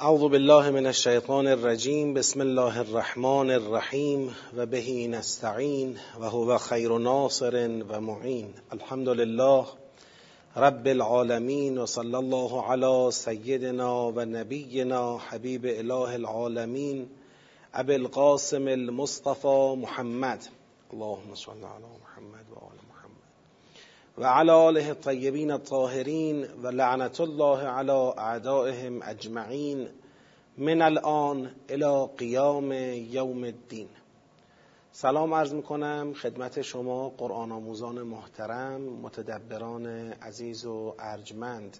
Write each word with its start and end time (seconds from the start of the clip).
اعوذ 0.00 0.20
بالله 0.20 0.70
من 0.70 0.86
الشیطان 0.86 1.46
الرجیم 1.46 2.14
بسم 2.14 2.40
الله 2.40 2.78
الرحمن 2.78 3.50
الرحیم 3.50 4.36
و 4.56 4.66
بهی 4.66 5.08
نستعین 5.08 5.96
و 6.20 6.24
هو 6.24 6.58
خیر 6.58 6.98
ناصر 6.98 7.82
و 7.88 8.00
معین. 8.00 8.54
الحمد 8.72 9.08
لله 9.08 9.66
رب 10.56 10.86
العالمین 10.86 11.78
و 11.78 11.86
صلی 11.86 12.14
الله 12.14 12.62
علی 12.62 13.10
سیدنا 13.10 14.12
و 14.12 14.20
نبینا 14.20 15.18
حبیب 15.18 15.66
اله 15.66 16.14
العالمین 16.14 17.06
ابی 17.74 17.94
القاسم 17.94 18.66
المصطفى 18.68 19.74
محمد. 19.76 20.48
اللهم 20.92 21.34
صل 21.34 21.50
علی 21.50 21.92
محمد 22.02 22.50
و 22.50 22.54
آل 22.54 22.87
و 24.18 24.24
علی 24.24 24.50
آله 24.50 24.88
الطیبین 24.88 25.50
الطاهرین 25.50 26.46
و 26.62 26.68
لعنت 26.68 27.20
الله 27.20 27.58
علی 27.66 27.90
اعدائهم 27.90 29.00
اجمعین 29.02 29.88
من 30.58 30.82
الان 30.82 31.50
الى 31.68 32.06
قیام 32.16 32.72
یوم 33.10 33.44
الدین. 33.44 33.88
سلام 34.92 35.34
عرض 35.34 35.54
می‌کنم 35.54 36.12
خدمت 36.14 36.62
شما 36.62 37.08
قرآن 37.08 37.52
آموزان 37.52 38.02
محترم 38.02 38.80
متدبران 38.80 39.86
عزیز 40.12 40.66
و 40.66 40.94
ارجمند. 40.98 41.76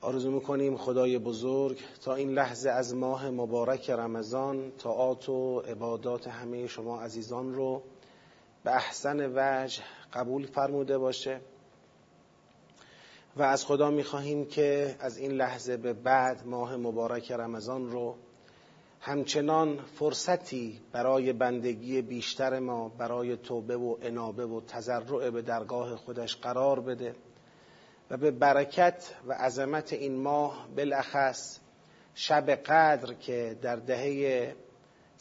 آرزو 0.00 0.30
می‌کنیم 0.30 0.76
خدای 0.76 1.18
بزرگ 1.18 1.78
تا 2.04 2.14
این 2.14 2.30
لحظه 2.30 2.70
از 2.70 2.94
ماه 2.94 3.30
مبارک 3.30 3.90
رمضان 3.90 4.72
طاعات 4.78 5.28
و 5.28 5.60
عبادات 5.60 6.28
همه 6.28 6.66
شما 6.66 7.00
عزیزان 7.00 7.54
رو 7.54 7.82
به 8.64 8.74
احسن 8.74 9.32
وجه 9.34 9.82
قبول 10.14 10.46
فرموده 10.46 10.98
باشه. 10.98 11.40
و 13.36 13.42
از 13.42 13.66
خدا 13.66 13.90
می‌خواهیم 13.90 14.46
که 14.46 14.96
از 15.00 15.18
این 15.18 15.30
لحظه 15.30 15.76
به 15.76 15.92
بعد 15.92 16.46
ماه 16.46 16.76
مبارک 16.76 17.32
رمضان 17.32 17.90
رو 17.90 18.16
همچنان 19.00 19.78
فرصتی 19.98 20.80
برای 20.92 21.32
بندگی 21.32 22.02
بیشتر 22.02 22.58
ما 22.58 22.88
برای 22.88 23.36
توبه 23.36 23.76
و 23.76 23.96
انابه 24.02 24.46
و 24.46 24.60
تضرع 24.60 25.30
به 25.30 25.42
درگاه 25.42 25.96
خودش 25.96 26.36
قرار 26.36 26.80
بده 26.80 27.14
و 28.10 28.16
به 28.16 28.30
برکت 28.30 29.14
و 29.26 29.32
عظمت 29.32 29.92
این 29.92 30.16
ماه 30.16 30.68
بالاخص 30.76 31.58
شب 32.14 32.50
قدر 32.50 33.14
که 33.14 33.58
در 33.62 33.76
دهه 33.76 34.54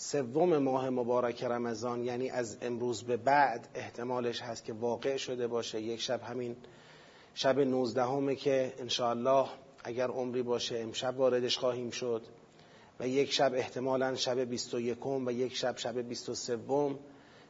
سوم 0.04 0.58
ماه 0.58 0.90
مبارک 0.90 1.44
رمضان 1.44 2.04
یعنی 2.04 2.30
از 2.30 2.58
امروز 2.62 3.04
به 3.04 3.18
بعد 3.18 3.68
احتمالش 3.76 4.42
هست 4.42 4.66
که 4.66 4.74
واقع 4.74 5.18
شده 5.18 5.48
باشه. 5.48 5.82
یک 5.82 6.02
شب 6.02 6.22
همین 6.22 6.56
شب 7.34 7.60
نوزدهمه 7.60 8.36
که 8.36 8.74
انشاءالله 8.78 9.48
اگر 9.84 10.08
عمری 10.08 10.44
باشه 10.44 10.80
امشب 10.80 11.18
واردش 11.18 11.58
خواهیم 11.58 11.90
شد 11.90 12.22
و 13.00 13.08
یک 13.08 13.34
شب 13.34 13.54
احتمالا 13.54 14.16
شب 14.16 14.40
بیست 14.40 14.74
و 14.74 14.80
یکم 14.80 15.26
و 15.26 15.32
یک 15.32 15.56
شب 15.56 15.78
شب 15.78 16.00
بیست 16.00 16.30
و 16.30 16.36
سوم. 16.36 17.00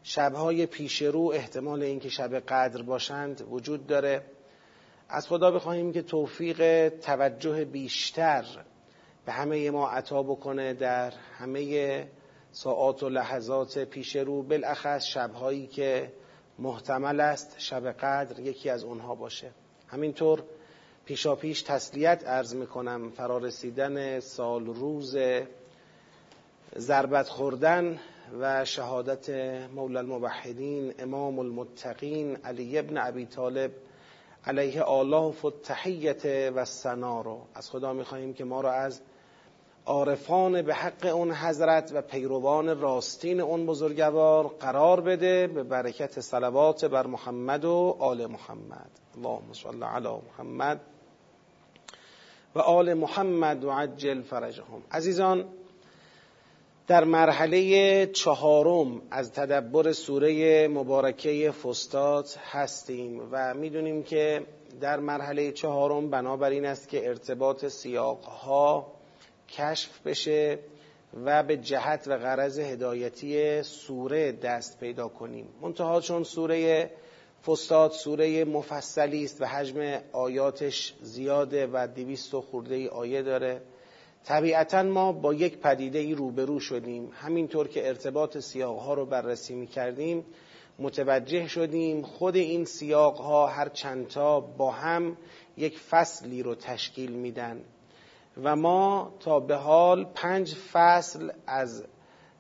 شبهای 0.04 0.66
پیش 0.66 1.02
رو 1.02 1.32
احتمال 1.34 1.84
اینکه 1.84 2.10
شب 2.10 2.40
قدر 2.40 2.82
باشند 2.82 3.48
وجود 3.50 3.88
داره. 3.88 4.26
از 5.10 5.28
خدا 5.28 5.52
بخواهیم 5.52 5.94
که 5.94 6.02
توفیق 6.02 6.90
توجه 6.90 7.66
بیشتر 7.66 8.46
به 9.26 9.32
همه 9.32 9.72
ما 9.72 9.90
عطا 9.90 10.24
بکنه 10.24 10.74
در 10.74 11.14
همه 11.40 12.08
ساعات 12.56 13.04
و 13.04 13.10
لحظات 13.10 13.80
پیش 13.80 14.16
رو 14.16 14.42
بالاخص 14.42 15.06
شبهایی 15.06 15.68
که 15.68 16.12
محتمل 16.60 17.20
است 17.20 17.56
شب 17.58 17.92
قدر 17.92 18.40
یکی 18.40 18.70
از 18.70 18.84
اونها 18.84 19.16
باشه. 19.16 19.52
همینطور 19.88 20.44
پیشا 21.06 21.36
پیش 21.36 21.62
تسلیت 21.62 22.24
ارز 22.26 22.56
می‌کنم 22.56 23.10
فرارسیدن 23.10 24.20
سال 24.20 24.66
روز 24.66 25.16
ضربت 26.78 27.28
خوردن 27.28 28.00
و 28.40 28.66
شهادت 28.66 29.30
مولا 29.76 30.00
الموحدین 30.00 30.94
امام 31.00 31.40
المتقین 31.40 32.36
علی 32.36 32.80
ابن 32.80 32.98
ابی 32.98 33.26
طالب 33.26 33.72
علیه 34.46 34.82
آلاف 34.82 35.46
و 35.46 35.52
تحیت 35.52 36.26
و 36.26 36.66
سنا 36.66 37.22
رو. 37.22 37.42
از 37.56 37.70
خدا 37.70 37.94
می‌خواهیم 37.94 38.34
که 38.34 38.44
ما 38.44 38.62
را 38.62 38.74
از 38.74 39.02
عارفان 39.86 40.62
به 40.62 40.74
حق 40.74 41.06
اون 41.06 41.32
حضرت 41.32 41.92
و 41.96 42.02
پیروان 42.02 42.80
راستین 42.80 43.42
اون 43.42 43.66
بزرگوار 43.66 44.48
قرار 44.48 45.02
بده 45.02 45.48
به 45.48 45.64
برکت 45.64 46.20
صلوات 46.20 46.86
بر 46.86 47.08
محمد 47.08 47.66
و 47.66 47.96
آل 48.00 48.26
محمد. 48.26 48.90
اللهم 49.18 49.54
صل 49.54 49.84
علی 49.84 50.18
محمد 50.30 50.80
و 52.56 52.60
آل 52.60 52.94
محمد 52.94 53.64
و 53.64 53.72
عجل 53.72 54.22
فرجهم. 54.22 54.84
عزیزان 54.92 55.46
در 56.88 57.04
مرحله 57.04 58.06
چهارم 58.06 59.02
از 59.12 59.32
تدبر 59.32 59.92
سوره 59.92 60.68
مبارکه 60.68 61.52
فستاد 61.52 62.28
هستیم 62.52 63.22
و 63.32 63.54
می‌دونیم 63.54 64.04
که 64.04 64.46
در 64.82 65.00
مرحله 65.00 65.52
چهارم 65.52 66.10
بنابراین 66.10 66.66
است 66.66 66.90
که 66.90 67.08
ارتباط 67.08 67.66
سیاقها 67.66 68.94
کشف 69.58 70.08
بشه 70.08 70.60
و 71.26 71.44
به 71.44 71.58
جهت 71.58 72.08
و 72.08 72.18
غرض 72.18 72.60
هدایتی 72.60 73.64
سوره 73.64 74.32
دست 74.32 74.80
پیدا 74.80 75.08
کنیم. 75.08 75.48
منتها 75.62 76.02
چون 76.02 76.24
سوره 76.24 76.92
فستاد 77.48 77.92
سوره 77.92 78.46
مفصلی 78.46 79.24
است 79.24 79.42
و 79.42 79.46
حجم 79.46 80.02
آیاتش 80.12 80.94
زیاده 81.02 81.68
و 81.74 81.88
دویست 81.96 82.34
و 82.34 82.42
خورده 82.42 82.90
آیه 82.90 83.22
داره 83.22 83.62
طبیعتا 84.24 84.84
ما 84.84 85.12
با 85.12 85.34
یک 85.34 85.58
پدیده 85.58 86.00
ای 86.00 86.14
روبرو 86.14 86.60
شدیم. 86.60 87.10
همینطور 87.14 87.68
که 87.68 87.88
ارتباط 87.88 88.38
سیاق 88.38 88.80
ها 88.80 88.94
رو 88.94 89.06
بررسی 89.06 89.56
می 89.56 89.68
کردیم 89.68 90.26
متوجه 90.80 91.48
شدیم 91.48 92.02
خود 92.02 92.36
این 92.36 92.66
سیاق 92.66 93.18
ها 93.18 93.48
هر 93.48 93.70
چندتا 93.70 94.40
با 94.40 94.72
هم 94.72 95.18
یک 95.58 95.80
فصلی 95.80 96.44
رو 96.44 96.56
تشکیل 96.56 97.12
میدن. 97.12 97.62
و 98.44 98.56
ما 98.56 99.14
تا 99.20 99.40
به 99.40 99.56
حال 99.56 100.06
پنج 100.06 100.54
فصل 100.54 101.32
از 101.48 101.84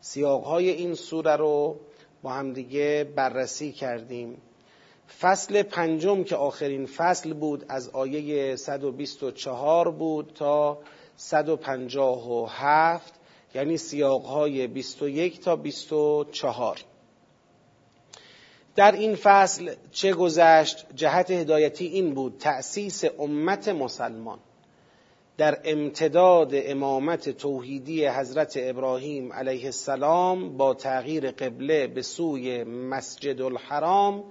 سیاق 0.01 0.43
های 0.43 0.69
این 0.69 0.95
سوره 0.95 1.35
رو 1.35 1.79
با 2.21 2.29
همدیگه 2.29 3.11
بررسی 3.15 3.71
کردیم. 3.71 4.41
فصل 5.19 5.63
پنجم 5.63 6.23
که 6.23 6.35
آخرین 6.35 6.85
فصل 6.85 7.33
بود 7.33 7.65
از 7.69 7.89
آیه 7.89 8.55
124 8.55 9.91
بود 9.91 10.31
تا 10.35 10.79
157 11.15 13.13
یعنی 13.55 13.77
سیاقهای 13.77 14.67
21 14.67 15.41
تا 15.41 15.55
24 15.55 16.77
در 18.75 18.91
این 18.91 19.15
فصل 19.15 19.75
چه 19.91 20.13
گذشت؟ 20.13 20.85
جهت 20.95 21.31
هدایتی 21.31 21.85
این 21.85 22.13
بود 22.13 22.37
تأسیس 22.39 23.03
امت 23.19 23.67
مسلمان. 23.67 24.39
در 25.37 25.59
امتداد 25.63 26.51
امامت 26.53 27.29
توحیدی 27.29 28.07
حضرت 28.07 28.53
ابراهیم 28.57 29.33
علیه 29.33 29.65
السلام 29.65 30.57
با 30.57 30.73
تغییر 30.73 31.31
قبله 31.31 31.87
به 31.87 32.01
سوی 32.01 32.63
مسجد 32.63 33.41
الحرام 33.41 34.23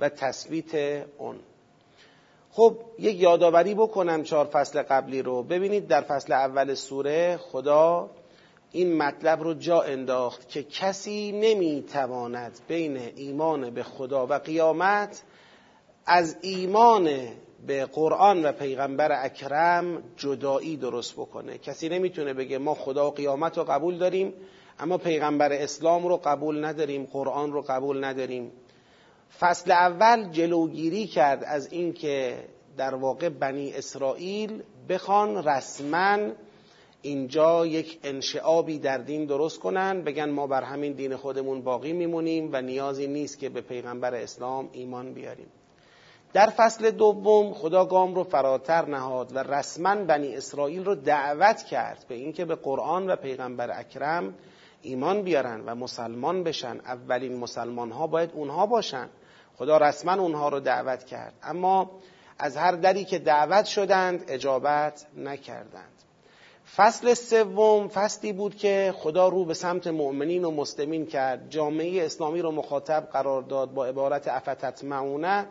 و 0.00 0.08
تثبیت 0.08 1.04
اون. 1.18 1.36
خب 2.50 2.76
یک 2.98 3.20
یادآوری 3.20 3.74
بکنم 3.74 4.22
چهار 4.22 4.44
فصل 4.44 4.82
قبلی 4.82 5.22
رو. 5.22 5.42
ببینید 5.42 5.86
در 5.86 6.00
فصل 6.00 6.32
اول 6.32 6.74
سوره 6.74 7.36
خدا 7.36 8.10
این 8.72 8.96
مطلب 8.96 9.42
رو 9.42 9.54
جا 9.54 9.82
انداخت 9.82 10.48
که 10.48 10.62
کسی 10.62 11.32
نمی‌تواند 11.32 12.58
بین 12.68 12.96
ایمان 13.16 13.70
به 13.70 13.82
خدا 13.82 14.26
و 14.26 14.32
قیامت 14.32 15.22
از 16.06 16.36
ایمان 16.40 17.08
به 17.66 17.84
قرآن 17.84 18.44
و 18.44 18.52
پیغمبر 18.52 19.24
اکرم 19.24 20.02
جدایی 20.16 20.76
درست 20.76 21.12
بکنه. 21.12 21.58
کسی 21.58 21.88
نمی‌تونه 21.88 22.34
بگه 22.34 22.58
ما 22.58 22.74
خدا 22.74 23.08
و 23.08 23.10
قیامت 23.10 23.58
رو 23.58 23.64
قبول 23.64 23.98
داریم 23.98 24.34
اما 24.78 24.98
پیغمبر 24.98 25.52
اسلام 25.52 26.06
رو 26.06 26.16
قبول 26.16 26.64
نداریم 26.64 27.04
قرآن 27.12 27.52
رو 27.52 27.62
قبول 27.62 28.04
نداریم. 28.04 28.52
فصل 29.38 29.70
اول 29.70 30.30
جلوگیری 30.30 31.06
کرد 31.06 31.44
از 31.44 31.72
اینکه 31.72 32.44
در 32.76 32.94
واقع 32.94 33.28
بنی 33.28 33.72
اسرائیل 33.72 34.62
بخوان 34.88 35.44
رسما 35.44 36.18
اینجا 37.02 37.66
یک 37.66 37.98
انشعابی 38.02 38.78
در 38.78 38.98
دین 38.98 39.24
درست 39.24 39.58
کنن 39.58 40.02
بگن 40.02 40.30
ما 40.30 40.46
بر 40.46 40.62
همین 40.62 40.92
دین 40.92 41.16
خودمون 41.16 41.62
باقی 41.62 41.92
میمونیم 41.92 42.50
و 42.52 42.60
نیازی 42.60 43.06
نیست 43.06 43.38
که 43.38 43.48
به 43.48 43.60
پیغمبر 43.60 44.14
اسلام 44.14 44.68
ایمان 44.72 45.14
بیاریم. 45.14 45.48
در 46.38 46.50
فصل 46.50 46.90
دوم 46.90 47.54
خدا 47.54 47.84
گام 47.84 48.14
رو 48.14 48.24
فراتر 48.24 48.86
نهاد 48.86 49.36
و 49.36 49.38
رسما 49.38 49.94
بنی 49.94 50.36
اسرائیل 50.36 50.84
رو 50.84 50.94
دعوت 50.94 51.62
کرد 51.62 52.04
به 52.08 52.14
اینکه 52.14 52.44
به 52.44 52.54
قرآن 52.54 53.10
و 53.10 53.16
پیغمبر 53.16 53.80
اکرم 53.80 54.34
ایمان 54.82 55.22
بیارن 55.22 55.60
و 55.66 55.74
مسلمان 55.74 56.44
بشن. 56.44 56.76
اولین 56.76 57.36
مسلمان 57.36 57.92
ها 57.92 58.06
باید 58.06 58.30
اونها 58.34 58.66
باشن. 58.66 59.08
خدا 59.56 59.76
رسما 59.76 60.12
اونها 60.12 60.48
رو 60.48 60.60
دعوت 60.60 61.04
کرد. 61.04 61.32
اما 61.42 61.90
از 62.38 62.56
هر 62.56 62.72
دری 62.72 63.04
که 63.04 63.18
دعوت 63.18 63.64
شدند 63.64 64.24
اجابت 64.28 65.06
نکردند. 65.16 66.02
فصل 66.76 67.14
سوم 67.14 67.88
فصلی 67.88 68.32
بود 68.32 68.56
که 68.56 68.94
خدا 68.96 69.28
رو 69.28 69.44
به 69.44 69.54
سمت 69.54 69.86
مؤمنین 69.86 70.44
و 70.44 70.50
مسلمین 70.50 71.06
کرد. 71.06 71.50
جامعه 71.50 72.04
اسلامی 72.04 72.40
رو 72.40 72.50
مخاطب 72.50 73.08
قرار 73.12 73.42
داد 73.42 73.74
با 73.74 73.86
عبارت 73.86 74.28
افتت 74.28 74.84
معونه 74.84 75.46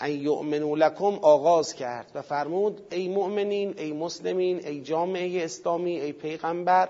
ان 0.00 0.10
یؤمنوا 0.10 0.76
لکم 0.76 1.18
آغاز 1.22 1.74
کرد 1.74 2.10
و 2.14 2.22
فرمود 2.22 2.80
ای 2.90 3.08
مؤمنین 3.08 3.74
ای 3.78 3.92
مسلمین 3.92 4.66
ای 4.66 4.80
جامعه 4.80 5.44
اسلامی 5.44 6.00
ای 6.00 6.12
پیغمبر 6.12 6.88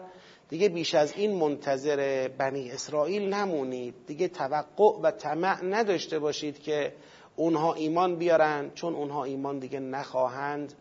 دیگه 0.49 0.69
بیش 0.69 0.95
از 0.95 1.13
این 1.17 1.37
منتظر 1.37 2.29
بنی 2.29 2.71
اسرائیل 2.71 3.35
نمونید. 3.35 3.95
دیگه 4.07 4.29
توقع 4.29 5.01
و 5.03 5.11
طمع 5.11 5.65
نداشته 5.65 6.19
باشید 6.19 6.63
که 6.63 6.93
اونها 7.37 7.75
ایمان 7.75 8.17
بیارن 8.17 8.71
چون 8.75 8.95
اونها 8.95 9.25
ایمان 9.25 9.59
دیگه 9.59 9.81
نخواهند 9.81 10.73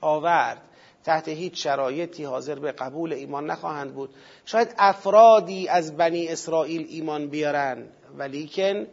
آورد. 0.00 0.62
تحت 1.04 1.28
هیچ 1.28 1.62
شرایطی 1.62 2.24
حاضر 2.24 2.58
به 2.58 2.72
قبول 2.72 3.12
ایمان 3.12 3.50
نخواهند 3.50 3.94
بود. 3.94 4.10
شاید 4.44 4.74
افرادی 4.78 5.68
از 5.68 5.96
بنی 5.96 6.28
اسرائیل 6.28 6.86
ایمان 6.88 7.28
بیارن 7.28 7.86
ولیکن 8.18 8.86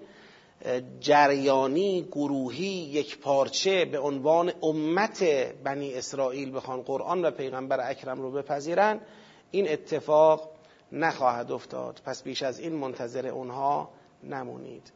جریانی 1.00 2.08
گروهی 2.12 2.66
یک 2.66 3.20
پارچه 3.20 3.86
به 3.86 4.00
عنوان 4.00 4.52
امت 4.64 5.24
بنی 5.64 5.94
اسرائیل 5.94 6.56
بخوان 6.56 6.82
قرآن 6.82 7.26
و 7.26 7.32
پیغمبر 7.32 7.90
اکرم 7.90 8.22
رو 8.22 8.32
بپذیرن 8.32 9.00
این 9.52 9.70
اتفاق 9.70 10.50
نخواهد 10.92 11.52
افتاد. 11.52 12.02
پس 12.06 12.24
بیش 12.24 12.44
از 12.44 12.60
این 12.60 12.74
منتظر 12.74 13.28
اونها 13.28 13.90
نمونید. 14.24 14.92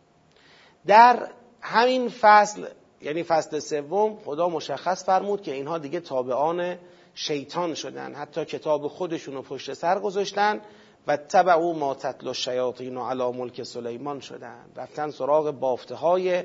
در 0.88 1.28
همین 1.62 2.10
فصل 2.10 2.66
یعنی 3.02 3.24
فصل 3.24 3.60
سوم 3.60 4.18
خدا 4.26 4.50
مشخص 4.50 5.06
فرمود 5.06 5.42
که 5.42 5.54
اینها 5.54 5.78
دیگه 5.78 6.00
تابعان 6.00 6.78
شیطان 7.16 7.74
شدن. 7.74 8.16
حتی 8.16 8.46
کتاب 8.46 8.88
خودشون 8.88 9.36
رو 9.36 9.42
پشت 9.42 9.74
سر 9.74 10.00
گذاشتن. 10.00 10.62
و 11.08 11.50
او 11.50 11.74
ما 11.74 11.94
تتل 11.94 12.28
الشیاطین 12.28 12.98
و 12.98 13.06
علا 13.06 13.32
ملک 13.32 13.64
سلیمان 13.64 14.20
شدن. 14.20 14.66
رفتن 14.76 15.12
سراغ 15.12 15.52
بافته 15.52 15.96
های 15.96 16.44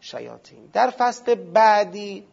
شیاطین. 0.00 0.70
در 0.72 0.90
فصل 0.90 1.34
بعدی 1.34 2.26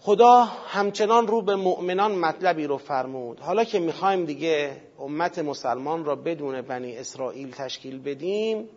خدا 0.00 0.44
همچنان 0.44 1.26
رو 1.26 1.42
به 1.42 1.56
مؤمنان 1.56 2.14
مطلبی 2.14 2.66
رو 2.66 2.76
فرمود. 2.76 3.40
حالا 3.40 3.64
که 3.64 3.78
می‌خوایم 3.78 4.24
دیگه 4.24 4.76
امت 4.98 5.38
مسلمان 5.38 6.04
را 6.04 6.16
بدون 6.16 6.60
بنی 6.60 6.96
اسرائیل 6.96 7.50
تشکیل 7.50 7.98
بدیم 7.98 8.68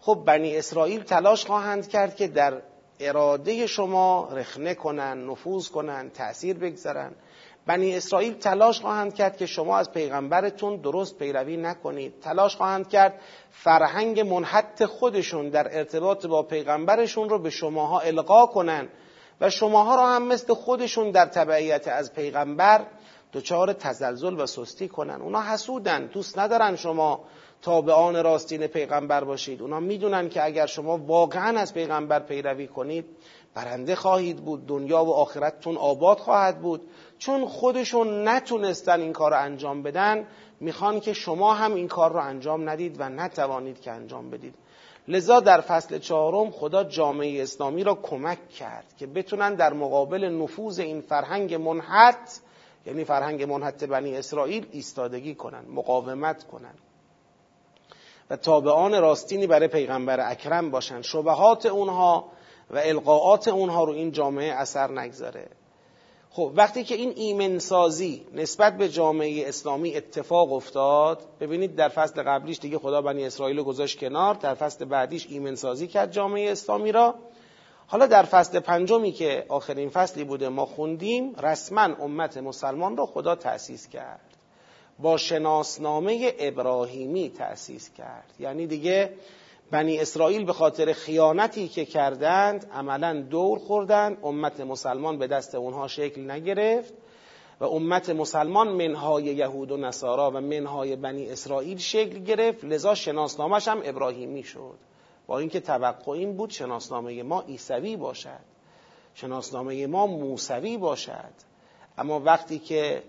خب 0.00 0.22
بنی 0.26 0.56
اسرائیل 0.56 1.02
تلاش 1.02 1.46
خواهند 1.46 1.88
کرد 1.88 2.16
که 2.16 2.28
در 2.28 2.62
اراده 3.00 3.66
شما 3.66 4.28
رخنه 4.32 4.74
کنن 4.74 5.30
نفوذ 5.30 5.68
کنن 5.68 6.10
تأثیر 6.10 6.58
بگذارن. 6.58 7.12
بنی 7.66 7.96
اسرائیل 7.96 8.34
تلاش 8.34 8.80
خواهند 8.80 9.14
کرد 9.14 9.36
که 9.36 9.46
شما 9.46 9.78
از 9.78 9.92
پیغمبرتون 9.92 10.76
درست 10.76 11.18
پیروی 11.18 11.56
نکنید. 11.56 12.20
تلاش 12.20 12.56
خواهند 12.56 12.88
کرد 12.88 13.20
فرهنگ 13.50 14.20
منحط 14.20 14.84
خودشون 14.84 15.48
در 15.48 15.78
ارتباط 15.78 16.26
با 16.26 16.42
پیغمبرشون 16.42 17.28
رو 17.28 17.38
به 17.38 17.50
شماها 17.50 18.00
القا 18.00 18.46
کنند 18.46 18.88
و 19.40 19.50
شماها 19.50 19.94
رو 19.94 20.02
هم 20.02 20.22
مثل 20.26 20.54
خودشون 20.54 21.10
در 21.10 21.26
تبعیت 21.26 21.88
از 21.88 22.12
پیغمبر 22.12 22.86
دچار 23.32 23.72
تزلزل 23.72 24.40
و 24.40 24.46
سستی 24.46 24.88
کنن. 24.88 25.22
اونا 25.22 25.42
حسودن 25.42 26.06
دوست 26.06 26.38
ندارن 26.38 26.76
شما 26.76 27.24
تابعان 27.62 28.22
راستین 28.22 28.66
پیغمبر 28.66 29.24
باشید. 29.24 29.62
اونا 29.62 29.80
می‌دونن 29.80 30.28
که 30.28 30.44
اگر 30.44 30.66
شما 30.66 30.98
واقعا 30.98 31.60
از 31.60 31.74
پیغمبر 31.74 32.20
پیروی 32.20 32.66
کنید 32.66 33.04
برنده 33.54 33.94
خواهید 33.94 34.36
بود 34.36 34.66
دنیا 34.66 35.04
و 35.04 35.14
آخرتتون 35.14 35.76
آباد 35.76 36.18
خواهد 36.18 36.60
بود. 36.60 36.80
چون 37.18 37.46
خودشون 37.46 38.28
نتونستن 38.28 39.00
این 39.00 39.12
کار 39.12 39.30
رو 39.30 39.40
انجام 39.40 39.82
بدن 39.82 40.26
می‌خوان 40.60 41.00
که 41.00 41.12
شما 41.12 41.54
هم 41.54 41.74
این 41.74 41.88
کار 41.88 42.12
رو 42.12 42.20
انجام 42.20 42.70
ندید 42.70 42.96
و 42.98 43.08
نتوانید 43.08 43.80
که 43.80 43.90
انجام 43.90 44.30
بدید. 44.30 44.54
لذا 45.08 45.40
در 45.40 45.60
فصل 45.60 45.98
چهارم 45.98 46.50
خدا 46.50 46.84
جامعه 46.84 47.42
اسلامی 47.42 47.84
را 47.84 47.94
کمک 47.94 48.48
کرد 48.48 48.84
که 48.98 49.06
بتونن 49.06 49.54
در 49.54 49.72
مقابل 49.72 50.24
نفوذ 50.24 50.78
این 50.78 51.00
فرهنگ 51.00 51.54
منحت 51.54 52.40
یعنی 52.86 53.04
فرهنگ 53.04 53.42
منحت 53.42 53.84
بنی 53.84 54.16
اسرائیل 54.16 54.66
ایستادگی 54.72 55.34
کنند 55.34 55.70
مقاومت 55.70 56.44
کنند 56.44 56.78
و 58.30 58.36
تابعان 58.36 59.00
راستینی 59.00 59.46
برای 59.46 59.68
پیغمبر 59.68 60.30
اکرم 60.30 60.70
باشند 60.70 61.02
شبهات 61.02 61.66
اونها 61.66 62.24
و 62.72 62.80
القاعات 62.84 63.48
اونها 63.48 63.84
رو 63.84 63.92
این 63.92 64.12
جامعه 64.12 64.52
اثر 64.52 64.90
نگذاره. 64.90 65.48
خب 66.34 66.52
وقتی 66.56 66.84
که 66.84 66.94
این 66.94 67.12
ایمنسازی 67.16 68.26
نسبت 68.34 68.76
به 68.76 68.88
جامعه 68.88 69.48
اسلامی 69.48 69.96
اتفاق 69.96 70.52
افتاد 70.52 71.22
ببینید 71.40 71.74
در 71.76 71.88
فصل 71.88 72.22
قبلیش 72.22 72.58
دیگه 72.58 72.78
خدا 72.78 73.02
بنی 73.02 73.24
اسرائیل 73.24 73.58
رو 73.58 73.64
گذاشت 73.64 73.98
کنار 73.98 74.34
در 74.34 74.54
فصل 74.54 74.84
بعدیش 74.84 75.26
ایمنسازی 75.30 75.86
کرد 75.86 76.12
جامعه 76.12 76.52
اسلامی 76.52 76.92
را. 76.92 77.14
حالا 77.86 78.06
در 78.06 78.22
فصل 78.22 78.60
پنجمی 78.60 79.12
که 79.12 79.46
آخرین 79.48 79.88
فصلی 79.88 80.24
بوده 80.24 80.48
ما 80.48 80.66
خوندیم 80.66 81.34
رسما 81.34 81.82
امت 81.82 82.36
مسلمان 82.36 82.96
را 82.96 83.06
خدا 83.06 83.34
تأسیس 83.34 83.88
کرد. 83.88 84.36
با 84.98 85.16
شناسنامه 85.16 86.34
ابراهیمی 86.38 87.30
تأسیس 87.30 87.90
کرد. 87.90 88.34
یعنی 88.40 88.66
دیگه 88.66 89.12
بنی 89.72 89.98
اسرائیل 89.98 90.44
به 90.44 90.52
خاطر 90.52 90.92
خیانتی 90.92 91.68
که 91.68 91.84
کردند 91.84 92.70
عملا 92.72 93.22
دور 93.30 93.58
خوردند. 93.58 94.18
امت 94.22 94.60
مسلمان 94.60 95.18
به 95.18 95.26
دست 95.26 95.54
اونها 95.54 95.88
شکل 95.88 96.30
نگرفت 96.30 96.94
و 97.60 97.64
امت 97.64 98.10
مسلمان 98.10 98.68
منهای 98.68 99.24
یهود 99.24 99.70
و 99.72 99.76
نصارا 99.76 100.30
و 100.30 100.40
منهای 100.40 100.96
بنی 100.96 101.30
اسرائیل 101.30 101.78
شکل 101.78 102.18
گرفت. 102.18 102.64
لذا 102.64 102.94
شناسنامش 102.94 103.68
هم 103.68 103.80
ابراهیمی 103.84 104.42
شد. 104.42 104.78
با 105.26 105.38
اینکه 105.38 105.60
توقع 105.60 106.12
این 106.12 106.36
بود 106.36 106.50
شناسنامه 106.50 107.22
ما 107.22 107.40
عیسوی 107.40 107.96
باشد 107.96 108.44
شناسنامه 109.14 109.86
ما 109.86 110.06
موسوی 110.06 110.76
باشد. 110.76 111.32
اما 111.98 112.20
وقتی 112.20 112.58
که 112.58 113.02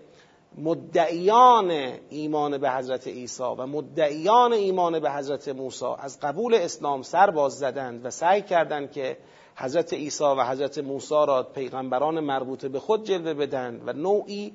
مدعیان 0.58 1.70
ایمان 2.10 2.58
به 2.58 2.70
حضرت 2.70 3.08
عیسی 3.08 3.42
و 3.42 3.66
مدعیان 3.66 4.52
ایمان 4.52 5.00
به 5.00 5.12
حضرت 5.12 5.48
موسی 5.48 5.86
از 5.98 6.20
قبول 6.20 6.54
اسلام 6.54 7.02
سر 7.02 7.30
باز 7.30 7.52
زدند 7.52 8.06
و 8.06 8.10
سعی 8.10 8.42
کردند 8.42 8.92
که 8.92 9.16
حضرت 9.56 9.92
عیسی 9.92 10.24
و 10.24 10.44
حضرت 10.44 10.78
موسی 10.78 11.14
را 11.14 11.42
پیغمبران 11.42 12.20
مربوطه 12.20 12.68
به 12.68 12.80
خود 12.80 13.04
جلوه 13.04 13.34
بدن 13.34 13.82
و 13.86 13.92
نوعی 13.92 14.52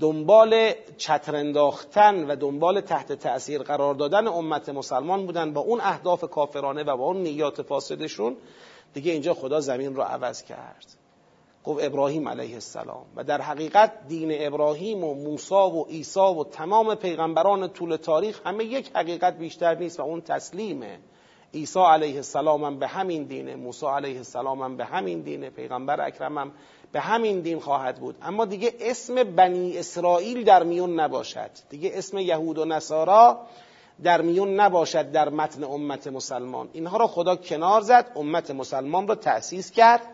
دنبال 0.00 0.72
چترنداختن 0.96 2.26
و 2.26 2.36
دنبال 2.36 2.80
تحت 2.80 3.12
تأثیر 3.12 3.62
قرار 3.62 3.94
دادن 3.94 4.26
امت 4.26 4.68
مسلمان 4.68 5.26
بودن 5.26 5.52
با 5.52 5.60
اون 5.60 5.80
اهداف 5.80 6.24
کافرانه 6.24 6.82
و 6.82 6.96
با 6.96 7.04
اون 7.04 7.16
نیات 7.16 7.62
فاسدشون. 7.62 8.36
دیگه 8.94 9.12
اینجا 9.12 9.34
خدا 9.34 9.60
زمین 9.60 9.94
را 9.94 10.06
عوض 10.06 10.42
کرد. 10.42 11.03
گفت 11.64 11.84
ابراهیم 11.84 12.28
علیه 12.28 12.54
السلام. 12.54 13.04
و 13.16 13.24
در 13.24 13.40
حقیقت 13.40 13.92
دین 14.08 14.46
ابراهیم 14.46 15.04
و 15.04 15.14
موسی 15.14 15.54
و 15.54 15.84
عیسی 15.84 16.20
و 16.20 16.44
تمام 16.44 16.94
پیغمبران 16.94 17.68
طول 17.68 17.96
تاریخ 17.96 18.40
همه 18.46 18.64
یک 18.64 18.90
حقیقت 18.94 19.38
بیشتر 19.38 19.74
نیست 19.74 20.00
و 20.00 20.02
اون 20.02 20.20
تسلیمه 20.20 20.98
عیسی 21.54 21.80
علیه 21.80 22.16
السلام 22.16 22.64
هم 22.64 22.78
به 22.78 22.86
همین 22.86 23.24
دینه 23.24 23.56
موسی 23.56 23.86
علیه 23.86 24.16
السلام 24.16 24.62
هم 24.62 24.76
به 24.76 24.84
همین 24.84 25.20
دینه 25.20 25.50
پیغمبر 25.50 26.06
اکرم 26.06 26.38
هم 26.38 26.52
به 26.92 27.00
همین 27.00 27.40
دین 27.40 27.60
خواهد 27.60 28.00
بود. 28.00 28.16
اما 28.22 28.44
دیگه 28.44 28.72
اسم 28.80 29.22
بنی 29.22 29.78
اسرائیل 29.78 30.44
در 30.44 30.62
میون 30.62 31.00
نباشد. 31.00 31.50
دیگه 31.70 31.90
اسم 31.94 32.18
یهود 32.18 32.58
و 32.58 32.64
نصارا 32.64 33.40
در 34.02 34.22
میون 34.22 34.60
نباشد 34.60 35.12
در 35.12 35.28
متن 35.28 35.64
امت 35.64 36.06
مسلمان. 36.06 36.68
اینها 36.72 36.96
را 36.96 37.06
خدا 37.06 37.36
کنار 37.36 37.80
زد 37.80 38.12
امت 38.16 38.50
مسلمان 38.50 39.08
را 39.08 39.14
تأسیس 39.14 39.70
کرد. 39.70 40.13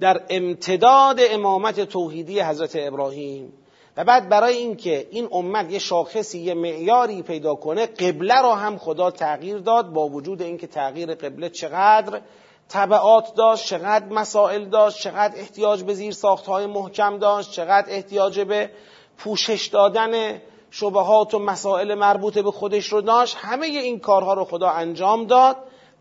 در 0.00 0.20
امتداد 0.28 1.20
امامت 1.20 1.80
توحیدی 1.80 2.40
حضرت 2.40 2.72
ابراهیم. 2.74 3.52
و 3.96 4.04
بعد 4.04 4.28
برای 4.28 4.56
اینکه 4.56 5.08
این 5.10 5.28
امت 5.32 5.72
یه 5.72 5.78
شاخصی 5.78 6.38
یه 6.38 6.54
معیاری 6.54 7.22
پیدا 7.22 7.54
کنه 7.54 7.86
قبله 7.86 8.42
را 8.42 8.54
هم 8.54 8.78
خدا 8.78 9.10
تغییر 9.10 9.58
داد 9.58 9.92
با 9.92 10.08
وجود 10.08 10.42
اینکه 10.42 10.66
تغییر 10.66 11.14
قبله 11.14 11.48
چقدر 11.48 12.20
طبعات 12.68 13.34
داشت 13.34 13.66
چقدر 13.66 14.06
مسائل 14.06 14.64
داشت 14.64 15.00
چقدر 15.00 15.38
احتیاج 15.38 15.82
به 15.82 15.94
زیر 15.94 16.12
ساختهای 16.12 16.66
محکم 16.66 17.18
داشت 17.18 17.52
چقدر 17.52 17.86
احتیاج 17.88 18.40
به 18.40 18.70
پوشش 19.18 19.66
دادن 19.66 20.40
شبهات 20.70 21.34
و 21.34 21.38
مسائل 21.38 21.94
مربوط 21.94 22.38
به 22.38 22.50
خودش 22.50 22.86
رو 22.86 23.00
داشت. 23.00 23.36
همه 23.40 23.66
این 23.66 24.00
کارها 24.00 24.34
رو 24.34 24.44
خدا 24.44 24.68
انجام 24.68 25.26
داد. 25.26 25.56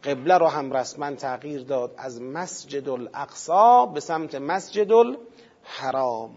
قبله 0.05 0.37
رو 0.37 0.47
هم 0.47 0.73
رسما 0.73 1.11
تغییر 1.11 1.61
داد 1.61 1.93
از 1.97 2.21
مسجد 2.21 2.89
الاقصا 2.89 3.85
به 3.85 3.99
سمت 3.99 4.35
مسجد 4.35 4.91
الحرام. 4.91 6.31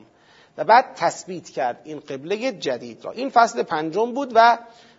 و 0.57 0.65
بعد 0.65 0.95
تثبیت 0.97 1.51
کرد 1.51 1.81
این 1.85 2.01
قبله 2.01 2.53
جدید 2.53 3.05
را. 3.05 3.11
این 3.11 3.31
فصل 3.31 3.63
پنجم 3.63 4.13
بود 4.13 4.33
و 4.35 4.59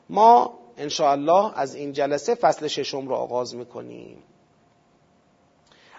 ما 0.10 0.60
الله 1.00 1.60
از 1.60 1.76
این 1.76 1.94
جلسه 1.94 2.36
فصل 2.36 2.68
ششم 2.68 3.08
را 3.08 3.18
آغاز 3.18 3.56
می‌کنیم. 3.56 4.24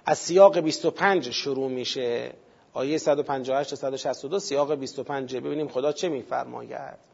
از 0.06 0.18
سیاق 0.18 0.58
25 0.58 1.30
شروع 1.30 1.70
میشه. 1.70 2.32
آیه 2.72 2.98
158 2.98 3.70
تا 3.70 3.76
162 3.76 4.38
سیاق 4.38 4.74
25 4.74 5.36
ببینیم 5.36 5.68
خدا 5.68 5.92
چه 5.92 6.08
میفرماید. 6.08 7.09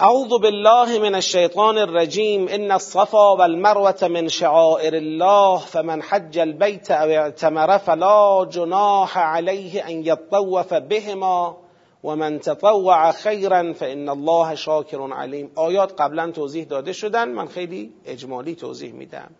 اعوذ 0.00 0.28
بالله 0.28 0.98
من 0.98 1.14
الشیطان 1.14 1.78
الرجیم 1.78 2.48
ان 2.48 2.70
الصفا 2.70 3.32
والمروه 3.38 4.08
من 4.08 4.28
شعائر 4.28 4.94
الله 4.94 5.58
فمن 5.58 6.02
حج 6.02 6.38
البيت 6.38 6.90
او 6.90 7.08
اعتمر 7.08 7.78
فلا 7.78 8.46
جناح 8.50 9.18
عليه 9.18 9.88
ان 9.88 10.06
يطوف 10.06 10.74
بهما 10.74 11.56
ومن 12.04 12.40
تطوع 12.40 13.12
خیرا 13.12 13.72
فان 13.72 14.08
الله 14.08 14.54
شاکر 14.54 15.12
علیم 15.12 15.50
آیات 15.56 16.00
قبلا 16.00 16.30
توضیح 16.30 16.64
داده 16.64 16.92
شدن. 16.92 17.28
من 17.28 17.48
خیلی 17.48 17.92
اجمالی 18.06 18.54
توضیح 18.54 18.92
میدم. 18.92 19.30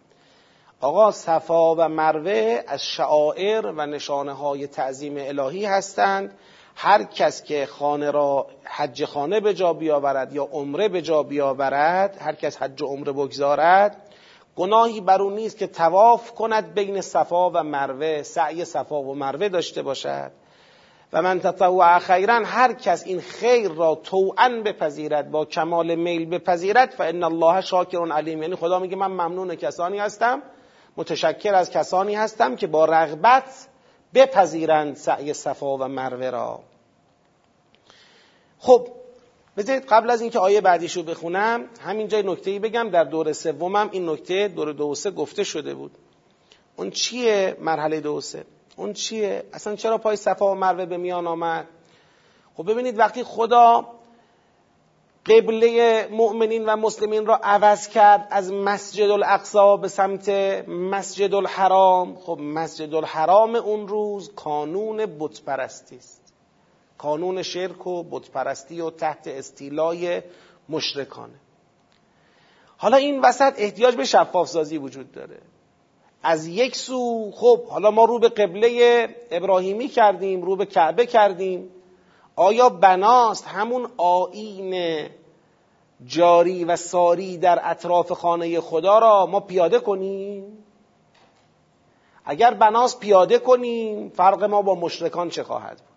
آقا 0.81 1.11
صفا 1.11 1.75
و 1.75 1.89
مروه 1.89 2.63
از 2.69 2.83
شعائر 2.83 3.67
و 3.67 3.87
نشانه 3.87 4.33
های 4.33 4.67
تعظیم 4.67 5.15
الهی 5.19 5.65
هستند. 5.65 6.39
هر 6.83 7.03
کس 7.03 7.43
که 7.43 7.67
خانه 7.67 8.11
را 8.11 8.47
حج 8.65 9.05
خانه 9.05 9.41
به 9.41 9.55
جا 9.55 9.73
بیاورد 9.73 10.33
یا 10.33 10.45
عمره 10.53 10.89
به 10.89 11.03
جا 11.03 11.23
بیاورد 11.23 12.17
هر 12.21 12.35
کس 12.35 12.57
حج 12.57 12.83
و 12.83 12.87
عمره 12.87 13.13
بگذارد 13.13 13.97
گناهی 14.57 15.01
بر 15.01 15.23
او 15.23 15.31
نیست 15.31 15.59
که 15.59 15.67
تواف 15.67 16.35
کند 16.35 16.75
بین 16.75 17.01
صفا 17.01 17.51
و 17.51 17.63
مروه 17.63 18.23
سعی 18.23 18.65
صفا 18.65 19.03
و 19.03 19.15
مروه 19.15 19.49
داشته 19.49 19.83
باشد. 19.83 20.31
و 21.13 21.23
من 21.23 21.41
تطوع 21.41 21.99
خیرا 21.99 22.43
هر 22.45 22.73
کس 22.73 23.07
این 23.07 23.21
خیر 23.21 23.69
را 23.69 23.95
توعا 23.95 24.63
بپذیرد 24.65 25.31
با 25.31 25.45
کمال 25.45 25.95
میل 25.95 26.31
بپذیرد 26.31 26.91
فان 26.91 27.23
الله 27.23 27.61
شاکر 27.61 28.13
علیم. 28.13 28.43
یعنی 28.43 28.55
خدا 28.55 28.79
میگه 28.79 28.97
من 28.97 29.11
ممنون 29.11 29.55
کسانی 29.55 29.99
هستم 29.99 30.43
متشکر 30.97 31.55
از 31.55 31.71
کسانی 31.71 32.15
هستم 32.15 32.57
که 32.57 32.67
با 32.67 32.85
رغبت 32.85 33.69
بپذیرند 34.15 34.97
سعی 34.97 35.33
صفا 35.33 35.77
و 35.77 35.89
مروه 35.89 36.31
را. 36.31 36.70
خب 38.61 38.89
بذارید 39.57 39.85
قبل 39.85 40.11
از 40.11 40.21
اینکه 40.21 40.39
آیه 40.39 40.61
بعدیش 40.61 40.97
رو 40.97 41.03
بخونم 41.03 41.65
همینجا 41.81 42.21
نکته 42.21 42.51
ای 42.51 42.59
بگم. 42.59 42.91
در 42.91 43.05
دور 43.05 43.33
سومم 43.33 43.89
این 43.93 44.09
نکته 44.09 44.49
دور 44.49 44.73
دو 44.73 44.95
سه 44.95 45.11
گفته 45.11 45.45
شده 45.45 45.75
بود. 45.75 45.91
اون 46.77 46.91
چیه 46.91 47.57
مرحله 47.61 48.01
دو 48.01 48.21
سه؟ 48.21 48.45
اون 48.77 48.93
چیه؟ 48.93 49.45
اصلا 49.53 49.77
چرا 49.77 49.99
پای 49.99 50.17
صفا 50.17 50.53
و 50.53 50.55
مروه 50.55 50.87
به 50.87 50.97
میان 50.97 51.27
آمد؟ 51.27 51.67
خب 52.57 52.71
ببینید 52.71 52.99
وقتی 52.99 53.23
خدا 53.23 53.87
قبله 55.27 56.09
مؤمنین 56.11 56.65
و 56.65 56.77
مسلمین 56.77 57.27
را 57.27 57.37
عوض 57.43 57.89
کرد 57.89 58.29
از 58.31 58.53
مسجد 58.53 59.11
الاقصا 59.11 59.77
به 59.77 59.89
سمت 59.89 60.29
مسجد 60.69 61.35
الحرام 61.35 62.17
خب 62.17 62.39
مسجد 62.41 62.95
الحرام 62.95 63.55
اون 63.55 63.89
روز 63.89 64.33
کانون 64.35 64.97
بت 65.19 65.41
پرستی 65.43 65.97
است. 65.97 66.20
کانون 67.03 67.43
شرک 67.43 67.87
و 67.87 68.03
بت 68.03 68.31
پرستی 68.31 68.81
و 68.81 68.91
تحت 68.91 69.27
استیلای 69.27 70.23
مشرکانه. 70.69 71.41
حالا 72.77 72.97
این 72.97 73.21
وسط 73.21 73.55
احتیاج 73.57 73.95
به 73.95 74.05
شفاف 74.05 74.49
سازی 74.49 74.79
وجود 74.79 75.13
داره. 75.13 75.39
از 76.23 76.47
یک 76.47 76.77
سو 76.77 77.31
خب 77.35 77.65
حالا 77.65 77.91
ما 77.91 78.05
رو 78.05 78.19
به 78.19 78.29
قبله 78.29 79.09
ابراهیمی 79.31 79.89
کردیم 79.89 80.43
رو 80.43 80.57
به 80.57 80.67
کعبه 80.67 81.07
کردیم. 81.07 81.71
آیا 82.37 82.69
بناست 82.69 83.47
همون 83.47 83.91
آین 83.97 85.07
جاری 86.07 86.65
و 86.65 86.77
ساری 86.77 87.39
در 87.39 87.61
اطراف 87.63 88.13
خانه 88.13 88.61
خدا 88.61 88.99
را 88.99 89.27
ما 89.27 89.41
پیاده 89.41 89.79
کنیم؟ 89.79 90.65
اگر 92.25 92.55
بناست 92.55 93.01
پیاده 93.01 93.39
کنیم 93.39 94.09
فرق 94.09 94.45
ما 94.45 94.63
با 94.63 94.75
مشرکان 94.75 95.31
چه 95.31 95.43
خواهد 95.43 95.77
بود؟ 95.77 95.90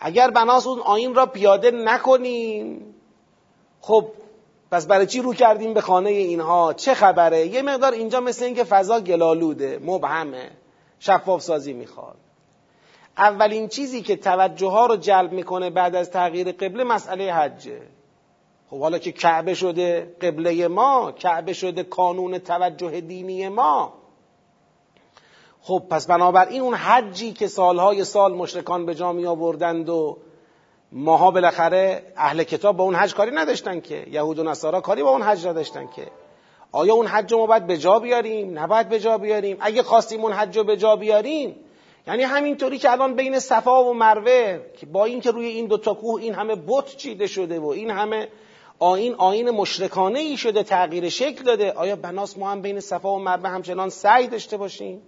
اگر 0.00 0.30
بناست 0.30 0.66
اون 0.66 0.78
آین 0.80 1.14
را 1.14 1.26
پیاده 1.26 1.70
نکنیم. 1.70 2.94
خب 3.80 4.08
پس 4.70 4.86
برای 4.86 5.06
چی 5.06 5.22
رو 5.22 5.34
کردیم 5.34 5.74
به 5.74 5.80
خانه 5.80 6.10
اینها؟ 6.10 6.72
چه 6.72 6.94
خبره؟ 6.94 7.46
یه 7.46 7.62
مقدار 7.62 7.92
اینجا 7.92 8.20
مثل 8.20 8.44
اینکه 8.44 8.64
فضا 8.64 9.00
گلالوده 9.00 9.80
مبهمه. 9.84 10.50
شفاف 10.98 11.42
سازی 11.42 11.72
می‌خواد. 11.72 12.16
اولین 13.18 13.68
چیزی 13.68 14.02
که 14.02 14.16
توجه 14.16 14.68
ها 14.68 14.86
رو 14.86 14.96
جلب 14.96 15.32
می‌کنه 15.32 15.70
بعد 15.70 15.96
از 15.96 16.10
تغییر 16.10 16.52
قبله 16.52 16.84
مسئله 16.84 17.32
حجه 17.32 17.82
خب 18.70 18.80
حالا 18.80 18.98
که 18.98 19.12
کعبه 19.12 19.54
شده 19.54 20.16
قبله 20.20 20.68
ما 20.68 21.12
کعبه 21.12 21.52
شده 21.52 21.82
کانون 21.82 22.38
توجه 22.38 23.00
دینی 23.00 23.48
ما. 23.48 23.92
خب 25.66 25.82
پس 25.90 26.06
بنابراین 26.06 26.62
اون 26.62 26.74
حجی 26.74 27.32
که 27.32 27.46
سالهای 27.46 28.04
سال 28.04 28.34
مشرکان 28.34 28.86
به 28.86 28.94
جا 28.94 29.12
می 29.12 29.26
آوردند 29.26 29.88
و 29.88 30.18
ماها 30.92 31.30
بالاخره 31.30 32.02
اهل 32.16 32.42
کتاب 32.42 32.76
با 32.76 32.84
اون 32.84 32.94
حج 32.94 33.14
کاری 33.14 33.30
نداشتن 33.30 33.80
که. 33.80 34.06
یهود 34.10 34.38
و 34.38 34.42
نصارا 34.42 34.80
کاری 34.80 35.02
با 35.02 35.10
اون 35.10 35.22
حج 35.22 35.46
نداشتن 35.46 35.86
که. 35.96 36.06
آیا 36.72 36.94
اون 36.94 37.06
حج 37.06 37.34
ما 37.34 37.46
باید 37.46 37.66
به 37.66 37.78
جا 37.78 37.98
بیاریم؟ 37.98 38.58
نباید 38.58 38.88
به 38.88 39.00
جا 39.00 39.18
بیاریم. 39.18 39.56
اگه 39.60 39.82
خواستیم 39.82 40.20
اون 40.20 40.32
حج 40.32 40.56
رو 40.56 40.64
به 40.64 40.76
جا 40.76 40.96
بیاریم 40.96 41.56
یعنی 42.06 42.22
همینطوری 42.22 42.78
که 42.78 42.90
الان 42.90 43.14
بین 43.14 43.38
صفا 43.38 43.84
و 43.84 43.94
مروه 43.94 44.58
که 44.76 44.86
با 44.86 45.04
اینکه 45.04 45.30
روی 45.30 45.46
این 45.46 45.66
دو 45.66 45.78
تا 45.78 45.94
کوه 45.94 46.22
این 46.22 46.34
همه 46.34 46.54
بت 46.54 46.96
چیده 46.96 47.26
شده 47.26 47.60
و 47.60 47.66
این 47.66 47.90
همه 47.90 48.28
آین 48.78 49.14
آین 49.14 49.50
مشرکانه 49.50 50.18
ای 50.18 50.36
شده 50.36 50.62
تغییر 50.62 51.08
شکل 51.08 51.44
داده 51.44 51.72
آیا 51.72 51.96
بناس 51.96 52.38
ما 52.38 52.50
هم 52.50 52.62
بین 52.62 52.80
صفا 52.80 53.14
و 53.14 53.18
مروه 53.18 53.48
همچنان 53.48 53.88
سعی 53.88 54.26
داشته 54.26 54.56
باشیم؟ 54.56 55.02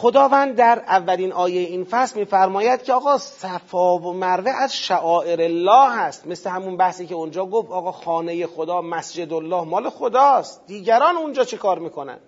خداوند 0.00 0.56
در 0.56 0.82
اولین 0.86 1.32
آیه 1.32 1.60
این 1.60 1.84
فصل 1.84 2.18
میفرماید 2.18 2.82
که 2.82 2.92
آقا 2.92 3.18
صفا 3.18 3.98
و 3.98 4.12
مروه 4.12 4.50
از 4.50 4.76
شعائر 4.76 5.40
الله 5.40 5.90
هست. 5.90 6.26
مثل 6.26 6.50
همون 6.50 6.76
بحثی 6.76 7.06
که 7.06 7.14
اونجا 7.14 7.46
گفت 7.46 7.70
آقا 7.70 7.92
خانه 7.92 8.46
خدا 8.46 8.80
مسجد 8.80 9.32
الله 9.32 9.64
مال 9.64 9.90
خداست. 9.90 10.66
دیگران 10.66 11.16
اونجا 11.16 11.44
چه 11.44 11.56
کار 11.56 11.78
می‌کنن؟ 11.78 12.18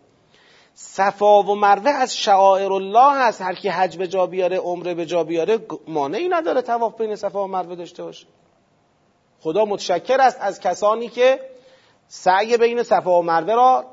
صفا 0.74 1.42
و 1.42 1.54
مروه 1.54 1.90
از 1.90 2.16
شعائر 2.16 2.72
الله 2.72 3.18
هست. 3.18 3.42
هر 3.42 3.54
کی 3.54 3.68
حج 3.68 3.96
به 3.96 4.08
جا 4.08 4.26
بیاره 4.26 4.58
عمره 4.58 4.94
به 4.94 5.06
جا 5.06 5.24
بیاره 5.24 5.58
مانعی 5.88 6.28
نداره 6.28 6.62
تواف 6.62 6.96
بین 6.96 7.16
صفا 7.16 7.44
و 7.44 7.46
مروه 7.46 7.74
داشته 7.74 8.02
باشه. 8.02 8.26
خدا 9.40 9.64
متشکر 9.64 10.20
است 10.20 10.38
از 10.40 10.60
کسانی 10.60 11.08
که 11.08 11.40
سعی 12.08 12.56
بین 12.56 12.82
صفا 12.82 13.18
و 13.18 13.22
مروه 13.22 13.54
را 13.54 13.84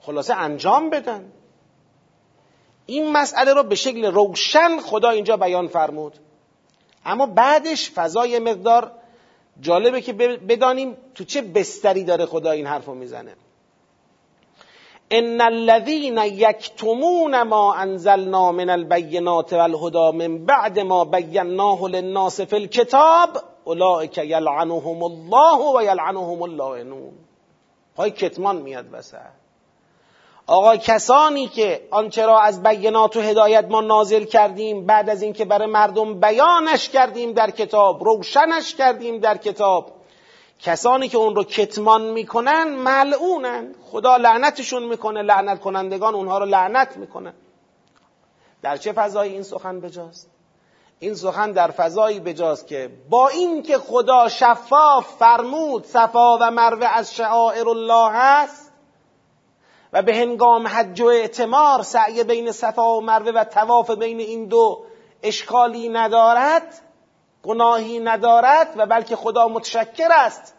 خلاصه 0.00 0.34
انجام 0.34 0.90
بدن. 0.90 1.32
این 2.90 3.12
مسئله 3.12 3.52
را 3.52 3.62
به 3.62 3.74
شکل 3.74 4.04
روشن 4.04 4.80
خدا 4.80 5.10
اینجا 5.10 5.36
بیان 5.36 5.68
فرمود. 5.68 6.18
اما 7.04 7.26
بعدش 7.26 7.90
فضای 7.90 8.38
مقدار 8.38 8.92
جالبه 9.60 10.00
که 10.00 10.12
بدانیم 10.48 10.96
تو 11.14 11.24
چه 11.24 11.42
بستری 11.42 12.04
داره 12.04 12.26
خدا 12.26 12.50
این 12.50 12.66
حرف 12.66 12.86
رو 12.86 12.94
می‌زنه. 12.94 13.34
ان 15.10 15.40
الذين 15.40 16.18
یکتمون 16.18 17.42
ما 17.42 17.74
انزلنا 17.74 18.52
من 18.52 18.70
البینات 18.70 19.52
والهدى 19.52 20.18
من 20.18 20.44
بعد 20.44 20.78
ما 20.78 21.04
بیناه 21.04 21.88
للناس 21.88 22.40
فی 22.40 22.56
الكتاب 22.56 23.28
اولئک 23.64 24.18
یلعنهم 24.18 25.02
الله 25.02 25.76
و 25.76 25.82
یلعنهم 25.82 26.42
اللاعنون 26.42 27.12
پای 27.96 28.10
کتمان 28.10 28.56
میاد 28.56 28.86
وسط. 28.92 29.39
آقا 30.50 30.76
کسانی 30.76 31.48
که 31.48 31.88
آنچه 31.90 32.26
را 32.26 32.40
از 32.40 32.62
بینات 32.62 33.16
و 33.16 33.20
هدایت 33.20 33.64
ما 33.70 33.80
نازل 33.80 34.24
کردیم 34.24 34.86
بعد 34.86 35.10
از 35.10 35.22
اینکه 35.22 35.44
برای 35.44 35.66
مردم 35.66 36.20
بیانش 36.20 36.88
کردیم 36.88 37.32
در 37.32 37.50
کتاب 37.50 38.04
روشنش 38.04 38.74
کردیم 38.74 39.18
در 39.18 39.36
کتاب 39.36 39.92
کسانی 40.58 41.08
که 41.08 41.18
اون 41.18 41.34
رو 41.34 41.44
کتمان 41.44 42.02
می‌کنن 42.02 42.64
ملعونن. 42.64 43.74
خدا 43.90 44.16
لعنتشون 44.16 44.82
می‌کنه 44.82 45.22
لعنت 45.22 45.60
کنندگان 45.60 46.14
اونها 46.14 46.38
رو 46.38 46.46
لعنت 46.46 46.96
می‌کنن. 46.96 47.34
در 48.62 48.76
چه 48.76 48.92
فضایی 48.92 49.32
این 49.32 49.42
سخن 49.42 49.80
بجاست؟ 49.80 50.30
این 50.98 51.14
سخن 51.14 51.52
در 51.52 51.70
فضایی 51.70 52.20
بجاست 52.20 52.66
که 52.66 52.90
با 53.10 53.28
اینکه 53.28 53.78
خدا 53.78 54.28
شفاف 54.28 55.06
فرمود 55.18 55.84
صفا 55.84 56.38
و 56.40 56.50
مروه 56.50 56.86
از 56.86 57.14
شعائر 57.14 57.68
الله 57.68 58.10
هست 58.12 58.69
و 59.92 60.02
به 60.02 60.14
هنگام 60.14 60.66
حج 60.66 61.00
و 61.00 61.06
اعتمار 61.06 61.82
سعی 61.82 62.24
بین 62.24 62.52
صفا 62.52 62.96
و 62.96 63.00
مروه 63.00 63.32
و 63.32 63.44
تواف 63.44 63.90
بین 63.90 64.20
این 64.20 64.46
دو 64.46 64.84
اشکالی 65.22 65.88
ندارد 65.88 66.80
گناهی 67.42 67.98
ندارد 68.00 68.74
و 68.76 68.86
بلکه 68.86 69.16
خدا 69.16 69.48
متشکر 69.48 70.08
است 70.12 70.54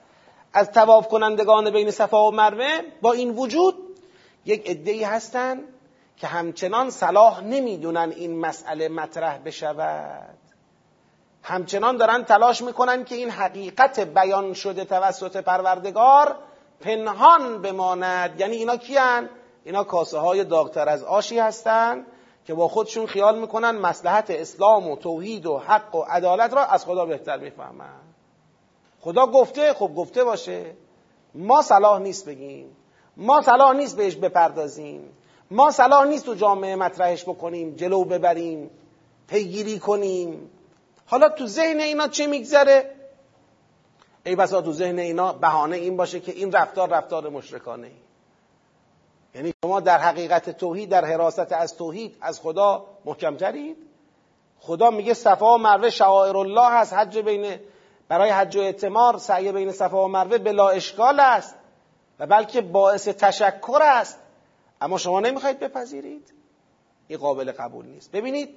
از 0.53 0.71
تواف 0.71 1.07
کنندگان 1.07 1.69
بین 1.69 1.91
صفا 1.91 2.27
و 2.27 2.31
مروه 2.31 2.79
با 3.01 3.11
این 3.11 3.29
وجود 3.29 3.75
یک 4.45 4.69
عدهای 4.69 5.03
هستند 5.03 5.63
که 6.17 6.27
همچنان 6.27 6.89
صلاح 6.89 7.41
نمی‌دونن 7.43 8.13
این 8.15 8.39
مسئله 8.39 8.89
مطرح 8.89 9.37
بشود. 9.37 10.37
همچنان 11.43 11.97
دارن 11.97 12.23
تلاش 12.23 12.61
می‌کنن 12.61 13.03
که 13.03 13.15
این 13.15 13.29
حقیقت 13.29 13.99
بیان 13.99 14.53
شده 14.53 14.85
توسط 14.85 15.37
پروردگار 15.37 16.35
پنهان 16.81 17.61
بماند. 17.61 18.39
یعنی 18.39 18.55
اینا 18.55 18.77
کیان؟ 18.77 19.29
اینا 19.63 19.83
کاسه 19.83 20.17
های 20.17 20.43
داغتر 20.43 20.89
از 20.89 21.03
آشی 21.03 21.39
هستند 21.39 22.05
که 22.45 22.53
با 22.53 22.67
خودشون 22.67 23.05
خیال 23.05 23.39
می‌کنن 23.39 23.71
مسلحت 23.71 24.29
اسلام 24.29 24.89
و 24.89 24.95
توحید 24.95 25.45
و 25.45 25.57
حق 25.57 25.95
و 25.95 26.01
عدالت 26.01 26.53
را 26.53 26.65
از 26.65 26.85
خدا 26.85 27.05
بهتر 27.05 27.37
می‌فهمن. 27.37 27.99
خدا 28.99 29.27
گفته 29.27 29.73
خب 29.73 29.91
گفته 29.95 30.23
باشه. 30.23 30.75
ما 31.35 31.61
صلاح 31.61 31.99
نیست 31.99 32.25
بگیم. 32.25 32.77
ما 33.17 33.41
صلاح 33.41 33.73
نیست 33.73 33.97
بهش 33.97 34.15
بپردازیم. 34.15 35.09
ما 35.51 35.71
صلاح 35.71 36.07
نیست 36.07 36.25
تو 36.25 36.33
جامعه 36.33 36.75
مطرحش 36.75 37.23
بکنیم 37.23 37.75
جلو 37.75 38.03
ببریم 38.03 38.69
پیگیری 39.27 39.79
کنیم. 39.79 40.49
حالا 41.05 41.29
تو 41.29 41.47
ذهن 41.47 41.79
اینا 41.79 42.07
چه 42.07 42.27
میگذره؟ 42.27 42.95
ای 44.25 44.35
بسا 44.35 44.61
تو 44.61 44.73
ذهن 44.73 44.99
اینا 44.99 45.33
بهانه 45.33 45.75
این 45.75 45.97
باشه 45.97 46.19
که 46.19 46.31
این 46.31 46.51
رفتار 46.51 46.89
رفتار 46.89 47.29
مشرکانه 47.29 47.87
ای. 47.87 47.93
یعنی 49.35 49.53
شما 49.63 49.79
در 49.79 49.97
حقیقت 49.97 50.49
توحید 50.49 50.89
در 50.89 51.05
حراست 51.05 51.51
از 51.51 51.77
توحید 51.77 52.17
از 52.21 52.39
خدا 52.39 52.85
محکمترید. 53.05 53.77
خدا 54.59 54.89
میگه 54.89 55.13
صفا 55.13 55.55
و 55.55 55.57
مروه 55.57 55.89
شعائر 55.89 56.37
الله 56.37 56.71
هست 56.71 56.93
حج 56.93 57.17
بین 57.17 57.59
برای 58.07 58.29
حج 58.29 58.55
و 58.55 58.59
اعتمار 58.59 59.17
سعی 59.17 59.51
بین 59.51 59.71
صفا 59.71 60.05
و 60.05 60.07
مروه 60.07 60.37
بلا 60.37 60.69
اشکال 60.69 61.19
است 61.19 61.55
و 62.19 62.27
بلکه 62.27 62.61
باعث 62.61 63.07
تشکر 63.07 63.79
است. 63.81 64.19
اما 64.81 64.97
شما 64.97 65.19
نمی‌خواید 65.19 65.59
بپذیرید. 65.59 66.33
این 67.07 67.19
قابل 67.19 67.51
قبول 67.51 67.85
نیست. 67.85 68.11
ببینید 68.11 68.49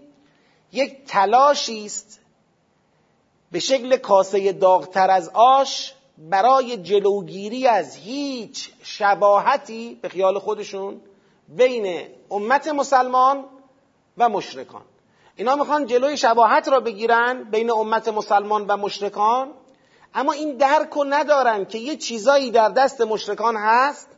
یک 0.73 1.05
تلاشی 1.07 1.87
است 1.87 2.21
به 3.55 3.61
شکل 3.61 3.97
کاسه 3.97 4.53
داغتر 4.53 5.11
از 5.11 5.31
آش 5.35 5.95
برای 6.19 6.77
جلوگیری 6.77 7.67
از 7.67 7.97
هیچ 7.97 8.71
شباهتی 8.83 9.99
به 10.03 10.09
خیال 10.09 10.39
خودشون 10.39 11.01
بین 11.49 12.07
امت 12.31 12.69
مسلمان 12.69 13.45
و 14.19 14.29
مشرکان. 14.29 14.83
اینا 15.37 15.55
می‌خوان 15.57 15.87
جلوی 15.87 16.17
شباهت 16.17 16.69
را 16.69 16.81
بگیرن 16.81 17.45
بین 17.51 17.71
امت 17.71 18.09
مسلمان 18.09 18.67
و 18.67 18.77
مشرکان 18.77 19.51
اما 20.15 20.33
این 20.33 20.57
درک 20.57 20.91
رو 20.91 21.05
ندارن 21.05 21.65
که 21.65 21.79
یه 21.79 21.97
چیزایی 21.97 22.51
در 22.51 22.69
دست 22.69 23.01
مشرکان 23.01 23.57
هست 23.57 24.09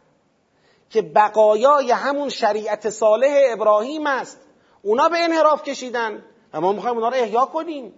که 0.91 1.03
بقایای 1.03 1.91
همون 1.91 2.29
شریعت 2.29 2.91
صالح 2.91 3.41
ابراهیم 3.53 4.07
است. 4.07 4.41
اونا 4.83 5.09
به 5.09 5.19
انحراف 5.19 5.63
کشیدن 5.63 6.23
و 6.53 6.61
ما 6.61 6.73
می‌خوایم 6.73 6.97
اونا 6.97 7.09
رو 7.09 7.17
احیا 7.17 7.45
کنیم. 7.45 7.93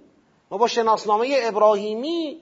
ما 0.51 0.59
با 0.59 0.67
شناسنامه 0.67 1.37
ابراهیمی 1.43 2.41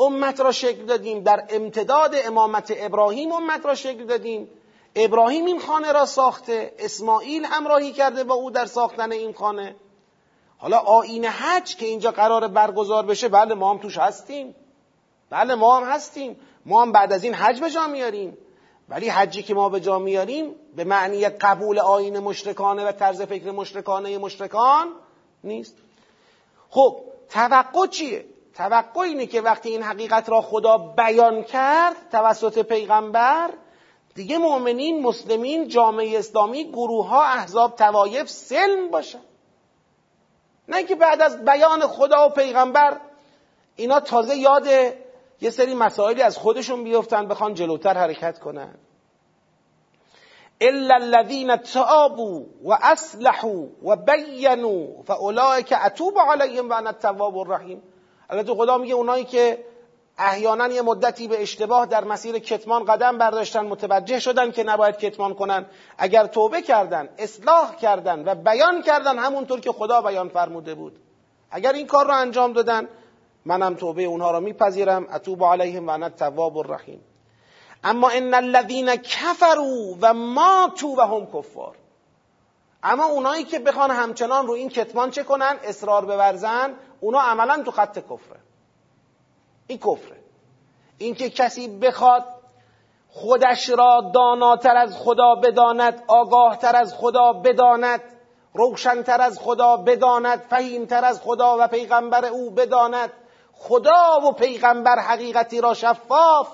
امت 0.00 0.40
را 0.40 0.52
شکل 0.52 0.84
دادیم. 0.84 1.20
در 1.20 1.44
امتداد 1.50 2.14
امامت 2.24 2.72
ابراهیم 2.76 3.32
امت 3.32 3.66
را 3.66 3.74
شکل 3.74 4.04
دادیم. 4.04 4.48
ابراهیم 4.94 5.44
این 5.44 5.60
خانه 5.60 5.92
را 5.92 6.06
ساخته. 6.06 6.74
اسماعیل 6.78 7.44
همراهی 7.44 7.92
کرده 7.92 8.24
با 8.24 8.34
او 8.34 8.50
در 8.50 8.66
ساختن 8.66 9.12
این 9.12 9.32
خانه. 9.32 9.76
حالا 10.58 10.78
آین 10.78 11.24
حج 11.24 11.76
که 11.76 11.86
اینجا 11.86 12.10
قرار 12.10 12.48
برگزار 12.48 13.06
بشه 13.06 13.28
بله 13.28 13.54
ما 13.54 13.70
هم 13.70 13.78
توش 13.78 13.98
هستیم. 13.98 14.54
بله 15.30 15.54
ما 15.54 15.76
هم 15.76 15.92
هستیم. 15.92 16.36
ما 16.66 16.82
هم 16.82 16.92
بعد 16.92 17.12
از 17.12 17.24
این 17.24 17.34
حج 17.34 17.60
به 17.60 17.70
جا 17.70 17.86
میاریم. 17.86 18.38
ولی 18.88 19.08
حجی 19.08 19.42
که 19.42 19.54
ما 19.54 19.68
به 19.68 19.80
جا 19.80 19.98
میاریم 19.98 20.54
به 20.76 20.84
معنی 20.84 21.28
قبول 21.28 21.78
آین 21.78 22.18
مشرکانه 22.18 22.84
و 22.84 22.92
طرز 22.92 23.22
فکر 23.22 23.50
مشرکانه 23.50 24.18
مشرکان 24.18 24.88
نیست. 25.44 25.74
خب 26.70 27.00
توقع 27.28 27.86
چیه؟ 27.86 28.24
توقع 28.54 29.00
اینه 29.00 29.26
که 29.26 29.40
وقتی 29.40 29.68
این 29.68 29.82
حقیقت 29.82 30.28
را 30.28 30.40
خدا 30.40 30.78
بیان 30.78 31.42
کرد 31.42 31.96
توسط 32.12 32.58
پیغمبر 32.58 33.50
دیگه 34.14 34.38
مؤمنین 34.38 35.02
مسلمین 35.02 35.68
جامعه 35.68 36.18
اسلامی 36.18 36.64
گروه 36.64 37.08
ها 37.08 37.24
احزاب 37.24 37.76
توایف 37.76 38.30
سلم 38.30 38.90
باشن. 38.90 39.20
نه 40.68 40.84
که 40.84 40.94
بعد 40.94 41.22
از 41.22 41.44
بیان 41.44 41.80
خدا 41.80 42.26
و 42.26 42.30
پیغمبر 42.30 43.00
اینا 43.76 44.00
تازه 44.00 44.36
یاد 44.36 44.66
یه 45.40 45.50
سری 45.50 45.74
مسائلی 45.74 46.22
از 46.22 46.38
خودشون 46.38 46.84
بیفتن 46.84 47.28
بخوان 47.28 47.54
جلوتر 47.54 47.94
حرکت 47.94 48.38
کنن. 48.38 48.74
الا 50.60 50.94
الذين 50.94 51.56
تابوا 51.56 52.44
واصلحوا 52.64 53.66
وبينوا 53.82 55.02
فاولئك 55.02 55.72
اتوب 55.72 56.18
عليهم 56.18 56.70
وانا 56.70 56.90
التواب 56.90 57.38
الرحیم 57.38 57.82
البته 58.30 58.54
خدا 58.54 58.78
میگه 58.78 58.94
اونایی 58.94 59.24
که 59.24 59.58
احیانا 60.18 60.68
یه 60.68 60.82
مدتی 60.82 61.28
به 61.28 61.42
اشتباه 61.42 61.86
در 61.86 62.04
مسیر 62.04 62.38
کتمان 62.38 62.84
قدم 62.84 63.18
برداشتن 63.18 63.66
متوجه 63.66 64.18
شدن 64.18 64.50
که 64.50 64.62
نباید 64.62 64.96
کتمان 64.96 65.34
کنن 65.34 65.66
اگر 65.98 66.26
توبه 66.26 66.62
کردن 66.62 67.08
اصلاح 67.18 67.76
کردن 67.76 68.28
و 68.28 68.34
بیان 68.34 68.82
کردن 68.82 69.18
همونطور 69.18 69.60
که 69.60 69.72
خدا 69.72 70.00
بیان 70.00 70.28
فرموده 70.28 70.74
بود. 70.74 70.98
اگر 71.50 71.72
این 71.72 71.86
کار 71.86 72.06
رو 72.06 72.14
انجام 72.14 72.52
دادن 72.52 72.88
منم 73.44 73.74
توبه 73.74 74.04
اونها 74.04 74.30
رو 74.30 74.40
میپذیرم. 74.40 75.06
اتوب 75.12 75.44
علیهم 75.44 75.86
و 75.86 75.90
انا 75.90 76.06
التواب 76.06 76.58
الرحیم. 76.58 77.00
اما 77.86 78.08
ان 78.08 78.34
الذين 78.34 78.96
كفروا 78.96 79.96
و 80.00 80.14
ماتوا 80.14 80.88
و 80.88 81.00
هم 81.00 81.26
کفار. 81.26 81.76
اما 82.82 83.04
اونایی 83.04 83.44
که 83.44 83.58
بخوان 83.58 83.90
همچنان 83.90 84.46
رو 84.46 84.52
این 84.52 84.68
کتمان 84.68 85.10
چه 85.10 85.22
کنن؟ 85.22 85.58
اصرار 85.64 86.04
بورزن 86.04 86.74
اونا 87.00 87.20
عملا 87.20 87.62
تو 87.62 87.70
خط 87.70 87.98
کفره. 87.98 88.40
این 89.66 89.78
کفره. 89.78 90.16
اینکه 90.98 91.30
کسی 91.30 91.78
بخواد 91.78 92.24
خودش 93.08 93.68
را 93.68 94.10
داناتر 94.14 94.76
از 94.76 94.96
خدا 94.98 95.34
بداند 95.34 96.02
آگاهتر 96.06 96.76
از 96.76 96.94
خدا 96.94 97.32
بداند 97.32 98.00
روشنتر 98.54 99.20
از 99.20 99.38
خدا 99.38 99.76
بداند 99.76 100.40
فهیمتر 100.50 101.04
از 101.04 101.20
خدا 101.20 101.56
و 101.60 101.66
پیغمبر 101.66 102.24
او 102.24 102.50
بداند 102.50 103.12
خدا 103.52 104.20
و 104.24 104.32
پیغمبر 104.32 104.98
حقیقتی 104.98 105.60
را 105.60 105.74
شفاف 105.74 106.48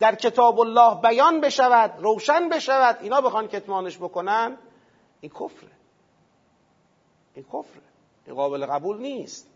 در 0.00 0.14
کتاب 0.14 0.60
الله 0.60 0.94
بیان 0.94 1.40
بشود 1.40 1.94
روشن 1.98 2.48
بشود 2.48 2.98
اینا 3.02 3.20
بخوان 3.20 3.48
کتمانش 3.48 3.98
بکنن 3.98 4.58
این 5.20 5.32
کفره. 5.32 5.70
این 7.34 7.44
کفره. 7.44 7.82
این 8.26 8.36
قابل 8.36 8.66
قبول 8.66 8.98
نیست. 8.98 9.48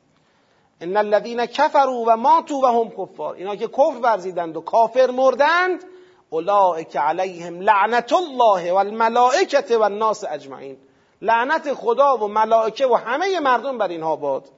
ان 0.81 0.97
الذين 0.97 1.47
كفروا 1.47 2.05
و 2.07 2.17
ماتوا 2.17 2.59
و 2.59 2.67
هم 2.67 2.91
کفار. 2.91 3.35
اینا 3.35 3.57
که 3.57 3.69
کفر 3.69 3.99
ورزیدند 4.03 4.57
و 4.57 4.61
کافر 4.61 5.11
مردند 5.11 5.85
اولئک 6.31 6.97
علیهم 6.97 7.61
لعنت 7.61 8.13
الله 8.13 8.73
و 8.73 8.77
الملائکه 8.77 9.79
و 9.79 10.13
اجمعین. 10.31 10.77
لعنت 11.23 11.75
خدا 11.75 12.17
و 12.17 12.29
ملائکه 12.29 12.87
و 12.87 12.95
همه 12.95 13.41
مردم 13.41 13.79
بر 13.79 13.89
اینها 13.89 14.17
باد. 14.17 14.49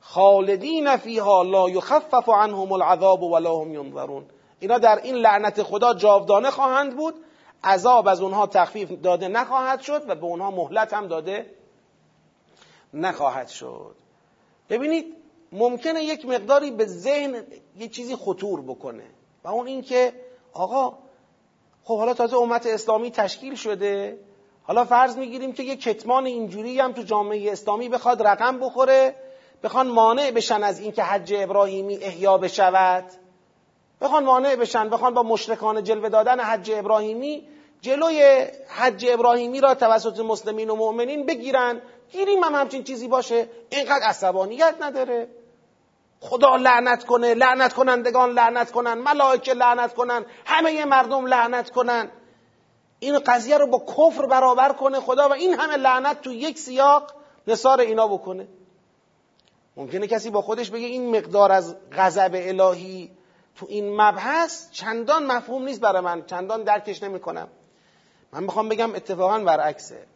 خالدین 0.00 0.96
فیها 0.96 1.42
لا 1.42 1.70
یخفف 1.70 2.28
عنهم 2.28 2.72
العذاب 2.72 3.22
ولا 3.22 3.56
هم 3.56 3.74
ینظرون. 3.74 4.26
اینا 4.60 4.78
در 4.78 5.00
این 5.02 5.14
لعنت 5.14 5.62
خدا 5.62 5.94
جاودانه 5.94 6.50
خواهند 6.50 6.96
بود. 6.96 7.14
عذاب 7.64 8.08
از 8.08 8.20
اونها 8.20 8.46
تخفیف 8.46 8.92
داده 8.92 9.28
نخواهد 9.28 9.80
شد 9.80 10.02
و 10.08 10.14
به 10.14 10.24
اونها 10.24 10.50
مهلت 10.50 10.94
هم 10.94 11.06
داده 11.06 11.46
نخواهد 12.94 13.48
شد. 13.48 13.94
ببینید 14.70 15.14
ممکنه 15.52 16.04
یک 16.04 16.26
مقداری 16.26 16.70
به 16.70 16.86
ذهن 16.86 17.44
یه 17.76 17.88
چیزی 17.88 18.16
خطور 18.16 18.60
بکنه 18.60 19.04
و 19.44 19.48
اون 19.48 19.66
این 19.66 19.82
که 19.82 20.12
آقا 20.52 20.98
خب 21.84 21.98
حالا 21.98 22.14
تازه 22.14 22.36
امت 22.36 22.66
اسلامی 22.66 23.10
تشکیل 23.10 23.54
شده. 23.54 24.18
حالا 24.62 24.84
فرض 24.84 25.16
می‌گیریم 25.16 25.52
که 25.52 25.62
یه 25.62 25.76
کتمان 25.76 26.26
اینجوری 26.26 26.80
هم 26.80 26.92
تو 26.92 27.02
جامعه 27.02 27.52
اسلامی 27.52 27.88
بخواد 27.88 28.22
رقم 28.22 28.58
بخوره 28.58 29.14
بخوان 29.62 29.88
مانع 29.88 30.30
بشن 30.30 30.62
از 30.62 30.80
اینکه 30.80 31.02
حج 31.02 31.34
ابراهیمی 31.36 31.96
احیا 31.96 32.38
بشود. 32.38 33.04
بخوان 34.00 34.24
مانع 34.24 34.56
بشن 34.56 34.88
بخوان 34.88 35.14
با 35.14 35.22
مشرکان 35.22 35.84
جلوه 35.84 36.08
دادن 36.08 36.40
حج 36.40 36.70
ابراهیمی 36.70 37.48
جلوی 37.80 38.46
حج 38.68 39.06
ابراهیمی 39.08 39.60
را 39.60 39.74
توسط 39.74 40.20
مسلمین 40.20 40.70
و 40.70 40.76
مؤمنین 40.76 41.26
بگیرن. 41.26 41.82
گیریم 42.12 42.44
هم 42.44 42.54
همچین 42.54 42.84
چیزی 42.84 43.08
باشه. 43.08 43.48
اینقدر 43.70 44.06
عصبانیت 44.06 44.74
نداره. 44.80 45.28
خدا 46.20 46.56
لعنت 46.56 47.04
کنه 47.04 47.34
لعنت 47.34 47.72
کنندگان 47.72 48.30
لعنت 48.32 48.70
کنن 48.70 48.94
ملائکه 48.94 49.54
لعنت 49.54 49.94
کنن 49.94 50.24
همه 50.44 50.84
مردم 50.84 51.26
لعنت 51.26 51.70
کنن. 51.70 52.10
این 52.98 53.18
قضیه 53.18 53.58
رو 53.58 53.66
با 53.66 53.78
کفر 53.78 54.26
برابر 54.26 54.72
کنه 54.72 55.00
خدا 55.00 55.28
و 55.28 55.32
این 55.32 55.54
همه 55.54 55.76
لعنت 55.76 56.20
تو 56.20 56.32
یک 56.32 56.58
سیاق 56.58 57.12
نصار 57.46 57.80
اینا 57.80 58.08
بکنه. 58.08 58.48
ممکنه 59.76 60.06
کسی 60.06 60.30
با 60.30 60.42
خودش 60.42 60.70
بگه 60.70 60.86
این 60.86 61.16
مقدار 61.16 61.52
از 61.52 61.76
غضب 61.92 62.30
الهی 62.34 63.10
تو 63.58 63.66
این 63.68 64.00
مبحث 64.00 64.70
چندان 64.70 65.26
مفهوم 65.26 65.64
نیست 65.64 65.80
برای 65.80 66.02
من. 66.02 66.26
چندان 66.26 66.62
درکش 66.62 67.02
نمی‌کنم. 67.02 67.48
من 68.32 68.42
می‌خوام 68.42 68.68
بگم 68.68 68.94
اتفاقا 68.94 69.38
برعکسه. 69.38 70.06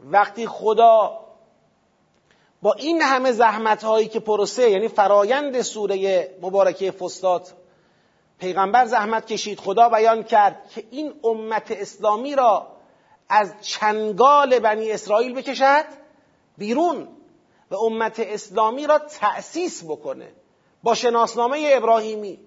وقتی 0.00 0.46
خدا 0.46 1.20
با 2.62 2.72
این 2.72 3.02
همه 3.02 3.32
زحمت 3.32 3.84
هایی 3.84 4.08
که 4.08 4.20
پروسه 4.20 4.70
یعنی 4.70 4.88
فرایند 4.88 5.62
سوره 5.62 6.30
مبارکه 6.42 6.90
فستاد 6.90 7.48
پیغمبر 8.38 8.86
زحمت 8.86 9.26
کشید 9.26 9.60
خدا 9.60 9.88
بیان 9.88 10.22
کرد 10.22 10.68
که 10.68 10.84
این 10.90 11.14
امت 11.24 11.70
اسلامی 11.70 12.34
را 12.34 12.66
از 13.28 13.54
چنگال 13.60 14.58
بنی 14.58 14.90
اسرائیل 14.90 15.34
بکشد 15.34 15.84
بیرون 16.58 17.08
و 17.70 17.76
امت 17.76 18.20
اسلامی 18.20 18.86
را 18.86 18.98
تأسیس 18.98 19.84
بکنه. 19.84 20.32
با 20.82 20.94
شناسنامه 20.94 21.70
ابراهیمی. 21.72 22.38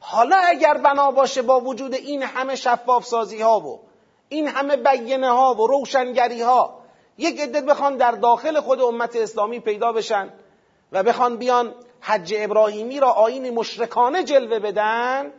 حالا 0.00 0.36
اگر 0.36 0.74
بنا 0.74 1.10
باشه 1.10 1.42
با 1.42 1.60
وجود 1.60 1.94
این 1.94 2.22
همه 2.22 2.56
شفاف 2.56 3.04
سازی 3.04 3.40
ها 3.40 3.60
و 3.60 3.80
این 4.28 4.48
همه 4.48 4.76
بیینه 4.76 5.30
ها 5.30 5.54
و 5.54 5.66
روشنگری 5.66 6.42
ها 6.42 6.78
یک 7.18 7.40
عده 7.40 7.60
بخوان 7.60 7.96
در 7.96 8.12
داخل 8.12 8.60
خود 8.60 8.80
امت 8.80 9.16
اسلامی 9.16 9.60
پیدا 9.60 9.92
بشن 9.92 10.32
و 10.92 11.02
بخوان 11.02 11.36
بیان 11.36 11.74
حج 12.00 12.34
ابراهیمی 12.36 13.00
را 13.00 13.10
آین 13.10 13.54
مشرکانه 13.54 14.24
جلوه 14.24 14.58
بدن 14.58 15.32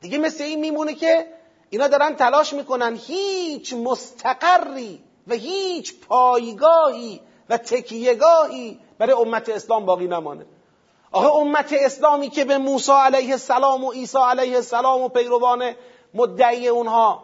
دیگه 0.00 0.18
مثل 0.18 0.44
این 0.44 0.60
میمونه 0.60 0.94
که 0.94 1.26
اینا 1.70 1.88
دارن 1.88 2.16
تلاش 2.16 2.52
می‌کنن 2.52 2.96
هیچ 3.06 3.72
مستقری 3.72 5.00
و 5.26 5.34
هیچ 5.34 6.00
پایگاهی 6.00 7.20
و 7.48 7.56
تکیهگاهی 7.56 8.80
برای 8.98 9.12
امت 9.12 9.48
اسلام 9.48 9.86
باقی 9.86 10.06
نمانه. 10.06 10.46
آخه 11.16 11.36
امت 11.36 11.72
اسلامی 11.72 12.30
که 12.30 12.44
به 12.44 12.58
موسی 12.58 12.92
علیه 12.92 13.30
السلام 13.30 13.84
و 13.84 13.92
عیسی 13.92 14.18
علیه 14.18 14.56
السلام 14.56 15.02
و 15.02 15.08
پیروان 15.08 15.72
مدعی 16.14 16.68
اونها 16.68 17.22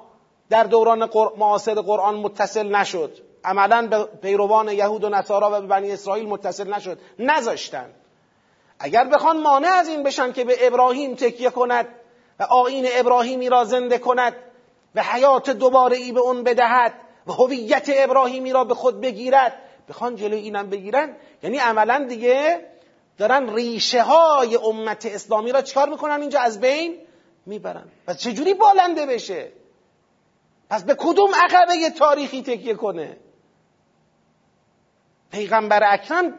در 0.51 0.65
دوران 0.65 1.11
معاصر 1.37 1.75
قرآن 1.75 2.15
متصل 2.15 2.69
نشد. 2.69 3.19
عملا 3.45 3.87
به 3.87 4.05
پیروان 4.05 4.69
یهود 4.69 5.05
و 5.05 5.09
نصارا 5.09 5.51
و 5.51 5.61
به 5.61 5.67
بنی 5.67 5.93
اسرائیل 5.93 6.29
متصل 6.29 6.75
نشد. 6.75 6.99
نذاشتن. 7.19 7.91
اگر 8.79 9.05
بخوان 9.05 9.41
مانع 9.41 9.69
از 9.69 9.89
این 9.89 10.03
بشن 10.03 10.33
که 10.33 10.45
به 10.45 10.67
ابراهیم 10.67 11.15
تکیه 11.15 11.51
کند 11.51 11.89
و 12.41 12.43
آین 12.43 12.89
ابراهیمی 12.93 13.49
را 13.49 13.65
زنده 13.65 13.99
کند 13.99 14.37
و 14.95 15.03
حیات 15.03 15.51
دوباره 15.51 15.97
ای 15.97 16.13
به 16.13 16.21
اون 16.21 16.43
بدهد 16.43 16.93
و 17.27 17.33
هویت 17.33 17.91
ابراهیمی 17.97 18.53
را 18.53 18.65
به 18.65 18.75
خود 18.75 19.01
بگیرد 19.01 19.53
بخوان 19.89 20.17
جلوی 20.17 20.41
اینم 20.41 20.71
بگیرن؟ 20.71 21.17
یعنی 21.43 21.59
عملا 21.59 22.07
دیگه 22.09 22.72
دارن 23.19 23.55
ریشه 23.55 24.03
های 24.03 24.57
امت 24.57 25.07
اسلامی 25.07 25.53
را 25.53 25.63
چکار 25.63 25.89
می‌کنن؟ 25.89 26.21
اینجا 26.21 26.41
از 26.41 26.61
بین 26.61 26.99
می‌برن. 27.47 27.89
پس 28.07 28.19
چجوری 28.19 28.55
بالنده 28.55 29.07
بشه؟ 29.07 29.53
پس 30.71 30.83
به 30.83 30.95
کدوم 30.95 31.31
عقبه 31.35 31.91
تاریخی 31.91 32.43
تکیه 32.43 32.75
کنه؟ 32.75 33.17
پیغمبر 35.33 35.93
اکرم 35.93 36.35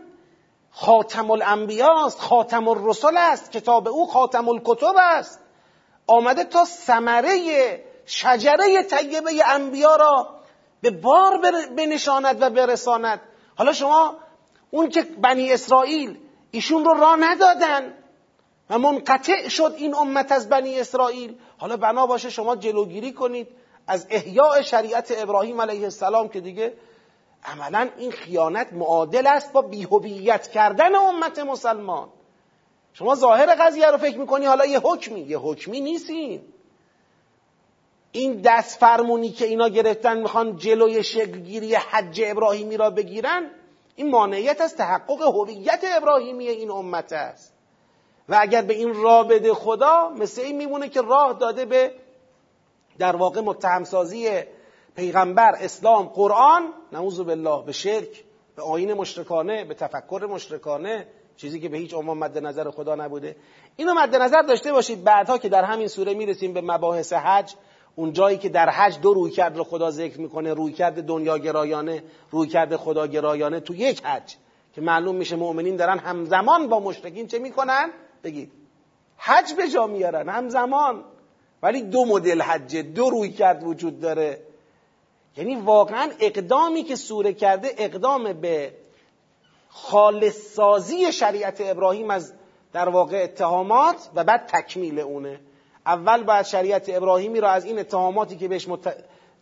خاتم 0.72 1.32
الانبیاست 1.32 2.20
خاتم 2.20 2.68
الرسل 2.68 3.18
است 3.18 3.52
کتاب 3.52 3.88
او 3.88 4.08
خاتم 4.08 4.50
الکتب 4.50 4.96
است. 4.98 5.40
آمده 6.08 6.44
تا 6.44 6.66
ثمره 6.66 7.84
شجره 8.06 8.84
طیبه 8.84 9.32
انبیا 9.46 9.96
را 9.96 10.40
به 10.82 10.92
بار 10.92 11.38
بنشاند 11.78 12.42
و 12.42 12.50
برساند. 12.50 13.22
حالا 13.56 13.74
شما 13.74 14.16
اون 14.72 14.90
که 14.90 15.02
بنی 15.02 15.52
اسرائیل 15.52 16.20
ایشون 16.54 16.86
رو 16.86 16.94
راه 16.94 17.16
ندادن. 17.20 17.94
و 18.70 18.80
منقطع 18.80 19.48
شد 19.48 19.74
این 19.78 19.96
امت 19.96 20.32
از 20.32 20.50
بنی 20.50 20.80
اسرائیل. 20.80 21.36
حالا 21.58 21.78
بنا 21.78 22.08
باشه 22.08 22.30
شما 22.30 22.56
جلوگیری 22.56 23.14
کنید 23.14 23.48
از 23.88 24.08
احیاء 24.10 24.62
شریعت 24.62 25.14
ابراهیم 25.18 25.62
علیه 25.62 25.84
السلام 25.84 26.30
که 26.30 26.40
دیگه 26.40 26.74
عملا 27.46 27.90
این 27.98 28.12
خیانت 28.12 28.74
معادل 28.74 29.28
است 29.28 29.54
با 29.54 29.62
بیهویت 29.62 30.48
کردن 30.48 30.96
امت 30.96 31.40
مسلمان. 31.40 32.10
شما 32.94 33.16
ظاهر 33.16 33.56
قضیه 33.56 33.92
رو 33.92 33.98
فکر 33.98 34.18
می‌کنی 34.18 34.46
حالا 34.46 34.66
یه 34.66 34.80
حکمی. 34.80 35.20
یه 35.20 35.38
حکمی 35.38 35.82
نیستیم. 35.82 36.54
این 38.12 38.42
دست 38.42 38.80
فرمونی 38.80 39.30
که 39.30 39.46
اینا 39.46 39.68
گرفتن 39.68 40.18
می‌خوان 40.18 40.58
جلوی 40.58 41.04
شکلگیری 41.04 41.76
حج 41.76 42.22
ابراهیمی 42.26 42.78
را 42.78 42.90
بگیرن 42.90 43.50
این 43.96 44.10
مانعیت 44.10 44.62
از 44.62 44.76
تحقق 44.76 45.22
هویت 45.22 45.84
ابراهیمی 45.98 46.48
این 46.48 46.72
امت 46.72 47.14
است. 47.14 47.54
و 48.30 48.38
اگر 48.42 48.62
به 48.62 48.74
این 48.74 48.94
راه 49.04 49.28
بده 49.28 49.54
خدا 49.54 50.10
مثل 50.10 50.42
این 50.42 50.58
میمونه 50.58 50.90
که 50.90 51.02
راه 51.02 51.34
داده 51.34 51.66
به 51.66 51.92
در 53.00 53.16
واقع 53.16 53.42
متهمسازی 53.42 54.44
پیغمبر 54.96 55.56
اسلام 55.60 56.06
قرآن 56.06 56.74
نعوذ 56.92 57.20
بالله 57.20 57.66
به 57.66 57.72
شرک 57.72 58.24
به 58.56 58.62
آین 58.62 58.94
مشرکانه 58.94 59.66
به 59.66 59.74
تفکر 59.74 60.28
مشرکانه 60.30 61.08
چیزی 61.38 61.60
که 61.60 61.70
به 61.70 61.78
هیچ 61.78 61.94
عنوان 61.94 62.18
مد 62.18 62.38
نظر 62.38 62.72
خدا 62.72 62.96
نبوده. 62.96 63.36
اینو 63.76 63.94
مد 63.94 64.16
نظر 64.16 64.42
داشته 64.42 64.72
باشید 64.72 65.04
بعدها 65.04 65.38
که 65.38 65.50
در 65.50 65.64
همین 65.64 65.88
سوره 65.88 66.14
می‌رسیم 66.14 66.54
به 66.54 66.62
مباحث 66.62 67.14
حج. 67.14 67.54
اون 67.96 68.14
جایی 68.14 68.38
که 68.38 68.50
در 68.50 68.70
حج 68.70 69.00
دو 69.00 69.14
روی 69.14 69.32
کرد 69.32 69.58
رو 69.58 69.64
خدا 69.64 69.92
ذکر 69.92 70.20
می‌کنه 70.20 70.54
روی 70.54 70.74
کرد 70.74 71.04
دنیا 71.04 71.38
گرایانه 71.38 72.04
روی 72.32 72.48
کرد 72.48 72.76
خدا 72.76 73.08
گرایانه 73.08 73.60
تو 73.60 73.76
یک 73.76 74.06
حج 74.06 74.36
که 74.76 74.82
معلوم 74.82 75.16
میشه 75.16 75.36
مؤمنین 75.36 75.76
دارن 75.76 76.00
همزمان 76.00 76.70
با 76.70 76.80
مشرکین 76.80 77.28
چه 77.28 77.40
می‌کنن؟ 77.40 77.90
بگید. 78.24 78.52
حج 79.18 79.54
به 79.54 79.70
جا 79.70 79.88
میارن 79.88 80.30
همزمان. 80.30 81.04
ولی 81.62 81.82
دو 81.82 82.06
مدل 82.06 82.42
حج 82.42 82.78
دو 82.78 83.10
روی 83.10 83.32
کرد 83.32 83.64
وجود 83.64 84.00
داره. 84.00 84.40
یعنی 85.38 85.56
واقعا 85.56 86.12
اقدامی 86.20 86.84
که 86.84 86.96
سوره 86.96 87.34
کرده 87.34 87.70
اقدام 87.78 88.34
به 88.34 88.74
خالص 89.70 90.54
سازی 90.54 91.12
شریعت 91.12 91.62
ابراهیم 91.62 92.10
از 92.10 92.34
در 92.74 92.90
واقع 92.90 93.24
اتهامات 93.24 94.10
و 94.16 94.24
بعد 94.24 94.46
تکمیل 94.48 95.00
اونه. 95.00 95.40
اول 95.86 96.24
باید 96.24 96.46
شریعت 96.46 96.90
ابراهیمی 96.90 97.40
را 97.40 97.52
از 97.52 97.66
این 97.66 97.80
اتهاماتی 97.80 98.36
که 98.36 98.48
بهش 98.48 98.68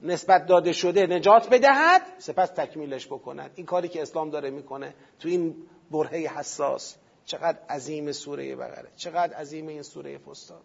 نسبت 0.01 0.45
داده 0.45 0.73
شده 0.73 1.07
نجات 1.07 1.49
بدهد 1.49 2.01
سپس 2.17 2.49
تکمیلش 2.49 3.07
بکند. 3.07 3.51
این 3.55 3.65
کاری 3.65 3.87
که 3.87 4.01
اسلام 4.01 4.29
داره 4.29 4.49
می‌کنه 4.49 4.93
تو 5.19 5.29
این 5.29 5.55
برهه 5.91 6.39
حساس. 6.39 6.95
چقدر 7.25 7.57
عظیم 7.69 8.11
سوره 8.11 8.55
بقره 8.55 8.89
چقدر 8.95 9.33
عظیم 9.33 9.67
این 9.67 9.81
سوره 9.81 10.17
فستاد 10.17 10.63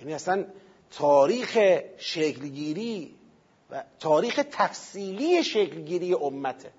یعنی 0.00 0.14
اصلا 0.14 0.44
تاریخ 0.90 1.58
شکلگیری 1.98 3.14
و 3.70 3.84
تاریخ 4.00 4.40
تفصیلی 4.50 5.44
شکلگیری 5.44 6.14
امته. 6.14 6.70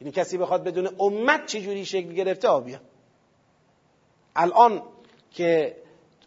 یعنی 0.00 0.12
کسی 0.12 0.38
بخواد 0.38 0.64
بدون 0.64 0.88
امت 0.98 1.46
چجوری 1.46 1.84
شکل 1.84 2.12
گرفته؟ 2.12 2.48
آبیا 2.48 2.80
الان 4.36 4.82
که 5.30 5.76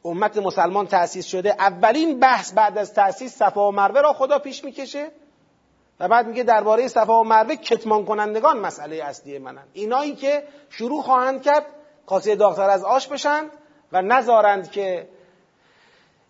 امت 0.05 0.37
مسلمان 0.37 0.87
تأسیس 0.87 1.25
شده 1.25 1.49
اولین 1.49 2.19
بحث 2.19 2.53
بعد 2.53 2.77
از 2.77 2.93
تأسیس 2.93 3.35
صفا 3.35 3.67
و 3.67 3.71
مروه 3.71 4.01
را 4.01 4.13
خدا 4.13 4.39
پیش 4.39 4.63
می‌کشه 4.63 5.11
و 5.99 6.07
بعد 6.07 6.27
میگه 6.27 6.43
درباره 6.43 6.87
صفا 6.87 7.19
و 7.19 7.23
مروه 7.23 7.55
کتمان 7.55 8.05
کنندگان 8.05 8.59
مسئله 8.59 9.03
اصلی 9.03 9.39
منن. 9.39 9.63
اینایی 9.73 10.15
که 10.15 10.43
شروع 10.69 11.01
خواهند 11.01 11.41
کرد 11.41 11.65
کاسه 12.05 12.35
داختر 12.35 12.69
از 12.69 12.83
آش 12.83 13.07
بشن 13.07 13.49
و 13.91 14.01
نذارند 14.01 14.71
که 14.71 15.07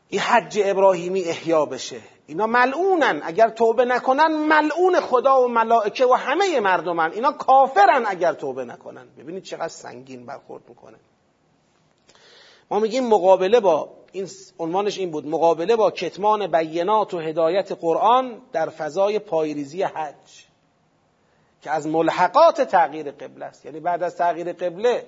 این 0.10 0.22
حج 0.22 0.60
ابراهیمی 0.66 1.24
احیا 1.24 1.66
بشه. 1.66 2.02
اینا 2.28 2.48
ملعونن. 2.48 3.22
اگر 3.24 3.50
توبه 3.50 3.86
نکنن 3.86 4.28
ملعون 4.28 5.00
خدا 5.00 5.42
و 5.42 5.48
ملائکه 5.48 6.06
و 6.06 6.14
همه 6.14 6.60
مردمن. 6.60 7.12
اینا 7.12 7.32
کافرن 7.32 8.04
اگر 8.06 8.34
توبه 8.34 8.66
نکنن. 8.66 9.08
ببینید 9.18 9.44
چقدر 9.44 9.68
سنگین 9.68 10.26
برخورد 10.26 10.64
می‌کنه. 10.70 10.98
ما 12.74 12.80
میگیم 12.80 13.08
مقابله 13.08 13.60
با 13.60 13.90
این 14.12 14.28
عنوانش 14.60 14.98
این 14.98 15.12
بود 15.12 15.28
مقابله 15.28 15.76
با 15.76 15.92
کتمان 15.92 16.48
بینات 16.48 17.14
و 17.14 17.20
هدایت 17.20 17.72
قرآن 17.72 18.42
در 18.52 18.70
فضای 18.70 19.20
پایریزی 19.20 19.84
حج 19.84 20.46
که 21.62 21.72
از 21.72 21.88
ملحقات 21.88 22.62
تغییر 22.62 23.12
قبله 23.12 23.46
است. 23.46 23.66
یعنی 23.66 23.80
بعد 23.80 24.04
از 24.04 24.18
تغییر 24.18 24.54
قبله 24.54 25.08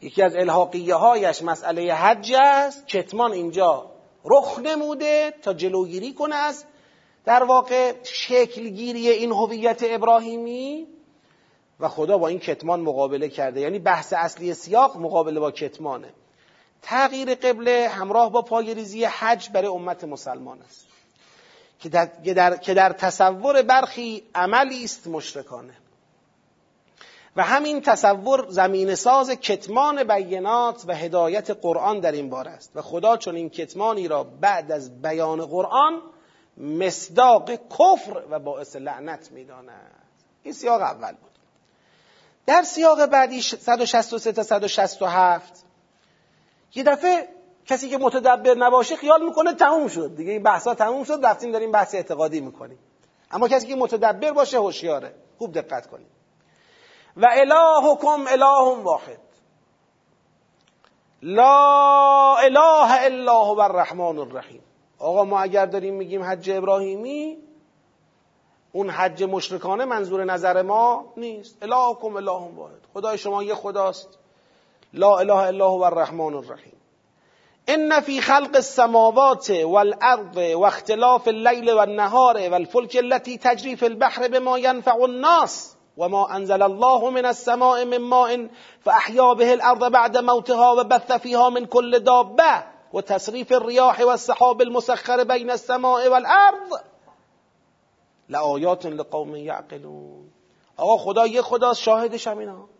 یکی 0.00 0.22
از 0.22 0.36
الحاقیه 0.36 0.94
هایش 0.94 1.42
مسئله 1.42 1.94
حج 1.94 2.34
است 2.40 2.86
کتمان 2.86 3.32
اینجا 3.32 3.90
رخ 4.24 4.58
نموده 4.58 5.34
تا 5.42 5.52
جلوگیری 5.52 6.12
کنه 6.14 6.34
از 6.34 6.64
در 7.24 7.42
واقع 7.42 7.92
شکلگیری 8.02 9.08
این 9.08 9.32
هویت 9.32 9.80
ابراهیمی 9.82 10.86
و 11.80 11.88
خدا 11.88 12.18
با 12.18 12.28
این 12.28 12.38
کتمان 12.38 12.80
مقابله 12.80 13.28
کرده. 13.28 13.60
یعنی 13.60 13.78
بحث 13.78 14.12
اصلی 14.16 14.54
سیاق 14.54 14.96
مقابله 14.96 15.40
با 15.40 15.50
کتمانه. 15.50 16.14
تغییر 16.82 17.34
قبله 17.34 17.88
همراه 17.88 18.32
با 18.32 18.42
پایریزی 18.42 19.04
حج 19.04 19.50
برای 19.50 19.68
امت 19.68 20.04
مسلمان 20.04 20.62
است. 20.62 20.86
که 21.80 21.88
در, 21.88 22.56
که 22.56 22.74
در 22.74 22.92
تصور 22.92 23.62
برخی 23.62 24.22
عملی 24.34 24.84
است 24.84 25.06
مشرکانه. 25.06 25.74
و 27.36 27.42
همین 27.42 27.80
تصور 27.80 28.46
زمین 28.48 28.94
ساز 28.94 29.30
کتمان 29.30 30.04
بینات 30.04 30.84
و 30.86 30.94
هدایت 30.94 31.50
قرآن 31.50 32.00
در 32.00 32.12
این 32.12 32.30
بار 32.30 32.48
است. 32.48 32.70
و 32.74 32.82
خدا 32.82 33.16
چون 33.16 33.36
این 33.36 33.50
کتمانی 33.50 34.08
را 34.08 34.24
بعد 34.24 34.72
از 34.72 35.02
بیان 35.02 35.46
قرآن 35.46 36.02
مصداق 36.56 37.50
کفر 37.50 38.22
و 38.30 38.38
باعث 38.38 38.76
لعنت 38.76 39.32
می‌داند. 39.32 39.94
این 40.42 40.54
سیاق 40.54 40.80
اول 40.80 41.12
بود. 41.12 41.30
در 42.46 42.62
سیاق 42.62 43.06
بعدی 43.06 43.42
163 43.42 44.32
تا 44.32 44.42
167 44.42 45.64
یه 46.74 46.82
دفعه 46.82 47.28
کسی 47.66 47.88
که 47.88 47.98
متدبر 47.98 48.54
نباشه 48.54 48.96
خیال 48.96 49.24
می‌کنه 49.24 49.54
تموم 49.54 49.88
شد. 49.88 50.16
دیگه 50.16 50.32
این 50.32 50.42
بحثا 50.42 50.74
تموم 50.74 51.04
شد 51.04 51.20
رفتیم 51.26 51.52
داریم 51.52 51.72
بحث 51.72 51.94
اعتقادی 51.94 52.40
می‌کنیم. 52.40 52.78
اما 53.30 53.48
کسی 53.48 53.66
که 53.66 53.76
متدبر 53.76 54.32
باشه 54.32 54.58
هوشیاره. 54.58 55.14
خوب 55.38 55.52
دقت 55.52 55.86
کنید. 55.86 56.06
و 57.16 57.28
الهکم 57.30 58.26
اله 58.28 58.82
واحد. 58.82 59.20
لا 61.22 62.36
اله 62.36 63.04
الا 63.04 63.44
هو 63.44 63.60
الرحمن 63.60 64.18
الرحیم. 64.18 64.62
آقا 64.98 65.24
ما 65.24 65.40
اگر 65.40 65.66
داریم 65.66 65.94
میگیم 65.94 66.22
حج 66.22 66.50
ابراهیمی 66.50 67.38
اون 68.72 68.90
حج 68.90 69.22
مشرکانه 69.22 69.84
منظور 69.84 70.24
نظر 70.24 70.62
ما 70.62 71.12
نیست. 71.16 71.62
الهکم 71.62 72.16
اله 72.16 72.54
واحد. 72.56 72.80
خدای 72.94 73.18
شما 73.18 73.42
یه 73.42 73.54
خداست. 73.54 74.19
لا 74.92 75.20
اله 75.20 75.48
الا 75.48 75.64
هو 75.64 75.86
الرحمن 75.86 76.34
الرحیم. 76.34 76.80
ان 77.68 78.00
فی 78.00 78.20
خلق 78.20 78.56
السماوات 78.56 79.50
والارض 79.50 80.36
واختلاف 80.36 81.28
الليل 81.28 81.72
والنهار 81.72 82.36
والفلك 82.36 82.96
التي 82.96 83.36
تجري 83.36 83.76
في 83.76 83.86
البحر 83.86 84.28
بما 84.28 84.56
ينفع 84.58 85.04
الناس 85.04 85.76
وما 85.96 86.36
انزل 86.36 86.62
الله 86.62 87.10
من 87.10 87.26
السماء 87.26 87.84
من 87.84 88.00
ماء 88.00 88.48
فاحيا 88.80 89.32
به 89.32 89.54
الارض 89.54 89.92
بعد 89.92 90.18
موتها 90.18 90.70
وبث 90.70 91.12
فيها 91.12 91.48
من 91.48 91.66
كل 91.66 91.98
دابه 91.98 92.64
وتصريف 92.92 93.52
الرياح 93.52 94.00
والسحاب 94.00 94.62
المسخر 94.62 95.22
بين 95.22 95.50
السماء 95.50 96.08
والارض. 96.08 96.80
لآیات 98.28 98.86
لقوم 98.86 99.36
یعقلون. 99.36 100.30
آقا 100.78 100.96
خدا 100.96 101.26
یه 101.26 101.42
خدا 101.42 101.72
شاهدش 101.72 102.28
هم 102.28 102.38
اینا. 102.38 102.79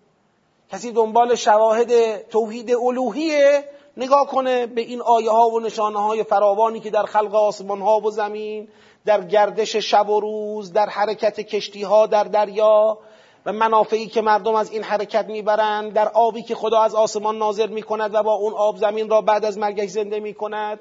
کسی 0.73 0.93
دنبال 0.93 1.35
شواهد 1.35 2.23
توحید 2.29 2.71
الوهیه 2.71 3.65
نگاه 3.97 4.27
کنه 4.27 4.67
به 4.67 4.81
این 4.81 5.01
آیه 5.03 5.31
ها 5.31 5.49
و 5.49 5.61
نشانه 5.61 5.99
های 6.03 6.23
فراوانی 6.23 6.81
که 6.81 6.91
در 6.91 7.03
خلق 7.03 7.35
آسمان 7.35 7.81
ها 7.81 8.01
و 8.01 8.11
زمین 8.11 8.69
در 9.05 9.25
گردش 9.25 9.77
شب 9.77 10.09
و 10.09 10.21
روز 10.21 10.73
در 10.73 10.89
حرکت 10.89 11.41
کشتی 11.41 11.83
ها 11.83 12.07
در 12.07 12.25
دریا 12.25 12.99
و 13.47 13.53
منافعی 13.53 14.07
که 14.07 14.21
مردم 14.21 14.55
از 14.55 14.71
این 14.73 14.83
حرکت 14.83 15.27
می‌برند 15.27 15.93
در 15.93 16.09
آبی 16.09 16.43
که 16.43 16.55
خدا 16.55 16.81
از 16.83 16.95
آسمان 16.95 17.39
نازل 17.39 17.69
می‌کند 17.69 18.15
و 18.15 18.23
با 18.23 18.33
اون 18.33 18.53
آب 18.53 18.77
زمین 18.77 19.11
را 19.11 19.21
بعد 19.21 19.45
از 19.45 19.59
مرگش 19.59 19.89
زنده 19.89 20.21
می‌کند 20.21 20.81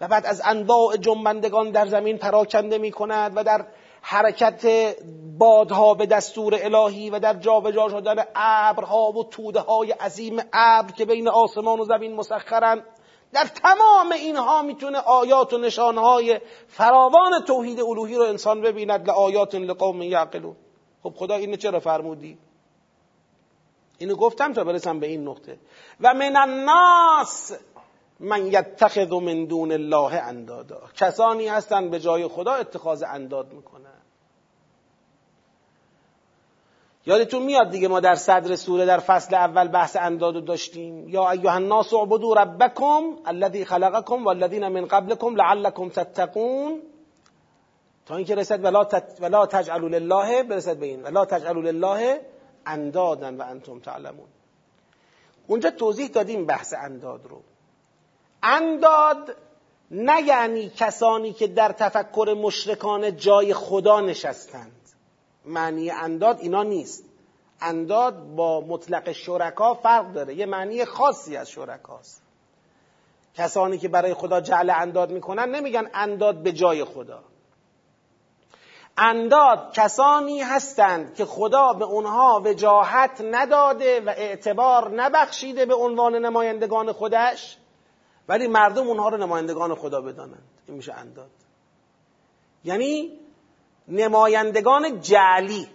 و 0.00 0.08
بعد 0.08 0.26
از 0.26 0.42
انواع 0.44 0.96
جنبندگان 0.96 1.70
در 1.70 1.86
زمین 1.86 2.18
پراکنده 2.18 2.78
می‌کند 2.78 3.32
و 3.34 3.44
در 3.44 3.66
حرکت 4.02 4.94
بادها 5.38 5.94
به 5.94 6.06
دستور 6.06 6.58
الهی 6.62 7.10
و 7.10 7.18
در 7.18 7.34
جابجا 7.34 7.88
شدن 7.88 8.24
ابرها 8.34 9.12
و 9.12 9.24
توده 9.24 9.60
های 9.60 9.92
عظیم 9.92 10.42
ابر 10.52 10.92
که 10.92 11.04
بین 11.04 11.28
آسمان 11.28 11.80
و 11.80 11.84
زمین 11.84 12.14
مسخرند 12.14 12.84
در 13.32 13.44
تمام 13.44 14.12
اینها 14.12 14.62
می‌تونه 14.62 14.98
آیات 14.98 15.52
و 15.52 15.58
نشانهای 15.58 16.40
فراوان 16.68 17.44
توحید 17.46 17.80
الوهی 17.80 18.14
رو 18.14 18.22
انسان 18.22 18.60
ببیند. 18.60 19.08
لآیات 19.08 19.54
لقوم 19.54 20.02
یعقلون. 20.02 20.56
خب 21.02 21.14
خدا 21.16 21.34
اینو 21.34 21.56
چرا 21.56 21.80
فرمودی؟ 21.80 22.38
اینو 23.98 24.16
گفتم 24.16 24.52
تا 24.52 24.64
برسم 24.64 25.00
به 25.00 25.06
این 25.06 25.28
نقطه. 25.28 25.58
و 26.00 26.14
من 26.14 26.36
الناس 26.36 27.52
من 28.20 28.46
یتخذ 28.46 29.12
من 29.12 29.44
دون 29.44 29.72
الله 29.72 30.14
اندادا. 30.14 30.80
کسانی 30.96 31.48
هستند 31.48 31.90
به 31.90 32.00
جای 32.00 32.28
خدا 32.28 32.52
اتخاذ 32.52 33.02
انداد 33.02 33.52
می‌کنن. 33.52 34.00
یادتون 37.06 37.42
میاد 37.42 37.70
دیگه 37.70 37.88
ما 37.88 38.00
در 38.00 38.14
صدر 38.14 38.56
سوره 38.56 38.86
در 38.86 38.98
فصل 38.98 39.34
اول 39.34 39.68
بحث 39.68 39.96
انداد 39.96 40.44
داشتیم. 40.44 41.08
یا 41.08 41.30
ایها 41.30 41.54
الناس 41.54 41.94
اعبدوا 41.94 42.34
ربکم 42.34 43.02
الذی 43.26 43.64
خلقکم 43.64 44.24
والذین 44.24 44.68
من 44.68 44.86
قبلکم 44.86 45.36
لعلکم 45.36 45.88
تتقون. 45.88 46.82
تا 48.06 48.16
اینکه 48.16 48.34
رسد 48.34 48.64
ولا, 48.64 48.84
تت... 48.84 49.18
ولا 49.20 49.46
تجعلوا 49.46 49.88
لله 49.88 50.42
برسد 50.42 50.76
به 50.76 50.86
این. 50.86 51.02
ولا 51.02 51.24
تجعلوا 51.24 51.62
لله 51.62 52.20
اندادا 52.66 53.36
و 53.38 53.42
انتم 53.42 53.78
تعلمون. 53.78 54.28
اونجا 55.46 55.70
توضیح 55.70 56.08
دادیم 56.08 56.46
بحث 56.46 56.74
انداد 56.78 57.26
رو. 57.26 57.42
انداد 58.42 59.36
نه 59.90 60.22
یعنی 60.22 60.70
کسانی 60.76 61.32
که 61.32 61.46
در 61.46 61.72
تفکر 61.72 62.36
مشرکان 62.42 63.16
جای 63.16 63.54
خدا 63.54 64.00
نشستند. 64.00 64.80
معنی 65.44 65.90
انداد 65.90 66.38
اینا 66.40 66.62
نیست. 66.62 67.04
انداد 67.60 68.34
با 68.36 68.60
مطلق 68.60 69.12
شرکا 69.12 69.74
فرق 69.74 70.12
داره. 70.12 70.34
یه 70.34 70.46
معنی 70.46 70.84
خاصی 70.84 71.36
از 71.36 71.50
شرکاست. 71.50 72.22
کسانی 73.34 73.78
که 73.78 73.88
برای 73.88 74.14
خدا 74.14 74.40
جعل 74.40 74.70
انداد 74.70 75.10
می‌کنن 75.10 75.54
نمیگن 75.54 75.90
انداد 75.94 76.42
به 76.42 76.52
جای 76.52 76.84
خدا. 76.84 77.22
انداد 78.96 79.72
کسانی 79.72 80.40
هستند 80.40 81.14
که 81.14 81.24
خدا 81.24 81.72
به 81.72 81.84
اونها 81.84 82.42
وجاهت 82.44 83.20
نداده 83.20 84.00
و 84.00 84.08
اعتبار 84.08 84.90
نبخشیده 84.90 85.66
به 85.66 85.74
عنوان 85.74 86.14
نمایندگان 86.14 86.92
خودش. 86.92 87.59
ولی 88.28 88.48
مردم 88.48 88.86
اونها 88.86 89.08
رو 89.08 89.16
نمایندگان 89.16 89.74
خدا 89.74 90.00
بدانند. 90.00 90.48
این 90.66 90.76
میشه 90.76 90.92
انداد. 90.94 91.30
یعنی 92.64 93.18
نمایندگان 93.88 95.00
جعلی. 95.00 95.68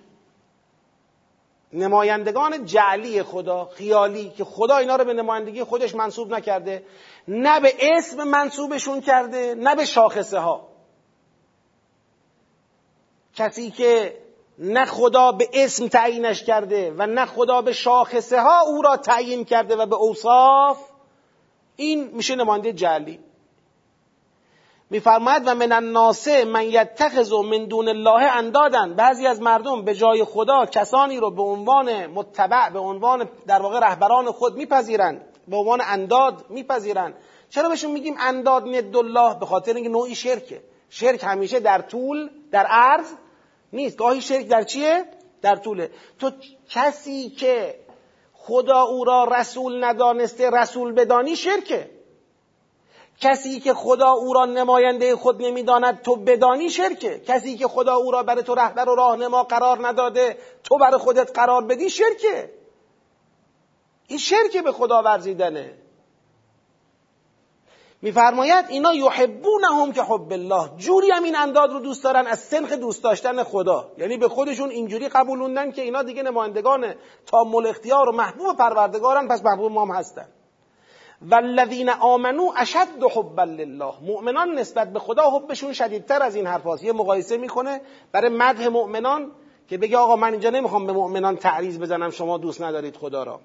نمایندگان 1.73 2.65
جعلی 2.65 3.23
خدا 3.23 3.65
خیالی 3.65 4.29
که 4.29 4.43
خدا 4.43 4.77
اینا 4.77 4.95
رو 4.95 5.05
به 5.05 5.13
نمایندگی 5.13 5.63
خودش 5.63 5.95
منصوب 5.95 6.34
نکرده 6.34 6.86
نه 7.27 7.60
به 7.60 7.73
اسم 7.81 8.23
منصوبشون 8.23 9.01
کرده 9.01 9.55
نه 9.55 9.75
به 9.75 9.86
شاخصه 9.86 10.39
ها 10.39 10.67
کسی 13.36 13.71
که 13.71 14.17
نه 14.58 14.86
خدا 14.86 15.31
به 15.31 15.49
اسم 15.53 15.88
تعیینش 15.88 16.43
کرده 16.43 16.93
و 16.97 17.05
نه 17.05 17.25
خدا 17.25 17.62
به 17.62 17.73
شاخصه 17.73 18.41
ها 18.41 18.62
او 18.62 18.81
را 18.81 18.97
تعیین 18.97 19.45
کرده 19.45 19.75
و 19.75 19.86
به 19.86 19.95
اوصاف 19.95 20.77
این 21.75 22.09
میشه 22.13 22.35
نماینده 22.35 22.73
جعلی. 22.73 23.19
میفرماید 24.89 25.43
و 25.45 25.55
من 25.55 25.71
الناس 25.71 26.27
من 26.27 26.65
یتخذ 26.65 27.33
من 27.33 27.65
دون 27.65 27.88
الله 27.88 28.31
اندادن 28.38 28.93
بعضی 28.93 29.27
از 29.27 29.41
مردم 29.41 29.85
به 29.85 29.95
جای 29.95 30.23
خدا 30.23 30.65
کسانی 30.65 31.17
رو 31.17 31.31
به 31.31 31.41
عنوان 31.41 32.07
متبع 32.07 32.69
به 32.69 32.79
عنوان 32.79 33.29
در 33.47 33.61
واقع 33.61 33.79
رهبران 33.79 34.31
خود 34.31 34.55
میپذیرند. 34.55 35.21
به 35.47 35.57
عنوان 35.57 35.81
انداد 35.85 36.45
میپذیرند. 36.49 37.13
چرا 37.49 37.69
بهشون 37.69 37.91
میگیم 37.91 38.15
انداد 38.19 38.67
ند 38.67 38.97
الله؟ 38.97 39.39
به 39.39 39.45
خاطر 39.45 39.73
اینکه 39.73 39.89
نوعی 39.89 40.15
شرکه. 40.15 40.61
شرک 40.89 41.23
همیشه 41.23 41.59
در 41.59 41.81
طول 41.81 42.29
در 42.51 42.65
عرض 42.65 43.13
نیست. 43.73 43.97
گاهی 43.97 44.21
شرک 44.21 44.47
در 44.47 44.63
چیه؟ 44.63 45.05
در 45.41 45.55
طوله. 45.55 45.91
تو 46.19 46.31
کسی 46.69 47.29
که 47.29 47.85
خدا 48.47 48.81
او 48.81 49.03
را 49.03 49.23
رسول 49.23 49.84
ندانسته 49.84 50.49
رسول 50.49 50.91
بدانی 50.91 51.36
شرکه 51.36 51.89
کسی 53.21 53.60
که 53.60 53.73
خدا 53.73 54.12
او 54.12 54.34
را 54.34 54.45
نماینده 54.45 55.15
خود 55.15 55.41
نمی‌داند 55.41 56.01
تو 56.01 56.15
بدانی 56.15 56.69
شرکه 56.69 57.19
کسی 57.27 57.58
که 57.58 57.67
خدا 57.67 57.95
او 57.95 58.12
را 58.12 58.23
برای 58.23 58.43
تو 58.43 58.55
رهبر 58.55 58.89
و 58.89 58.95
راهنما 58.95 59.43
قرار 59.43 59.88
نداده 59.88 60.38
تو 60.63 60.77
برای 60.77 60.97
خودت 60.97 61.31
قرار 61.39 61.65
بدی 61.65 61.89
شرکه 61.89 62.49
این 64.08 64.19
شرکه 64.19 64.62
به 64.62 64.71
خدا 64.71 65.03
ورزیدنه. 65.03 65.73
میفرماید 68.05 68.65
اینا 68.69 68.93
یحبونهم 68.93 69.91
که 69.91 70.01
حب 70.01 70.31
الله. 70.31 70.69
جوری 70.77 71.11
هم 71.11 71.23
این 71.23 71.35
انداد 71.35 71.71
رو 71.71 71.79
دوست 71.79 72.03
دارن 72.03 72.27
از 72.27 72.39
سنخ 72.39 72.71
دوست 72.71 73.03
داشتن 73.03 73.43
خدا. 73.43 73.91
یعنی 73.97 74.17
به 74.17 74.27
خودشون 74.27 74.69
اینجوری 74.69 75.09
قبولوندن 75.09 75.71
که 75.71 75.81
اینا 75.81 76.03
دیگه 76.03 76.23
نمایندگان 76.23 76.93
تا 77.25 77.45
اختیار 77.69 78.09
و 78.09 78.11
محبوب 78.11 78.57
پروردگارن 78.57 79.27
پس 79.27 79.45
محبوب 79.45 79.71
ما 79.71 79.85
هم 79.85 79.91
هستن. 79.91 80.25
والذین 81.21 81.89
آمنو 81.89 82.51
اشد 82.57 83.03
حبا 83.15 83.43
لله. 83.43 83.93
مؤمنان 84.01 84.59
نسبت 84.59 84.93
به 84.93 84.99
خدا 84.99 85.29
حبشون 85.29 85.73
شدیدتر 85.73 86.23
از 86.23 86.35
این 86.35 86.47
حرف 86.47 86.83
یه 86.83 86.93
مقایسه 86.93 87.37
می‌کنه 87.37 87.81
برای 88.11 88.29
مدح 88.29 88.67
مؤمنان 88.67 89.31
که 89.67 89.77
بگه 89.77 89.97
آقا 89.97 90.15
من 90.15 90.31
اینجا 90.31 90.49
نمی‌خوام 90.49 90.87
به 90.87 90.93
مؤمنان 90.93 91.37
تعریض 91.37 91.79
بزنم 91.79 92.09
شما 92.09 92.37
دوست 92.37 92.61
ندارید 92.61 92.95
خدا 92.95 93.23
را. 93.23 93.39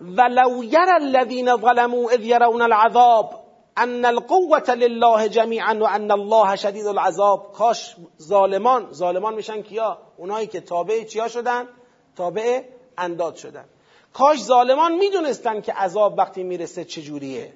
ولو 0.00 0.64
یرى 0.64 0.96
الذین 1.00 1.56
ظلموا 1.56 2.10
اذ 2.10 2.24
یرون 2.24 2.62
العذاب 2.62 3.40
ان 3.76 4.04
القوة 4.04 4.74
لله 4.74 5.28
جمیعا 5.28 5.78
و 5.80 5.84
ان 5.84 6.10
الله 6.10 6.56
شدید 6.56 6.86
العذاب. 6.86 7.52
کاش 7.52 7.96
ظالمان 8.22 8.92
ظالمان 8.92 9.34
میشن 9.34 9.62
کیا؟ 9.62 9.98
اونایی 10.16 10.46
که 10.46 10.60
تابع 10.60 11.04
چیا 11.04 11.28
شدن؟ 11.28 11.68
تابع 12.16 12.62
انداد 12.98 13.34
شدن. 13.34 13.64
کاش 14.12 14.42
ظالمان 14.42 14.92
می‌دونستن 14.92 15.60
که 15.60 15.72
عذاب 15.72 16.18
وقتی 16.18 16.42
می‌رسه 16.42 16.84
چجوریه 16.84 17.52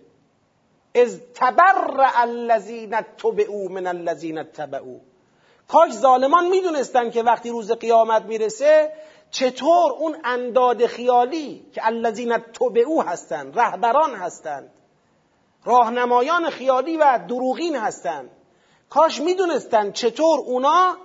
از 0.95 1.21
تبرع 1.35 2.21
الذین 2.21 3.01
تبعوا 3.01 3.69
من 3.69 3.87
الذین 3.87 4.43
تبعوا 4.43 4.97
کاش 5.69 5.93
ظالمان 5.93 6.49
می‌دونستن 6.49 7.11
که 7.11 7.23
وقتی 7.23 7.51
روز 7.51 7.73
قیامت 7.73 8.23
می‌رسه 8.23 8.93
چطور 9.35 9.93
اون 9.93 10.17
انداد 10.25 10.87
خیالی 10.87 11.67
که 11.73 11.87
الذین 11.87 12.39
تبعو 12.39 13.03
هستند 13.03 13.59
رهبران 13.59 14.15
هستند 14.15 14.71
راهنمایان 15.65 16.51
خیالی 16.51 16.97
و 16.97 17.19
دروغین 17.29 17.77
هستند 17.77 18.31
کاش 18.91 19.21
می‌دونستن 19.21 19.93
چطور 19.93 20.39
اونا 20.41 20.97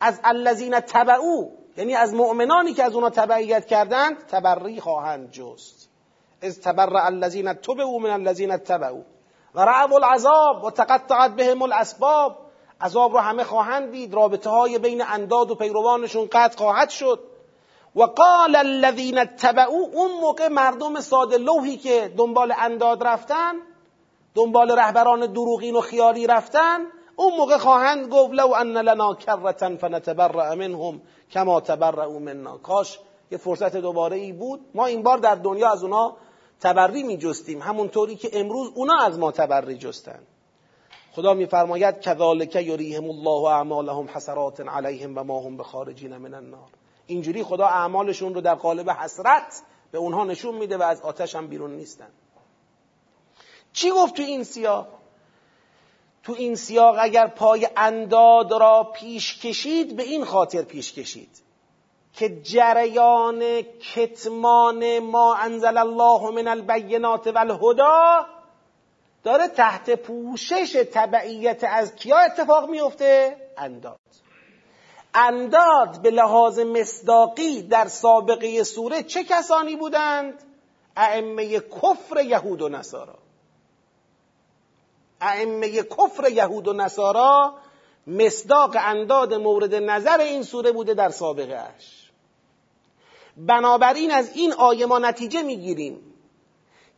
از 0.00 0.20
الذین 0.24 0.80
تبعو 0.80 1.48
یعنی 1.76 1.94
از 1.94 2.14
مؤمنانی 2.14 2.74
که 2.74 2.84
از 2.84 2.94
اونا 2.94 3.10
تبعیت 3.10 3.66
کردند 3.66 4.26
تبری 4.26 4.80
خواهند 4.80 5.30
جست. 5.30 5.88
از 6.42 6.60
تبرع 6.60 7.04
الذین 7.04 7.52
تبعو 7.52 7.98
من 7.98 8.10
الذین 8.10 8.56
تبعو 8.56 9.02
و 9.54 9.60
رعب 9.60 9.92
العذاب 9.92 10.64
و 10.64 10.70
تقطعت 10.70 11.30
بهم 11.30 11.62
الاسباب. 11.62 12.36
عذاب 12.80 13.12
رو 13.12 13.18
همه 13.18 13.44
خواهند 13.44 13.90
دید. 13.90 14.14
رابطه 14.14 14.50
های 14.50 14.78
بین 14.78 15.02
انداد 15.02 15.50
و 15.50 15.54
پیروانشون 15.54 16.28
قطع 16.32 16.58
خواهد 16.58 16.90
شد. 16.90 17.20
و 17.94 18.02
قال 18.02 18.56
الذین 18.56 19.24
تبعو 19.24 19.88
اون 19.92 20.10
موقع 20.20 20.48
مردم 20.48 21.00
ساده 21.00 21.38
لوحی 21.38 21.76
که 21.76 22.12
دنبال 22.16 22.54
انداد 22.58 23.02
رفتن 23.02 23.54
دنبال 24.34 24.70
رهبران 24.70 25.32
دروغین 25.32 25.76
و 25.76 25.80
خیالی 25.80 26.26
رفتن 26.26 26.86
اون 27.16 27.36
موقع 27.36 27.58
خواهند 27.58 28.08
گفت 28.08 28.34
لو 28.34 28.54
ان 28.54 28.76
لنا 28.76 29.14
کرتا 29.14 29.76
فنتبرأ 29.76 30.54
منهم 30.54 31.00
کما 31.30 31.60
تبرأوا 31.60 32.18
منا. 32.18 32.58
کاش 32.58 32.98
یه 33.30 33.38
فرصت 33.38 33.76
دوباره 33.76 34.16
ای 34.16 34.32
بود. 34.32 34.60
ما 34.74 34.86
این 34.86 35.02
بار 35.02 35.18
در 35.18 35.34
دنیا 35.34 35.70
از 35.70 35.82
اونا 35.82 36.16
تبری 36.60 37.02
می 37.02 37.16
جستیم 37.16 37.62
همونطوری 37.62 38.16
که 38.16 38.30
امروز 38.32 38.72
اونا 38.74 38.94
از 39.04 39.18
ما 39.18 39.32
تبری 39.32 39.78
جستن. 39.78 40.18
خدا 41.12 41.34
میفرماید 41.34 42.00
کذالک 42.00 42.56
یریهم 42.56 43.04
الله 43.04 43.44
اعمالهم 43.44 44.08
حسرات 44.14 44.60
علیهم 44.60 45.18
و 45.18 45.24
ما 45.24 45.40
هم 45.40 45.56
بخارجین 45.56 46.16
من 46.16 46.34
النار. 46.34 46.79
اینجوری 47.10 47.42
خدا 47.42 47.66
اعمالشون 47.66 48.34
رو 48.34 48.40
در 48.40 48.54
قالب 48.54 48.90
حسرت 48.90 49.62
به 49.92 49.98
اونها 49.98 50.24
نشون 50.24 50.54
میده 50.54 50.76
و 50.76 50.82
از 50.82 51.00
آتش 51.00 51.34
هم 51.34 51.46
بیرون 51.46 51.70
نیستن. 51.70 52.08
چی 53.72 53.90
گفت 53.90 54.14
تو 54.14 54.22
این 54.22 54.44
سیاق؟ 54.44 54.88
تو 56.22 56.32
این 56.32 56.54
سیاق 56.54 56.96
اگر 57.00 57.26
پای 57.26 57.68
انداد 57.76 58.52
را 58.52 58.92
پیش 58.94 59.40
کشید 59.40 59.96
به 59.96 60.02
این 60.02 60.24
خاطر 60.24 60.62
پیش 60.62 60.92
کشید 60.92 61.42
که 62.12 62.42
جریان 62.42 63.62
کتمان 63.62 64.98
ما 64.98 65.34
انزل 65.34 65.78
الله 65.78 66.30
من 66.30 66.48
البینات 66.48 67.26
و 67.26 67.56
داره 69.22 69.48
تحت 69.48 69.90
پوشش 69.90 70.84
تبعیت 70.92 71.64
از 71.64 71.94
کیا 71.94 72.18
اتفاق 72.18 72.70
میفته؟ 72.70 73.36
انداد. 73.58 73.98
انداد 75.14 76.02
به 76.02 76.10
لحاظ 76.10 76.58
مصداقی 76.58 77.62
در 77.62 77.88
سابقه 77.88 78.62
سوره 78.64 79.02
چه 79.02 79.24
کسانی 79.24 79.76
بودند؟ 79.76 80.42
ائمه 80.96 81.60
کفر 81.60 82.24
یهود 82.24 82.62
و 82.62 82.68
نصارا 82.68 83.18
ائمه 85.20 85.82
کفر 85.82 86.28
یهود 86.28 86.68
و 86.68 86.72
نصارا 86.72 87.54
مصداق 88.06 88.76
انداد 88.78 89.34
مورد 89.34 89.74
نظر 89.74 90.20
این 90.20 90.42
سوره 90.42 90.72
بوده 90.72 90.94
در 90.94 91.10
سابقه 91.10 91.56
اش 91.56 92.10
بنابراین 93.36 94.10
از 94.10 94.36
این 94.36 94.52
آیه 94.52 94.86
ما 94.86 94.98
نتیجه 94.98 95.42
می‌گیریم 95.42 96.00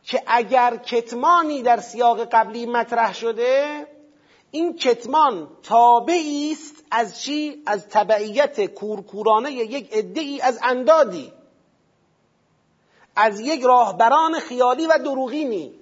که 0.03 0.23
اگر 0.27 0.77
کتمانی 0.77 1.61
در 1.61 1.79
سیاق 1.79 2.23
قبلی 2.31 2.65
مطرح 2.65 3.13
شده 3.13 3.87
این 4.55 4.75
کتمان 4.75 5.47
تابعی 5.63 6.51
است 6.51 6.83
از 6.91 7.21
چی؟ 7.21 7.63
از 7.65 7.87
تبعیت 7.87 8.65
کورکورانه 8.65 9.51
یک 9.51 9.89
ای 10.15 10.41
از 10.41 10.59
اندادی. 10.63 11.33
از 13.15 13.39
یک 13.39 13.61
راهبران 13.63 14.39
خیالی 14.39 14.87
و 14.87 14.97
دروغینی. 14.97 15.73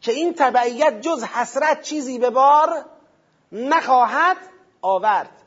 که 0.00 0.12
این 0.12 0.34
تبعیت 0.34 1.00
جز 1.00 1.24
حسرت 1.24 1.82
چیزی 1.82 2.18
به 2.18 2.30
بار 2.30 2.84
نخواهد 3.52 4.36
آورد. 4.82 5.42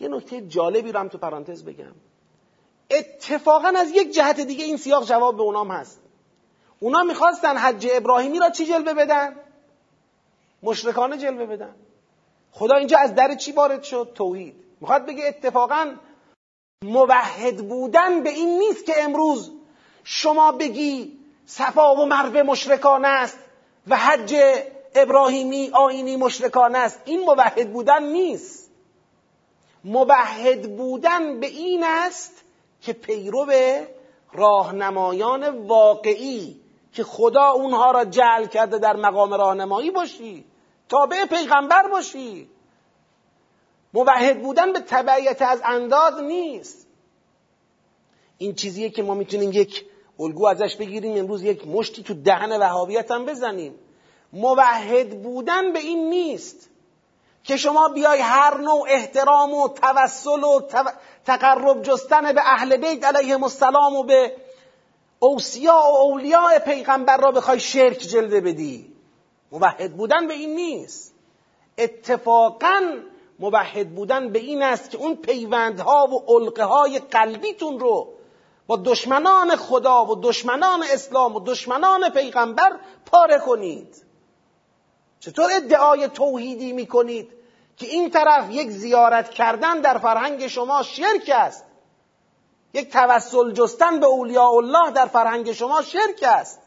یه 0.00 0.08
نکته 0.08 0.40
جالبی 0.40 0.92
رو 0.92 1.00
هم 1.00 1.08
تو 1.08 1.18
پرانتز 1.18 1.64
بگم. 1.64 1.94
اتفاقا 2.90 3.72
از 3.76 3.90
یک 3.90 4.14
جهت 4.14 4.40
دیگه 4.40 4.64
این 4.64 4.76
سیاق 4.76 5.04
جواب 5.04 5.36
به 5.36 5.42
اونام 5.42 5.70
هست. 5.70 6.00
اونا 6.80 7.02
می‌خواستن 7.02 7.56
حج 7.56 7.88
ابراهیمی 7.92 8.38
را 8.38 8.50
چی 8.50 8.66
جلوه 8.66 8.94
بدن؟ 8.94 9.36
مشرکانه 10.64 11.18
جلوه 11.18 11.46
بدن. 11.46 11.74
خدا 12.52 12.76
اینجا 12.76 12.98
از 12.98 13.14
در 13.14 13.34
چی 13.34 13.52
وارد 13.52 13.82
شد؟ 13.82 14.12
توحید. 14.14 14.54
می‌خواد 14.80 15.06
بگه 15.06 15.24
اتفاقا 15.26 15.94
موحد 16.84 17.68
بودن 17.68 18.22
به 18.22 18.30
این 18.30 18.58
نیست 18.58 18.86
که 18.86 18.92
امروز 19.02 19.52
شما 20.04 20.52
بگی 20.52 21.18
صفا 21.46 21.94
و 21.94 22.06
مروه 22.06 22.42
مشرکانه 22.42 23.08
است 23.08 23.38
و 23.86 23.96
حج 23.96 24.34
ابراهیمی 24.94 25.70
آینی 25.72 26.16
مشرکانه 26.16 26.78
است. 26.78 27.02
این 27.04 27.20
موحد 27.20 27.72
بودن 27.72 28.02
نیست. 28.02 28.70
موحد 29.84 30.76
بودن 30.76 31.40
به 31.40 31.46
این 31.46 31.84
است 31.84 32.44
که 32.80 32.92
پیرو 32.92 33.46
راهنمایان 34.32 35.66
واقعی 35.66 36.60
که 36.92 37.04
خدا 37.04 37.50
اونها 37.50 37.90
را 37.90 38.04
جعل 38.04 38.46
کرده 38.46 38.78
در 38.78 38.96
مقام 38.96 39.34
راهنمایی 39.34 39.90
باشی. 39.90 40.44
تابع 40.88 41.26
پیغمبر 41.26 41.88
باشی. 41.88 42.48
موحد 43.94 44.42
بودن 44.42 44.72
به 44.72 44.80
تبعیت 44.80 45.42
از 45.42 45.60
انداز 45.64 46.22
نیست. 46.22 46.86
این 48.38 48.54
چیزیه 48.54 48.90
که 48.90 49.02
ما 49.02 49.14
می‌تونیم 49.14 49.52
یک 49.52 49.84
الگو 50.20 50.46
ازش 50.46 50.76
بگیریم 50.76 51.18
امروز 51.18 51.42
یک 51.42 51.68
مشتی 51.68 52.02
تو 52.02 52.14
دهن 52.14 52.60
وهابیت 52.60 53.10
هم 53.10 53.26
بزنیم. 53.26 53.74
موحد 54.32 55.22
بودن 55.22 55.72
به 55.72 55.78
این 55.78 56.10
نیست 56.10 56.70
که 57.44 57.56
شما 57.56 57.88
بیای 57.88 58.20
هر 58.20 58.58
نوع 58.58 58.86
احترام 58.88 59.54
و 59.54 59.68
توسل 59.68 60.44
و 60.44 60.60
تقرب 61.24 61.82
جستن 61.82 62.32
به 62.32 62.40
اهل 62.44 62.76
بیت 62.76 63.04
علیهم 63.04 63.42
السلام 63.42 63.96
و 63.96 64.02
به 64.02 64.36
اوسیا 65.18 65.74
و 65.74 65.96
اولیاء 65.96 66.58
پیغمبر 66.58 67.16
را 67.16 67.32
بخوای 67.32 67.60
شرک 67.60 67.98
جلوه 67.98 68.40
بدی. 68.40 68.93
موحد 69.54 69.96
بودن 69.96 70.26
به 70.26 70.34
این 70.34 70.54
نیست. 70.54 71.14
اتفاقا 71.78 72.80
موحد 73.38 73.94
بودن 73.94 74.32
به 74.32 74.38
این 74.38 74.62
است 74.62 74.90
که 74.90 74.98
اون 74.98 75.16
پیوندها 75.16 76.06
و 76.06 76.38
علقه 76.38 76.64
های 76.64 76.98
قلبیتون 76.98 77.80
رو 77.80 78.14
با 78.66 78.76
دشمنان 78.76 79.56
خدا 79.56 80.04
و 80.04 80.20
دشمنان 80.22 80.82
اسلام 80.92 81.36
و 81.36 81.40
دشمنان 81.40 82.08
پیغمبر 82.08 82.78
پاره 83.06 83.38
کنید. 83.38 84.04
چطور 85.20 85.50
ادعای 85.52 86.08
توحیدی 86.08 86.72
می‌کنید 86.72 87.30
که 87.76 87.86
این 87.86 88.10
طرف 88.10 88.50
یک 88.50 88.70
زیارت 88.70 89.30
کردن 89.30 89.80
در 89.80 89.98
فرهنگ 89.98 90.46
شما 90.46 90.82
شرک 90.82 91.30
است؟ 91.34 91.64
یک 92.74 92.92
توسل 92.92 93.52
جستن 93.52 94.00
به 94.00 94.06
اولیاء 94.06 94.52
الله 94.52 94.90
در 94.90 95.06
فرهنگ 95.06 95.52
شما 95.52 95.82
شرک 95.82 96.22
است؟ 96.22 96.60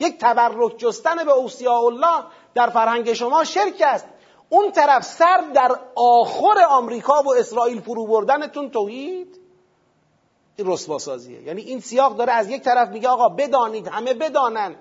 یک 0.00 0.18
تبرک 0.20 0.76
جستن 0.78 1.24
به 1.24 1.32
اولیاء 1.32 1.84
الله 1.84 2.24
در 2.54 2.70
فرهنگ 2.70 3.12
شما 3.12 3.44
شرک 3.44 3.82
است. 3.86 4.06
اون 4.48 4.72
طرف 4.72 5.04
سر 5.04 5.44
در 5.54 5.78
آخر 5.94 6.64
آمریکا 6.68 7.22
و 7.22 7.34
اسرائیل 7.34 7.80
فرو 7.80 8.06
بردنتون 8.06 8.70
توحید؟ 8.70 9.40
این 10.56 10.72
رسواسازیه 10.72 11.42
یعنی 11.42 11.62
این 11.62 11.80
سیاق 11.80 12.16
داره 12.16 12.32
از 12.32 12.50
یک 12.50 12.62
طرف 12.62 12.88
میگه 12.88 13.08
آقا 13.08 13.28
بدانید 13.28 13.88
همه 13.88 14.14
بدانند 14.14 14.76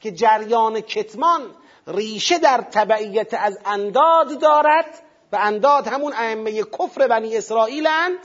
که 0.00 0.12
جریان 0.12 0.80
کتمان 0.80 1.42
ریشه 1.86 2.38
در 2.38 2.60
تبعیت 2.72 3.34
از 3.34 3.58
انداد 3.64 4.40
دارد 4.40 5.02
و 5.32 5.36
انداد 5.36 5.86
همون 5.86 6.12
ائمه 6.12 6.62
کفر 6.62 7.06
بنی 7.06 7.36
اسرائیلند. 7.36 8.18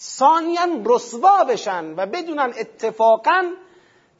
ثانیا 0.00 0.60
رسوا 0.84 1.44
بشن 1.44 1.94
و 1.96 2.06
بدونن 2.06 2.52
اتفاقا 2.58 3.50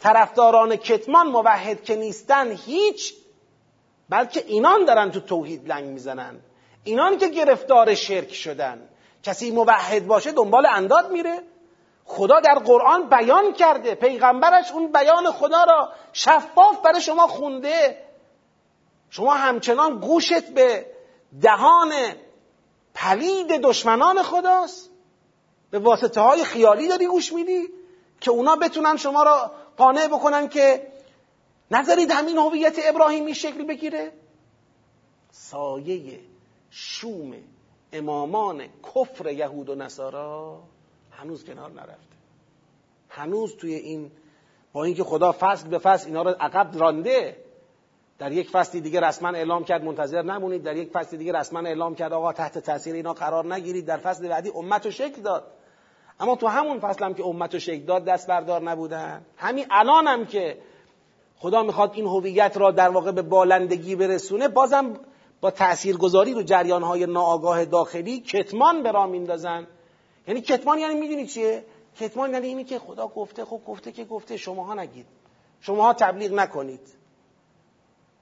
طرفداران 0.00 0.76
کتمان 0.76 1.26
موحد 1.26 1.84
که 1.84 1.96
نیستن 1.96 2.50
هیچ 2.52 3.14
بلکه 4.08 4.44
اینان 4.46 4.84
دارن 4.84 5.10
تو 5.10 5.20
توحید 5.20 5.68
لنگ 5.68 5.84
می‌زنن. 5.84 6.40
اینان 6.84 7.18
که 7.18 7.28
گرفتار 7.28 7.94
شرک 7.94 8.34
شدن. 8.34 8.88
کسی 9.22 9.50
موحد 9.50 10.06
باشه 10.06 10.32
دنبال 10.32 10.66
انداد 10.66 11.12
میره. 11.12 11.42
خدا 12.04 12.40
در 12.40 12.54
قرآن 12.54 13.08
بیان 13.08 13.52
کرده. 13.52 13.94
پیغمبرش 13.94 14.72
اون 14.72 14.92
بیان 14.92 15.30
خدا 15.30 15.64
را 15.64 15.92
شفاف 16.12 16.82
برای 16.84 17.00
شما 17.00 17.26
خونده. 17.26 18.04
شما 19.10 19.34
همچنان 19.34 19.98
گوشت 19.98 20.50
به 20.50 20.86
دهان 21.42 21.92
پلید 22.94 23.48
دشمنان 23.48 24.22
خداست. 24.22 24.90
به 25.70 25.78
واسطه 25.78 26.20
های 26.20 26.44
خیالی 26.44 26.88
داری 26.88 27.06
گوش 27.06 27.32
میدی 27.32 27.68
که 28.20 28.30
اونا 28.30 28.56
بتونن 28.56 28.96
شما 28.96 29.22
را 29.22 29.52
قانع 29.76 30.08
بکنن 30.08 30.48
که 30.48 30.86
نذارید 31.70 32.10
همین 32.10 32.38
هویت 32.38 32.76
ابراهیمی 32.84 33.34
شکل 33.34 33.66
بگیره؟ 33.66 34.12
سایه 35.30 36.20
شوم 36.70 37.34
امامان 37.92 38.64
کفر 38.94 39.32
یهود 39.32 39.68
و 39.68 39.74
نصارا 39.74 40.62
هنوز 41.10 41.44
کنار 41.44 41.70
نرفته. 41.70 42.14
هنوز 43.08 43.56
توی 43.56 43.74
این 43.74 44.10
با 44.72 44.84
اینکه 44.84 45.04
خدا 45.04 45.36
فصل 45.40 45.68
به 45.68 45.78
فصل 45.78 46.06
اینا 46.06 46.22
رو 46.22 46.30
عقب 46.30 46.78
رانده 46.78 47.36
در 48.18 48.32
یک 48.32 48.50
فصلی 48.50 48.80
دیگه 48.80 49.00
رسما 49.00 49.28
اعلام 49.28 49.64
کرد 49.64 49.84
منتظر 49.84 50.22
نمونید 50.22 50.62
در 50.62 50.76
یک 50.76 50.90
فصل 50.90 51.16
دیگه 51.16 51.32
رسما 51.32 51.60
اعلام 51.60 51.94
کرد 51.94 52.12
آقا 52.12 52.32
تحت 52.32 52.58
تاثیر 52.58 52.94
اینا 52.94 53.12
قرار 53.12 53.54
نگیرید 53.54 53.86
در 53.86 53.96
فصل 53.96 54.28
بعدی 54.28 54.50
امت 54.54 54.86
و 54.86 54.90
شکل 54.90 55.22
داد. 55.22 55.44
اما 56.20 56.36
تو 56.36 56.46
همون 56.46 56.80
فصل 56.80 57.04
هم 57.04 57.14
که 57.14 57.24
امت 57.24 57.54
و 57.54 57.58
شکل 57.58 57.84
داد 57.84 58.04
دست 58.04 58.26
بردار 58.26 58.62
نبودن. 58.62 59.24
همین 59.36 59.66
الان 59.70 60.06
هم 60.06 60.26
که 60.26 60.58
خدا 61.38 61.62
می‌خواد 61.62 61.90
این 61.94 62.06
هویت 62.06 62.56
را 62.56 62.70
در 62.70 62.88
واقع 62.88 63.12
به 63.12 63.22
بالندگی 63.22 63.96
برسونه 63.96 64.48
بازم 64.48 65.00
با 65.40 65.50
تاثیرگذاری 65.50 66.34
رو 66.34 66.42
جریانهای 66.42 67.06
ناآگاه 67.06 67.64
داخلی 67.64 68.20
کتمان 68.20 68.82
به 68.82 68.92
راه 68.92 69.06
میندازن. 69.06 69.66
یعنی 70.28 70.40
کتمان 70.40 70.78
یعنی 70.78 70.94
می‌دونی 70.94 71.26
چیه؟ 71.26 71.64
کتمان 71.96 72.32
یعنی 72.32 72.46
اینی 72.46 72.64
که 72.64 72.78
خدا 72.78 73.08
گفته 73.08 73.44
خب 73.44 73.60
گفته 73.66 73.92
که 73.92 74.04
گفته 74.04 74.36
شماها 74.36 74.74
نگید. 74.74 75.06
شماها 75.60 75.92
تبلیغ 75.92 76.32
نکنید. 76.32 76.80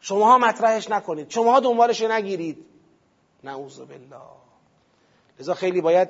شماها 0.00 0.38
مطرحش 0.38 0.90
نکنید. 0.90 1.30
شماها 1.30 1.60
دنبالش 1.60 2.02
نگیرید. 2.02 2.66
نعوذ 3.44 3.78
بالله. 3.78 4.20
لذا 5.40 5.54
خیلی 5.54 5.80
باید 5.80 6.08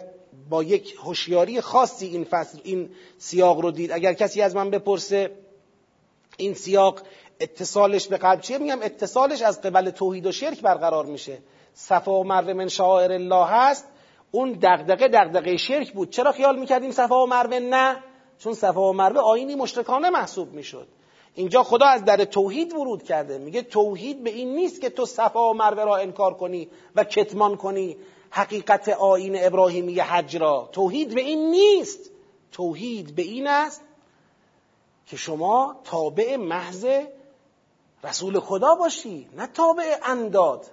با 0.50 0.62
یک 0.62 0.94
هوشیاری 1.04 1.60
خاصی 1.60 2.06
این 2.06 2.24
فصل 2.24 2.58
این 2.64 2.90
سیاق 3.18 3.60
رو 3.60 3.70
دید. 3.70 3.92
اگر 3.92 4.12
کسی 4.12 4.42
از 4.42 4.56
من 4.56 4.70
بپرسه 4.70 5.30
این 6.36 6.54
سیاق 6.54 7.00
اتصالش 7.40 8.08
به 8.08 8.16
قلب 8.16 8.40
چیه؟ 8.40 8.58
میگم 8.58 8.78
اتصالش 8.82 9.42
از 9.42 9.60
قبل 9.60 9.90
توحید 9.90 10.26
و 10.26 10.32
شرک 10.32 10.60
برقرار 10.60 11.06
میشه. 11.06 11.38
صفا 11.74 12.20
و 12.20 12.24
مروه 12.24 12.52
من 12.52 12.68
شعائر 12.68 13.12
الله 13.12 13.46
هست. 13.46 13.88
اون 14.30 14.58
دغدغه 14.62 15.08
دغدغه 15.08 15.56
شرک 15.56 15.92
بود. 15.92 16.10
چرا 16.10 16.32
خیال 16.32 16.58
می‌کردیم 16.58 16.90
صفا 16.90 17.22
و 17.22 17.26
مروه 17.26 17.58
نه؟ 17.58 17.96
چون 18.38 18.54
صفا 18.54 18.90
و 18.90 18.92
مروه 18.92 19.20
آینی 19.20 19.54
مشرکانه 19.54 20.10
محسوب 20.10 20.52
می‌شد. 20.52 20.88
اینجا 21.34 21.62
خدا 21.62 21.86
از 21.86 22.04
در 22.04 22.24
توحید 22.24 22.72
ورود 22.72 23.02
کرده. 23.02 23.38
میگه 23.38 23.62
توحید 23.62 24.24
به 24.24 24.30
این 24.30 24.54
نیست 24.54 24.80
که 24.80 24.90
تو 24.90 25.06
صفا 25.06 25.50
و 25.50 25.54
مروه 25.54 25.84
را 25.84 25.96
انکار 25.96 26.34
کنی 26.34 26.68
و 26.96 27.04
کتمان 27.04 27.56
کنی. 27.56 27.96
حقیقت 28.34 28.88
آین 28.88 29.44
ابراهیمی 29.44 30.00
حج 30.00 30.36
را. 30.36 30.68
توحید 30.72 31.14
به 31.14 31.20
این 31.20 31.50
نیست. 31.50 32.10
توحید 32.52 33.14
به 33.14 33.22
این 33.22 33.46
است 33.46 33.80
که 35.06 35.16
شما 35.16 35.76
تابع 35.84 36.36
محض 36.36 36.86
رسول 38.04 38.40
خدا 38.40 38.74
باشی 38.74 39.28
نه 39.36 39.46
تابع 39.46 39.96
انداد. 40.02 40.66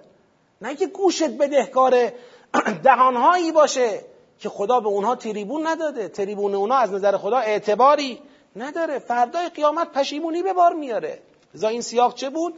نه 0.60 0.76
که 0.76 0.86
گوشت 0.86 1.30
بدهکار 1.30 2.12
دهانهایی 2.84 3.52
باشه 3.52 4.04
که 4.38 4.48
خدا 4.48 4.80
به 4.80 4.88
اونها 4.88 5.16
تریبون 5.16 5.66
نداده. 5.66 6.08
تریبون 6.08 6.54
اونها 6.54 6.78
از 6.78 6.92
نظر 6.92 7.16
خدا 7.16 7.38
اعتباری 7.38 8.20
نداره. 8.56 8.98
فردای 8.98 9.48
قیامت 9.48 9.92
پشیمونی 9.92 10.42
به 10.42 10.52
بار 10.52 10.72
میاره. 10.72 11.22
لذا 11.54 11.68
این 11.68 11.80
سیاق 11.80 12.14
چه 12.14 12.30
بود؟ 12.30 12.54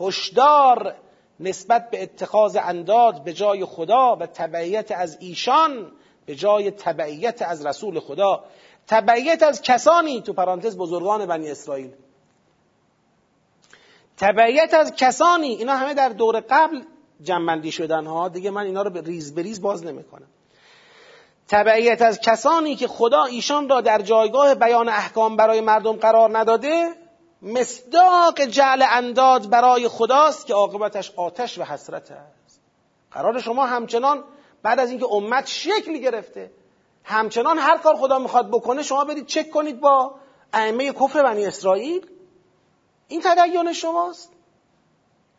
هشدار. 0.00 0.94
نسبت 1.40 1.90
به 1.90 2.02
اتخاذ 2.02 2.56
انداد 2.62 3.24
به 3.24 3.32
جای 3.32 3.64
خدا 3.64 4.16
و 4.16 4.26
تبعیت 4.26 4.92
از 4.92 5.16
ایشان 5.20 5.92
به 6.26 6.34
جای 6.34 6.70
تبعیت 6.70 7.42
از 7.42 7.66
رسول 7.66 8.00
خدا. 8.00 8.44
تبعیت 8.86 9.42
از 9.42 9.62
کسانی 9.62 10.22
تو 10.22 10.32
پرانتز 10.32 10.76
بزرگان 10.76 11.26
بنی 11.26 11.50
اسرائیل. 11.50 11.90
تبعیت 14.16 14.74
از 14.74 14.92
کسانی 14.96 15.48
اینا 15.48 15.76
همه 15.76 15.94
در 15.94 16.08
دور 16.08 16.40
قبل 16.50 16.82
جنبندی 17.22 17.72
شدن 17.72 18.06
ها. 18.06 18.28
دیگه 18.28 18.50
من 18.50 18.66
اینا 18.66 18.82
رو 18.82 18.90
به 18.90 19.00
ریز 19.00 19.34
بریز 19.34 19.62
باز 19.62 19.84
نمی‌کنم. 19.84 20.26
تبعیت 21.48 22.02
از 22.02 22.20
کسانی 22.20 22.76
که 22.76 22.88
خدا 22.88 23.24
ایشان 23.24 23.68
را 23.68 23.80
در 23.80 24.02
جایگاه 24.02 24.54
بیان 24.54 24.88
احکام 24.88 25.36
برای 25.36 25.60
مردم 25.60 25.96
قرار 25.96 26.38
نداده 26.38 26.88
مصداق 27.44 28.40
جعل 28.40 28.84
انداد 28.90 29.50
برای 29.50 29.88
خداست 29.88 30.46
که 30.46 30.54
عاقبتش 30.54 31.12
آتش 31.16 31.58
و 31.58 31.62
حسرت 31.62 32.10
است. 32.10 32.60
قرار 33.10 33.40
شما 33.40 33.66
همچنان 33.66 34.24
بعد 34.62 34.80
از 34.80 34.90
اینکه 34.90 35.06
امت 35.06 35.46
شکل 35.46 35.98
گرفته 35.98 36.50
همچنان 37.04 37.58
هر 37.58 37.78
کار 37.78 37.96
خدا 37.96 38.18
می‌خواد 38.18 38.48
بکنه 38.48 38.82
شما 38.82 39.04
برید 39.04 39.26
چک 39.26 39.50
کنید 39.50 39.80
با 39.80 40.14
ائمه 40.52 40.92
کفر 40.92 41.22
بنی 41.22 41.46
اسرائیل. 41.46 42.06
این 43.08 43.22
تدین 43.24 43.72
شماست. 43.72 44.32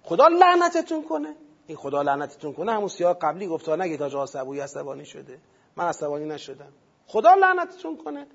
خدا 0.03 0.27
لعنتتون 0.27 1.03
کنه. 1.03 1.35
این 1.67 1.77
خدا 1.77 2.01
لعنتتون 2.01 2.53
کنه. 2.53 2.71
همون 2.71 2.87
سیاه 2.87 3.13
قبلی 3.13 3.47
گفته 3.47 3.75
نگید 3.75 4.07
تا 4.07 4.23
عصبی 4.23 4.59
عصبانی 4.59 5.05
شده. 5.05 5.39
من 5.75 5.85
عصبانی 5.85 6.25
نشدم. 6.25 6.73
خدا 7.07 7.33
لعنتتون 7.33 7.97
کنه. 7.97 8.27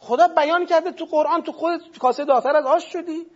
خدا 0.00 0.28
بیان 0.28 0.66
کرده 0.66 0.92
تو 0.92 1.04
قرآن 1.04 1.42
تو 1.42 1.52
خود 1.52 1.98
کاسه 1.98 2.24
داتر 2.24 2.56
از 2.56 2.66
آش 2.66 2.92
شدی. 2.92 3.26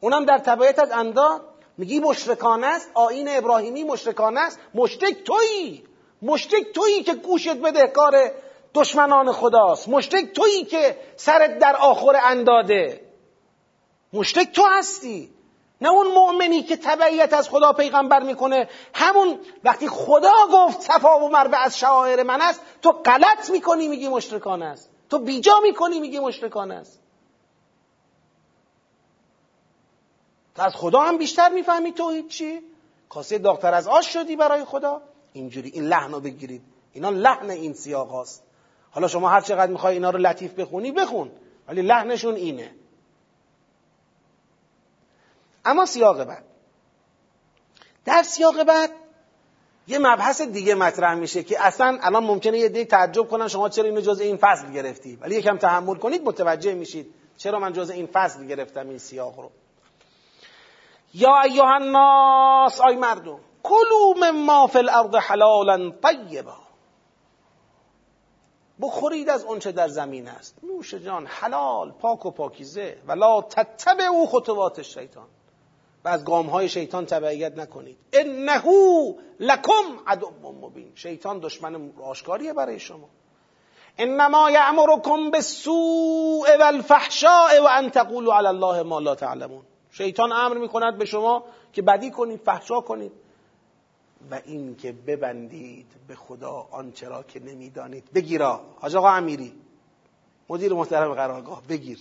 اونم 0.00 0.24
در 0.24 0.38
تبعیت 0.38 0.78
از 0.78 0.90
انداد 0.90 1.40
میگی 1.78 2.00
مشرکانه 2.00 2.66
است؟ 2.66 2.90
آین 2.94 3.28
ابراهیمی 3.28 3.84
مشرکانه 3.84 4.40
است؟ 4.40 4.58
مشرک 4.74 5.24
تویی. 5.24 5.84
مشرک 6.22 6.72
تویی 6.74 7.02
که 7.02 7.14
گوشت 7.14 7.56
بدهکار 7.56 8.30
دشمنان 8.74 9.32
خداست. 9.32 9.88
مشرک 9.88 10.32
تویی 10.32 10.64
که 10.64 10.96
سرت 11.16 11.58
در 11.58 11.76
آخر 11.76 12.20
انداده. 12.24 13.00
مشرک 14.12 14.52
تو 14.52 14.62
هستی. 14.78 15.30
نه 15.80 15.90
اون 15.90 16.06
مؤمنی 16.06 16.62
که 16.62 16.76
تبعیت 16.76 17.32
از 17.32 17.48
خدا 17.48 17.72
پیغمبر 17.72 18.22
می‌کنه. 18.22 18.68
همون 18.94 19.38
وقتی 19.64 19.88
خدا 19.88 20.32
گفت 20.52 20.80
صفا 20.80 21.20
و 21.20 21.28
مربع 21.28 21.58
از 21.58 21.78
شعائر 21.78 22.22
من 22.22 22.40
است 22.40 22.60
تو 22.82 22.92
غلط 22.92 23.50
می‌کنی 23.50 23.88
میگی 23.88 24.08
مشرکان 24.08 24.62
است. 24.62 24.91
تو 25.12 25.18
بیجا 25.18 25.60
می‌کنی 25.60 26.00
میگی 26.00 26.18
مشرکان 26.18 26.70
است. 26.70 27.00
تو 30.54 30.62
از 30.62 30.76
خدا 30.76 31.00
هم 31.00 31.18
بیشتر 31.18 31.48
می‌فهمی 31.48 31.92
توحید 31.92 32.28
چی؟ 32.28 32.60
کاسه 33.08 33.38
داغتر 33.38 33.74
از 33.74 33.88
آش 33.88 34.12
شدی 34.12 34.36
برای 34.36 34.64
خدا. 34.64 35.02
اینجوری 35.32 35.70
این 35.70 35.84
لحن 35.84 36.12
رو 36.12 36.20
بگیرید. 36.20 36.62
اینا 36.92 37.10
لحن 37.10 37.50
این 37.50 37.72
سیاق 37.72 38.10
هاست 38.10 38.42
حالا 38.90 39.08
شما 39.08 39.28
هر 39.28 39.40
چقدر 39.40 39.72
می‌خوای 39.72 39.94
اینا 39.94 40.10
رو 40.10 40.18
لطیف 40.18 40.52
بخونی 40.54 40.92
بخون. 40.92 41.30
ولی 41.68 41.82
لحنشون 41.82 42.34
اینه. 42.34 42.74
اما 45.64 45.86
سیاق 45.86 46.24
بعد. 46.24 46.44
در 48.04 48.22
سیاق 48.22 48.62
بعد 48.62 48.90
یه 49.92 49.98
مبحث 49.98 50.42
دیگه 50.42 50.74
مطرح 50.74 51.14
میشه 51.14 51.42
که 51.42 51.66
اصلا 51.66 51.98
الان 52.02 52.24
ممکنه 52.24 52.58
یه 52.58 52.68
دیگه 52.68 52.84
تعجب 52.84 53.28
کنن 53.28 53.48
شما 53.48 53.68
چرا 53.68 53.84
اینو 53.84 54.00
جز 54.00 54.20
این 54.20 54.36
فصل 54.36 54.72
گرفتی. 54.72 55.16
ولی 55.20 55.36
یکم 55.36 55.56
تحمل 55.56 55.94
کنید 55.94 56.22
متوجه 56.24 56.74
میشید 56.74 57.14
چرا 57.36 57.58
من 57.58 57.72
جز 57.72 57.90
این 57.90 58.06
فصل 58.06 58.46
گرفتم 58.46 58.88
این 58.88 58.98
سیاق 58.98 59.40
رو. 59.40 59.50
یا 61.14 61.40
ایها 61.40 61.74
الناس 61.74 62.80
آی 62.80 62.96
مردم 62.96 63.38
کلوا 63.62 64.32
ما 64.32 64.66
فی 64.66 64.78
الارض 64.78 65.14
حلالا 65.14 65.90
طیبا. 65.90 66.56
بخورید 68.80 69.28
از 69.28 69.44
اونچه 69.44 69.72
در 69.72 69.88
زمین 69.88 70.28
است. 70.28 70.58
نوش 70.62 70.94
جان 70.94 71.26
حلال 71.26 71.90
پاک 71.90 72.26
و 72.26 72.30
پاکیزه. 72.30 72.98
ولا 73.06 73.42
تتبعوا 73.42 74.26
خطوات 74.26 74.82
شیطان 74.82 75.26
و 76.04 76.08
از 76.08 76.24
گام 76.24 76.46
های 76.46 76.68
شیطان 76.68 77.06
تبعیت 77.06 77.58
نکنید. 77.58 77.96
انه 78.12 78.62
لکم 79.40 79.98
عدو 80.06 80.30
مبین. 80.62 80.92
شیطان 80.94 81.38
دشمن 81.38 81.90
آشکاریه 82.02 82.52
برای 82.52 82.80
شما. 82.80 83.08
انما 83.98 84.50
یعمرکم 84.50 85.30
بالسوء 85.30 86.56
والفحشاء 86.60 87.60
و 87.62 87.66
ان 87.70 87.90
تقولوا 87.90 88.38
علی 88.38 88.46
الله 88.46 88.82
ما 88.82 88.98
لا 88.98 89.14
تعلمون. 89.14 89.62
شیطان 89.90 90.32
امر 90.32 90.58
می‌کند 90.58 90.98
به 90.98 91.04
شما 91.04 91.44
که 91.72 91.82
بدی 91.82 92.10
کنید 92.10 92.40
فحشا 92.40 92.80
کنید. 92.80 93.12
و 94.30 94.40
این 94.44 94.76
که 94.76 94.92
ببندید 94.92 95.86
به 96.08 96.14
خدا 96.14 96.68
آنچه 96.70 97.08
را 97.08 97.22
که 97.22 97.40
نمی‌دانید. 97.40 98.12
بگیرا. 98.14 98.60
حاج 98.80 98.96
آقا 98.96 99.10
امیری. 99.10 99.52
مدیر 100.48 100.72
محترم 100.72 101.14
قرارگاه. 101.14 101.62
بگیر. 101.68 101.98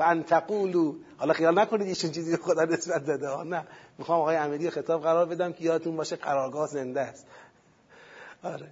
و 0.00 0.02
ان 0.02 0.22
تقولو 0.22 0.94
حالا 1.18 1.32
خیال 1.32 1.58
نکنید 1.58 1.88
یه 1.88 1.94
چیزی 1.94 2.36
خدا 2.36 2.64
نسبت 2.64 3.06
داده. 3.06 3.28
ها 3.28 3.42
نه. 3.42 3.66
می‌خوام 3.98 4.20
آقای 4.20 4.36
امیری 4.36 4.70
خطاب 4.70 5.02
قرار 5.02 5.26
بدم 5.26 5.52
که 5.52 5.64
یادتون 5.64 5.96
باشه 5.96 6.16
قرارگاه 6.16 6.66
زنده 6.66 7.00
است. 7.00 7.26
آره. 8.42 8.68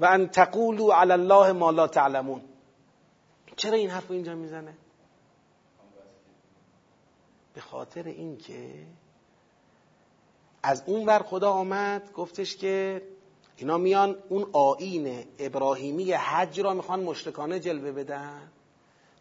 و 0.00 0.04
ان 0.04 0.28
تقولو 0.28 0.90
علی 0.90 1.12
الله 1.12 1.52
ما 1.52 1.70
لا 1.70 1.86
تعلمون. 1.86 2.42
چرا 3.56 3.74
این 3.74 3.90
حرف 3.90 4.10
اینجا 4.10 4.34
می‌زنه؟ 4.34 4.74
به 7.54 7.60
خاطر 7.60 8.04
اینکه 8.04 8.86
از 10.62 10.82
اون 10.86 11.06
ور 11.06 11.18
خدا 11.18 11.50
آمد 11.50 12.12
گفتش 12.12 12.56
که 12.56 13.02
اینا 13.56 13.78
میان 13.78 14.16
اون 14.28 14.50
آین 14.52 15.24
ابراهیمی 15.38 16.12
حج 16.12 16.60
را 16.60 16.74
می‌خوان 16.74 17.00
مشرکانه 17.00 17.60
جلوه 17.60 17.92
بدن. 17.92 18.52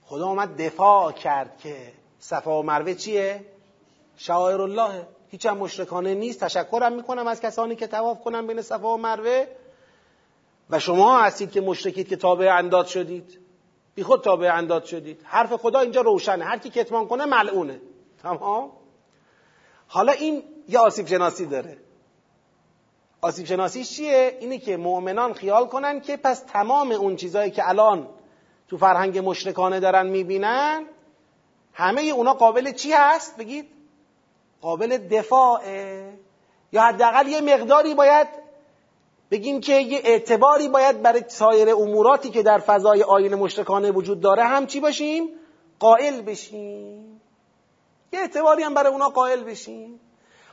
خدا 0.10 0.28
آمد 0.28 0.62
دفاع 0.62 1.12
کرد 1.12 1.58
که 1.58 1.76
صفا 2.20 2.60
و 2.60 2.64
مروه 2.64 2.94
چیه؟ 2.94 3.46
شاعر 4.18 4.62
الله 4.62 5.08
هیچ 5.30 5.46
هم 5.46 5.58
مشرکانه 5.58 6.16
نیست. 6.16 6.44
تشکرم 6.44 6.94
می‌کنم 6.94 7.28
از 7.28 7.42
کسانی 7.42 7.76
که 7.76 7.88
تواف 7.88 8.22
کنم 8.22 8.48
بین 8.48 8.62
صفا 8.62 8.94
و 8.94 8.98
مروه. 8.98 9.46
و 10.70 10.80
شما 10.80 11.20
هستید 11.20 11.52
که 11.52 11.62
مشرکید 11.62 12.08
که 12.08 12.16
تابع 12.16 12.56
انداد 12.56 12.86
شدید. 12.86 13.40
بی 13.96 14.04
خود 14.04 14.24
تابع 14.24 14.56
انداد 14.56 14.84
شدید. 14.84 15.22
حرف 15.24 15.54
خدا 15.54 15.80
اینجا 15.80 16.02
روشنه. 16.02 16.46
هر 16.46 16.58
کی 16.58 16.70
کتمان 16.70 17.08
کنه 17.08 17.26
ملعونه. 17.26 17.82
تمام؟ 18.24 18.72
حالا 19.88 20.12
این 20.12 20.44
یه 20.70 20.80
آسیب 20.80 21.08
شناسی 21.08 21.46
داره. 21.46 21.78
آسیب 23.22 23.46
شناسیش 23.46 23.92
چیه؟ 23.92 24.38
اینه 24.40 24.58
که 24.58 24.78
مؤمنان 24.78 25.34
خیال 25.34 25.66
کنن 25.66 26.02
که 26.02 26.18
پس 26.18 26.40
تمام 26.40 26.92
اون 26.92 27.16
چیزهایی 27.16 27.52
که 27.52 27.70
الان 27.70 28.08
تو 28.70 28.78
فرهنگ 28.78 29.18
مشرکانه 29.18 29.80
دارن 29.80 30.08
می‌بینن 30.08 30.86
همه 31.74 32.02
اونا 32.02 32.34
قابل 32.34 32.72
چی 32.72 32.92
هست؟ 32.92 33.38
بگید 33.38 33.70
قابل 34.62 34.98
دفاعه 34.98 36.14
یا 36.72 36.82
حداقل 36.82 37.28
یه 37.28 37.42
مقداری 37.42 37.96
باید 37.96 38.28
بگیم 39.32 39.62
که 39.62 39.74
یه 39.74 40.02
اعتباری 40.04 40.68
باید 40.70 41.02
برای 41.02 41.24
سایر 41.28 41.70
اموراتی 41.70 42.30
که 42.30 42.44
در 42.44 42.60
فضای 42.60 43.04
آین 43.04 43.36
مشرکانه 43.36 43.92
وجود 43.92 44.22
داره 44.22 44.44
هم 44.44 44.68
چی 44.68 44.80
باشیم؟ 44.80 45.30
قائل 45.80 46.22
بشیم 46.22 47.22
یه 48.14 48.20
اعتباری 48.20 48.64
هم 48.64 48.74
برای 48.74 48.92
اونا 48.92 49.10
قائل 49.10 49.44
بشیم 49.44 50.00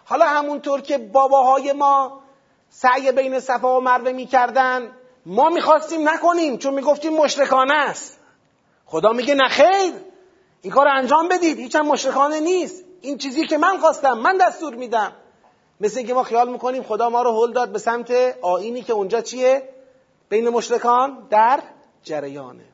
حالا 0.04 0.26
همونطور 0.26 0.80
که 0.80 0.98
باباهای 0.98 1.72
ما 1.72 2.20
سعی 2.68 3.12
بین 3.12 3.40
صفا 3.40 3.78
و 3.78 3.80
مروه 3.80 4.12
می‌کردن 4.12 4.95
ما 5.28 5.48
می‌خواستیم 5.48 6.08
نکنیم 6.08 6.58
چون 6.58 6.74
می‌گفتیم 6.74 7.16
مشرکانه 7.16 7.74
است. 7.74 8.18
خدا 8.86 9.12
میگه 9.12 9.34
نخیر 9.34 9.92
این 10.62 10.72
کار 10.72 10.88
انجام 10.88 11.28
بدید. 11.28 11.58
هیچ 11.58 11.76
هم 11.76 11.86
مشرکانه 11.86 12.40
نیست. 12.40 12.84
این 13.00 13.18
چیزی 13.18 13.46
که 13.46 13.58
من 13.58 13.78
خواستم 13.78 14.12
من 14.12 14.36
دستور 14.36 14.74
میدم. 14.74 15.12
مثل 15.80 15.98
اینکه 15.98 16.14
ما 16.14 16.22
خیال 16.22 16.48
می‌کنیم 16.48 16.82
خدا 16.82 17.08
ما 17.10 17.22
رو 17.22 17.44
هل 17.44 17.52
داد 17.52 17.72
به 17.72 17.78
سمت 17.78 18.10
آینی 18.42 18.82
که 18.82 18.92
اونجا 18.92 19.20
چیه؟ 19.20 19.68
بین 20.28 20.48
مشرکان 20.48 21.26
در 21.30 21.62
جریانه. 22.02 22.64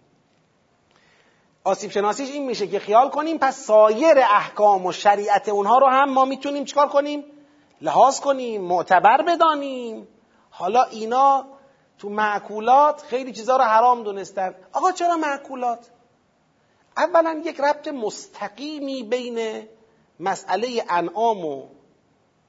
آسیب 1.65 1.91
شناسیش 1.91 2.31
این 2.31 2.47
میشه 2.47 2.67
که 2.67 2.79
خیال 2.79 3.09
کنیم 3.09 3.39
پس 3.39 3.57
سایر 3.67 4.19
احکام 4.19 4.87
و 4.87 4.93
شریعت 4.93 5.49
اونها 5.49 5.79
رو 5.79 5.87
هم 5.87 6.11
ما 6.11 6.25
می‌تونیم 6.25 6.65
چیکار 6.65 6.89
کنیم؟ 6.89 7.25
لحاظ 7.81 8.21
کنیم 8.21 8.63
معتبر 8.63 9.23
بدانیم. 9.23 10.09
حالا 10.51 10.83
اینا 10.83 11.45
تو 12.03 12.09
معکولات 12.09 13.03
خیلی 13.03 13.33
چیزها 13.33 13.57
رو 13.57 13.63
حرام 13.63 14.03
دونستن. 14.03 14.55
آقا 14.73 14.93
چرا 14.93 15.17
معکولات؟ 15.17 15.91
اولا 16.97 17.43
یک 17.45 17.61
ربط 17.61 17.89
مستقیمی 17.89 19.03
بین 19.03 19.69
مسئله 20.21 20.85
انعام 20.89 21.45
و 21.45 21.63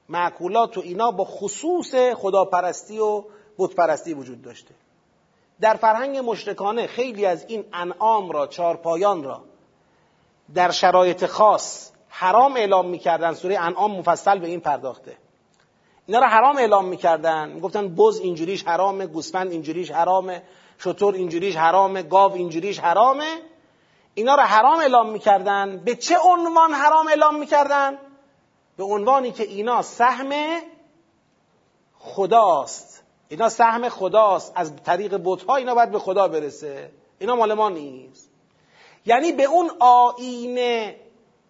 معکولات 0.08 0.78
و 0.78 0.80
اینا 0.80 1.10
با 1.10 1.24
خصوص 1.24 1.94
خداپرستی 1.94 2.98
و 2.98 3.24
بتپرستی 3.58 4.14
وجود 4.14 4.42
داشته. 4.42 4.74
در 5.60 5.74
فرهنگ 5.74 6.18
مشرکانه 6.18 6.86
خیلی 6.86 7.26
از 7.26 7.44
این 7.48 7.64
انعام 7.72 8.30
را 8.30 8.46
چارپایان 8.46 9.24
را 9.24 9.44
در 10.54 10.70
شرایط 10.70 11.26
خاص 11.26 11.90
حرام 12.08 12.56
اعلام 12.56 12.86
می‌کردن. 12.86 13.34
سوره 13.34 13.58
انعام 13.58 13.98
مفصل 13.98 14.38
به 14.38 14.46
این 14.46 14.60
پرداخته. 14.60 15.16
اینا 16.06 16.18
را 16.18 16.26
حرام 16.26 16.56
اعلام 16.56 16.84
می‌کردن. 16.84 17.48
می‌گفتن 17.48 17.94
بز 17.94 18.18
اینجوریش 18.18 18.64
حرامه 18.64 19.06
گوسفند 19.06 19.52
اینجوریش 19.52 19.90
حرامه 19.90 20.42
شطور 20.78 21.14
اینجوریش 21.14 21.56
حرامه 21.56 22.02
گاو 22.02 22.32
اینجوریش 22.34 22.78
حرامه. 22.78 23.40
اینا 24.14 24.34
را 24.34 24.42
حرام 24.42 24.78
اعلام 24.78 25.08
می‌کردن. 25.10 25.76
به 25.84 25.94
چه 25.94 26.18
عنوان 26.18 26.72
حرام 26.72 27.08
اعلام 27.08 27.38
می‌کردن؟ 27.38 27.98
به 28.76 28.84
عنوانی 28.84 29.32
که 29.32 29.42
اینا 29.42 29.82
سهم 29.82 30.32
خداست. 31.98 33.02
اینا 33.28 33.48
سهم 33.48 33.88
خداست. 33.88 34.52
از 34.54 34.76
طریق 34.76 35.20
بتها 35.24 35.56
اینا 35.56 35.74
باید 35.74 35.90
به 35.90 35.98
خدا 35.98 36.28
برسه. 36.28 36.90
اینا 37.18 37.36
مال 37.36 37.54
ما 37.54 37.68
نیست. 37.68 38.30
یعنی 39.06 39.32
به 39.32 39.44
اون 39.44 39.70
آین 39.80 40.90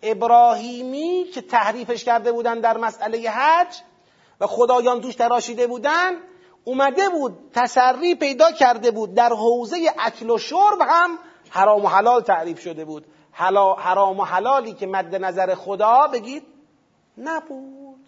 ابراهیمی 0.02 1.24
که 1.34 1.40
تحریفش 1.40 2.04
کرده 2.04 2.32
بودن 2.32 2.60
در 2.60 2.76
مسئله 2.76 3.30
حج 3.30 3.76
و 4.40 4.46
خدایان 4.46 5.00
توش 5.00 5.14
تراشیده 5.14 5.66
بودن 5.66 6.12
اومده 6.64 7.08
بود 7.08 7.50
تسری 7.54 8.14
پیدا 8.14 8.52
کرده 8.52 8.90
بود. 8.90 9.14
در 9.14 9.32
حوزه 9.32 9.94
اکل 9.98 10.30
و 10.30 10.38
شرب 10.38 10.80
هم 10.80 11.18
حرام 11.50 11.84
و 11.84 11.88
حلال 11.88 12.22
تعریف 12.22 12.60
شده 12.60 12.84
بود. 12.84 13.06
حرام 13.32 14.20
و 14.20 14.24
حلالی 14.24 14.72
که 14.72 14.86
مد 14.86 15.14
نظر 15.14 15.54
خدا 15.54 16.06
بگید 16.12 16.42
نبود. 17.18 18.06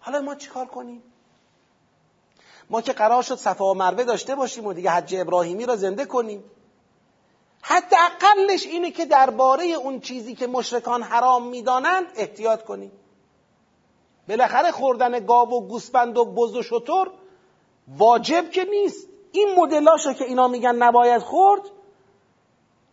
حالا 0.00 0.20
ما 0.20 0.34
چیکار 0.34 0.66
کنیم؟ 0.66 1.02
ما 2.70 2.80
که 2.80 2.92
قرار 2.92 3.22
شد 3.22 3.36
صفا 3.36 3.64
و 3.64 3.74
مروه 3.74 4.04
داشته 4.04 4.34
باشیم 4.34 4.66
و 4.66 4.72
دیگه 4.72 4.90
حج 4.90 5.14
ابراهیمی 5.14 5.66
را 5.66 5.76
زنده 5.76 6.04
کنیم. 6.04 6.44
حتی 7.62 7.96
اقلش 7.96 8.66
اینه 8.66 8.90
که 8.90 9.06
درباره 9.06 9.64
اون 9.64 10.00
چیزی 10.00 10.34
که 10.34 10.46
مشرکان 10.46 11.02
حرام 11.02 11.48
می‌دانند 11.48 12.06
احتیاط 12.16 12.64
کنیم. 12.64 12.92
بالاخره 14.28 14.70
خوردن 14.70 15.26
گاو 15.26 15.50
و 15.50 15.60
گوسفند 15.60 16.18
و 16.18 16.24
بز 16.24 16.56
و 16.56 16.62
شطور 16.62 17.10
واجب 17.88 18.50
که 18.50 18.64
نیست. 18.64 19.08
این 19.32 19.48
مدلاشو 19.56 20.12
که 20.12 20.24
اینا 20.24 20.48
میگن 20.48 20.74
نباید 20.74 21.22
خورد 21.22 21.62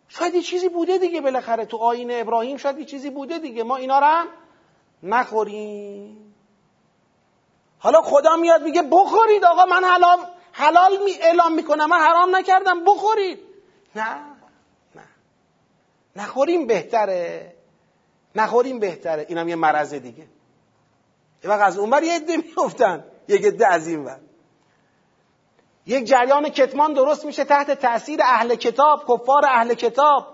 شاید 0.08 0.34
یه 0.34 0.42
چیزی 0.42 0.68
بوده 0.68 0.98
دیگه 0.98 1.20
بالاخره. 1.20 1.64
تو 1.64 1.76
آین 1.76 2.20
ابراهیم 2.20 2.56
شاید 2.56 2.78
یه 2.78 2.84
چیزی 2.84 3.10
بوده 3.10 3.38
دیگه. 3.38 3.62
ما 3.62 3.76
اینا 3.76 3.98
رو 3.98 4.06
هم 4.06 4.26
نخوریم. 5.02 6.34
حالا 7.78 8.02
خدا 8.02 8.36
میاد 8.36 8.62
میگه 8.62 8.82
بخورید 8.82 9.44
آقا 9.44 9.64
من 9.64 9.84
حلال 9.84 10.18
حلال 10.52 10.92
می 11.04 11.12
اعلام 11.20 11.52
می‌کنم. 11.52 11.88
من 11.88 11.98
حرام 11.98 12.36
نکردم 12.36 12.84
بخورید. 12.84 13.38
نه 13.94 14.14
نه. 14.94 15.02
نخوریم 16.16 16.66
بهتره. 16.66 17.52
نخوریم 18.34 18.78
بهتره. 18.78 19.26
اینم 19.28 19.48
یه 19.48 19.56
مرضه 19.56 19.98
دیگه. 19.98 20.26
یه 21.46 21.52
وقت 21.52 21.62
از 21.62 21.78
اونور 21.78 22.02
یه 22.02 22.14
عده 22.14 22.36
میفتن 22.36 23.04
یک 23.28 23.44
عده 23.44 23.66
از 23.66 23.86
این 23.88 24.04
ور. 24.04 24.20
یک 25.86 26.04
جریان 26.04 26.48
کتمان 26.48 26.92
درست 26.92 27.24
میشه 27.24 27.44
تحت 27.44 27.70
تاثیر 27.70 28.20
اهل 28.22 28.54
کتاب 28.54 29.04
کفار 29.08 29.44
اهل 29.44 29.74
کتاب 29.74 30.26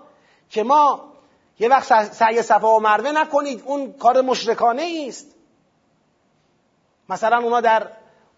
که 0.49 0.63
ما 0.63 1.13
یه 1.59 1.69
وقت 1.69 2.13
سعی 2.13 2.41
صفا 2.41 2.75
و 2.75 2.79
مروه 2.79 3.11
نکنید 3.11 3.63
اون 3.65 3.93
کار 3.93 4.21
مشرکانه 4.21 5.05
است. 5.07 5.35
مثلا 7.09 7.37
اونا 7.37 7.61
در 7.61 7.87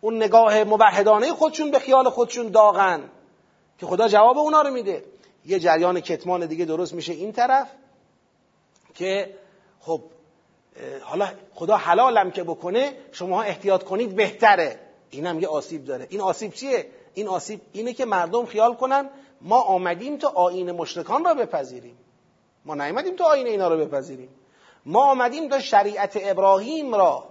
اون 0.02 0.16
نگاه 0.16 0.64
مبهدانه 0.64 1.34
خودشون 1.34 1.72
به 1.72 1.80
خیال 1.80 2.10
خودشون 2.10 2.50
داغن 2.50 3.10
که 3.78 3.86
خدا 3.86 4.08
جواب 4.08 4.38
اونا 4.38 4.62
رو 4.62 4.72
میده. 4.72 5.06
یه 5.46 5.60
جریان 5.60 6.00
کتمان 6.00 6.46
دیگه 6.46 6.66
درست 6.66 6.94
میشه 6.94 7.14
این 7.14 7.32
طرف 7.32 7.68
که 8.94 9.38
خب 9.80 10.02
حالا 11.02 11.28
خدا 11.54 11.78
حلالم 11.78 12.32
که 12.32 12.44
بکنه 12.44 12.94
شما 13.12 13.44
احتیاط 13.44 13.84
کنید 13.84 14.16
بهتره. 14.16 14.80
اینم 15.10 15.40
یه 15.40 15.48
آسیب 15.48 15.86
داره. 15.86 16.08
این 16.10 16.22
آسیب 16.22 16.54
چیه؟ 16.54 16.86
این 17.14 17.28
آسیب 17.28 17.62
اینه 17.72 17.94
که 17.94 18.06
مردم 18.06 18.46
خیال 18.46 18.74
کنن 18.74 19.10
ما 19.42 19.62
آمدیم 19.62 20.18
تا 20.18 20.28
آین 20.28 20.72
مشرکان 20.72 21.26
را 21.26 21.34
بپذیریم. 21.34 21.98
ما 22.66 22.76
نیومدیم 22.76 23.16
تا 23.16 23.26
آین 23.26 23.48
اینا 23.48 23.68
رو 23.68 23.86
بپذیریم. 23.86 24.30
ما 24.86 25.12
آمدیم 25.12 25.50
تا 25.50 25.60
شریعت 25.60 26.18
ابراهیم 26.22 26.96
را 26.96 27.24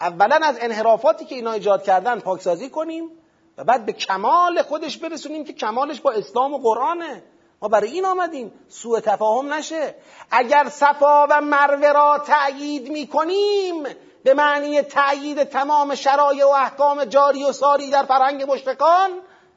اولا 0.00 0.40
از 0.42 0.58
انحرافاتی 0.60 1.24
که 1.24 1.34
اینا 1.34 1.52
ایجاد 1.52 1.82
کردن 1.82 2.20
پاکسازی 2.20 2.70
کنیم 2.70 3.10
و 3.58 3.64
بعد 3.64 3.86
به 3.86 3.92
کمال 3.92 4.62
خودش 4.62 4.98
برسونیم 4.98 5.44
که 5.44 5.52
کمالش 5.52 6.00
با 6.00 6.10
اسلام 6.10 6.54
و 6.54 6.58
قرآنه. 6.58 7.22
ما 7.62 7.68
برای 7.68 7.90
این 7.90 8.06
آمدیم. 8.06 8.52
سوء 8.68 9.00
تفاهم 9.00 9.52
نشه. 9.52 9.94
اگر 10.30 10.68
صفا 10.70 11.26
و 11.30 11.40
مروه 11.40 11.92
را 11.92 12.18
تأیید 12.26 12.88
می‌کنیم 12.88 13.82
به 14.24 14.34
معنی 14.34 14.82
تأیید 14.82 15.44
تمام 15.44 15.94
شرایع 15.94 16.46
و 16.46 16.48
احکام 16.48 17.04
جاری 17.04 17.44
و 17.44 17.52
ساری 17.52 17.90
در 17.90 18.02
فرهنگ 18.02 18.50
مشرکان 18.52 19.10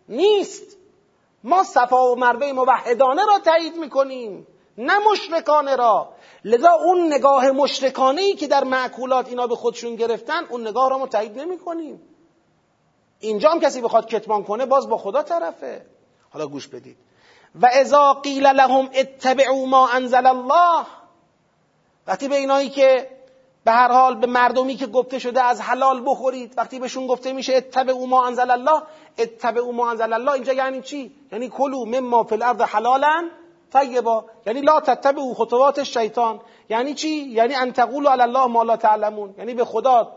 نیست. 0.10 0.78
ما 1.44 1.64
صفا 1.64 2.12
و 2.12 2.16
مروه 2.16 2.52
موحدانه 2.52 3.26
را 3.26 3.40
تایید 3.40 3.76
می‌کنیم 3.76 4.48
نه 4.78 5.00
مشرکانه 5.12 5.76
را. 5.76 6.14
لذا 6.46 6.72
اون 6.72 7.14
نگاه 7.14 7.52
مشرکانه 7.52 8.22
ای 8.22 8.34
که 8.34 8.48
در 8.48 8.64
معکولات 8.64 9.28
اینا 9.28 9.48
به 9.48 9.56
خودشون 9.56 9.96
گرفتن 9.96 10.46
اون 10.50 10.68
نگاه 10.68 10.90
را 10.90 10.98
ما 10.98 11.08
تایید 11.08 11.40
نمی 11.40 11.58
کنیم 11.58 12.02
اینجا 13.20 13.50
هم 13.50 13.60
کسی 13.60 13.82
بخواد 13.82 14.08
کتمان 14.08 14.44
کنه 14.44 14.66
باز 14.66 14.90
با 14.90 14.98
خدا 14.98 15.24
طرفه. 15.24 15.86
حالا 16.30 16.48
گوش 16.48 16.68
بدید. 16.68 16.98
و 17.62 17.70
اذا 17.74 18.14
قیل 18.14 18.48
لهم 18.48 18.90
اتبعوا 18.94 19.66
ما 19.66 19.90
انزل 19.90 20.26
الله. 20.26 20.86
وقتی 22.08 22.28
به 22.28 22.36
اینایی 22.36 22.70
که 22.70 23.10
به 23.66 23.72
هر 23.72 23.92
حال 23.92 24.16
به 24.16 24.28
مردمی 24.28 24.76
که 24.76 24.88
گفته 24.88 25.20
شده 25.20 25.42
از 25.42 25.62
حلال 25.62 26.04
بخورید 26.06 26.54
وقتی 26.58 26.80
بهشون 26.80 27.08
گفته 27.08 27.34
میشه 27.34 27.56
اتبعوا 27.56 28.06
ما 28.06 28.28
انزل 28.28 28.52
الله 28.52 28.82
اتبعوا 29.18 29.72
ما 29.72 29.92
انزل 29.92 30.14
الله 30.14 30.32
اینجا 30.32 30.54
یعنی 30.54 30.82
چی؟ 30.82 31.12
یعنی 31.32 31.50
کلوا 31.50 31.86
مما 31.86 32.24
فی 32.24 32.36
الارض 32.36 32.62
حلالا 32.62 33.30
طیبا. 33.74 34.26
یعنی 34.46 34.62
لا 34.62 34.80
تتبعوا 34.80 35.34
خطوات 35.34 35.80
الشیطان. 35.80 36.40
یعنی 36.70 36.94
چی؟ 36.94 37.10
یعنی 37.10 37.56
ان 37.56 37.74
تقولوا 37.74 38.12
علی 38.12 38.22
الله 38.22 38.46
ما 38.46 38.64
لا 38.64 38.78
تعلمون. 38.78 39.36
یعنی 39.38 39.54
به 39.54 39.66
خدا 39.66 40.12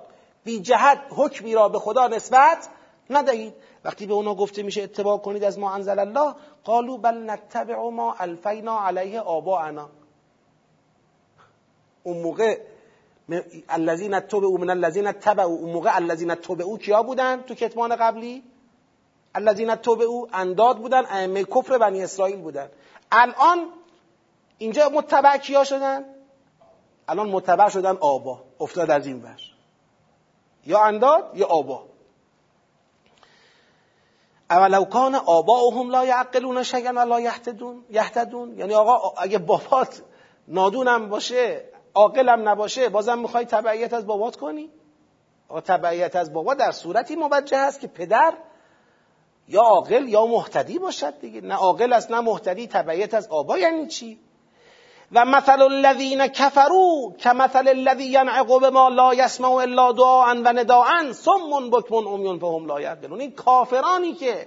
بی 0.44 0.60
جهت 0.60 0.98
حکمی 1.10 1.54
را 1.54 1.68
به 1.68 1.78
خدا 1.78 2.08
نسبت 2.08 2.68
ندهید. 3.10 3.54
وقتی 3.84 4.06
به 4.06 4.14
اونا 4.14 4.34
گفته 4.34 4.62
میشه 4.62 4.82
اتباع 4.82 5.18
کنید 5.18 5.44
از 5.44 5.58
ما 5.58 5.74
انزل 5.74 5.98
الله 5.98 6.34
قالوا 6.66 6.96
بل 6.96 7.30
نتبع 7.30 7.90
ما 7.90 8.14
الفینا 8.20 8.78
علیه 8.78 9.20
آباءنا. 9.20 9.88
اون 12.02 12.22
موقع 12.22 12.56
الذین 13.68 14.20
تبعوا 14.20 14.58
من 14.58 14.70
الذین 14.70 15.12
تبعوا 15.12 15.56
اون 15.56 15.72
موقع 15.72 15.90
الذین 15.96 16.34
کیا 16.80 17.02
بودن 17.02 17.42
تو 17.46 17.54
کتمان 17.54 17.96
قبلی؟ 17.96 18.42
الذین 19.34 19.74
تبعوا 19.74 20.26
انداد 20.32 20.78
بودن 20.78 21.04
ائمه 21.06 21.44
کفر 21.44 21.78
بنی 21.78 22.02
اسرائیل 22.02 22.36
بودن. 22.36 22.68
الان 23.12 23.66
اینجا 24.58 24.88
متبع 24.88 25.36
کیا 25.36 25.64
شدن؟ 25.64 26.04
الان 27.08 27.28
متبع 27.30 27.68
شدن 27.68 27.96
آبا 28.00 28.40
افتاد 28.60 28.90
از 28.90 29.06
این 29.06 29.22
ور. 29.22 29.40
یا 30.66 30.84
انداد 30.84 31.30
یا 31.34 31.46
آبا. 31.46 31.95
اولو 34.50 34.84
کان 34.84 35.14
آباؤهم 35.14 35.90
لا 35.90 36.04
یعقلون 36.04 36.62
شیئا 36.62 36.92
ولا 36.92 37.20
یهتدون 37.20 37.84
یهتدون. 37.90 38.58
یعنی 38.58 38.74
آقا 38.74 39.12
اگه 39.18 39.38
بابات 39.38 40.02
نادونم 40.48 41.08
باشه 41.08 41.64
عاقلم 41.94 42.48
نباشه 42.48 42.88
بازم 42.88 43.18
می‌خوای 43.18 43.44
تبعیت 43.44 43.92
از 43.92 44.06
بابات 44.06 44.36
کنی؟ 44.36 44.70
آقا 45.48 45.60
تبعیت 45.60 46.16
از 46.16 46.32
بابا 46.32 46.54
در 46.54 46.72
صورتی 46.72 47.16
موجه 47.16 47.58
هست 47.58 47.80
که 47.80 47.86
پدر 47.86 48.34
یا 49.48 49.60
عاقل 49.60 50.08
یا 50.08 50.26
محتدی 50.26 50.78
باشد 50.78 51.20
دیگه. 51.20 51.40
نه 51.40 51.54
عاقل 51.54 51.92
است 51.92 52.10
نه 52.10 52.20
محتدی 52.20 52.66
تبعیت 52.66 53.14
از 53.14 53.28
آبا 53.28 53.58
یعنی 53.58 53.86
چی؟ 53.86 54.18
و 55.12 55.24
مثل 55.24 55.62
الذین 55.62 56.26
کفروا 56.26 57.12
کمثل 57.20 57.68
الذی 57.68 58.04
ینعق 58.04 58.58
بما 58.58 58.88
لا 58.88 59.14
یسمع 59.14 59.52
الا 59.52 59.92
دعاء 59.92 60.34
و 60.34 60.48
نداء 60.48 61.12
صم 61.12 61.70
بکم 61.70 62.08
عمیون 62.08 62.38
فهم 62.38 62.66
لا 62.66 62.80
یعقلون. 62.80 63.20
این 63.20 63.32
کافرانی 63.32 64.12
که 64.12 64.46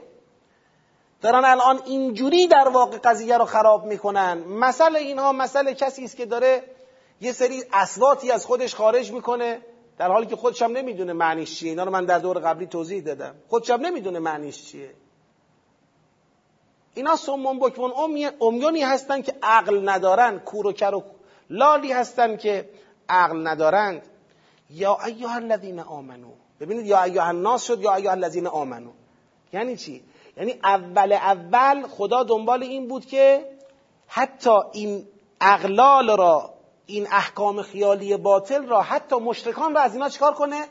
دارن 1.22 1.45
الان 1.45 1.80
اینجوری 1.86 2.47
در 2.47 2.68
واقع 2.68 2.97
قضیه 2.97 3.38
رو 3.38 3.45
خراب 3.45 3.86
می‌کنن. 3.86 4.38
مثل 4.38 4.95
اینها 4.95 5.32
مثل 5.32 5.74
کسی 5.74 6.03
است 6.03 6.18
که 6.18 6.26
داره 6.26 6.64
یه 7.22 7.32
سری 7.32 7.64
اسواتی 7.74 8.32
از 8.32 8.45
خودش 8.45 8.76
خارج 8.76 9.12
می‌کنه 9.12 9.62
در 9.97 10.12
حالی 10.12 10.26
که 10.26 10.36
خودش 10.36 10.62
هم 10.62 10.72
نمی‌دونه 10.72 11.14
معنیش 11.14 11.60
چیه. 11.60 11.70
اینا 11.70 11.84
رو 11.84 11.91
من 11.91 12.05
در 12.05 12.20
دور 12.20 12.39
قبلی 12.39 12.68
توضیح 12.68 13.03
دادم. 13.03 13.36
خودش 13.47 13.70
هم 13.70 13.82
نمی‌دونه 13.82 14.20
معنیش 14.20 14.66
چیه. 14.66 14.89
اینا 16.99 17.15
سمون 17.15 17.59
بکمون 17.59 17.91
امیونی 18.41 18.81
هستن 18.81 19.21
که 19.21 19.35
عقل 19.43 19.89
ندارن 19.89 20.39
کور 20.39 20.67
و 20.67 20.71
کر 20.71 20.95
و 20.95 21.03
لالی 21.49 21.91
هستن 21.91 22.37
که 22.37 22.69
عقل 23.09 23.47
ندارند. 23.47 24.01
یا 24.69 24.97
ایها 25.05 25.35
الذین 25.35 25.79
آمنو. 25.79 26.31
ببینید 26.59 26.85
یا 26.85 27.03
ایها 27.03 27.25
الناس 27.25 27.63
شد 27.63 27.81
یا 27.81 27.95
ایها 27.95 28.11
الذین 28.11 28.47
آمنو. 28.47 28.91
یعنی 29.53 29.77
چی؟ 29.77 30.03
یعنی 30.37 30.59
اول 30.63 31.11
اول 31.13 31.87
خدا 31.87 32.23
دنبال 32.23 32.63
این 32.63 32.87
بود 32.87 33.05
که 33.05 33.45
حتی 34.07 34.57
این 34.71 35.07
اغلال 35.41 36.17
را 36.17 36.53
این 36.85 37.07
احکام 37.11 37.61
خیالی 37.61 38.17
باطل 38.17 38.65
را 38.65 38.81
حتی 38.81 39.15
مشرکان 39.15 39.75
را 39.75 39.81
از 39.81 39.93
اینا 39.93 40.09
چکار 40.09 40.33
کنه؟ 40.33 40.67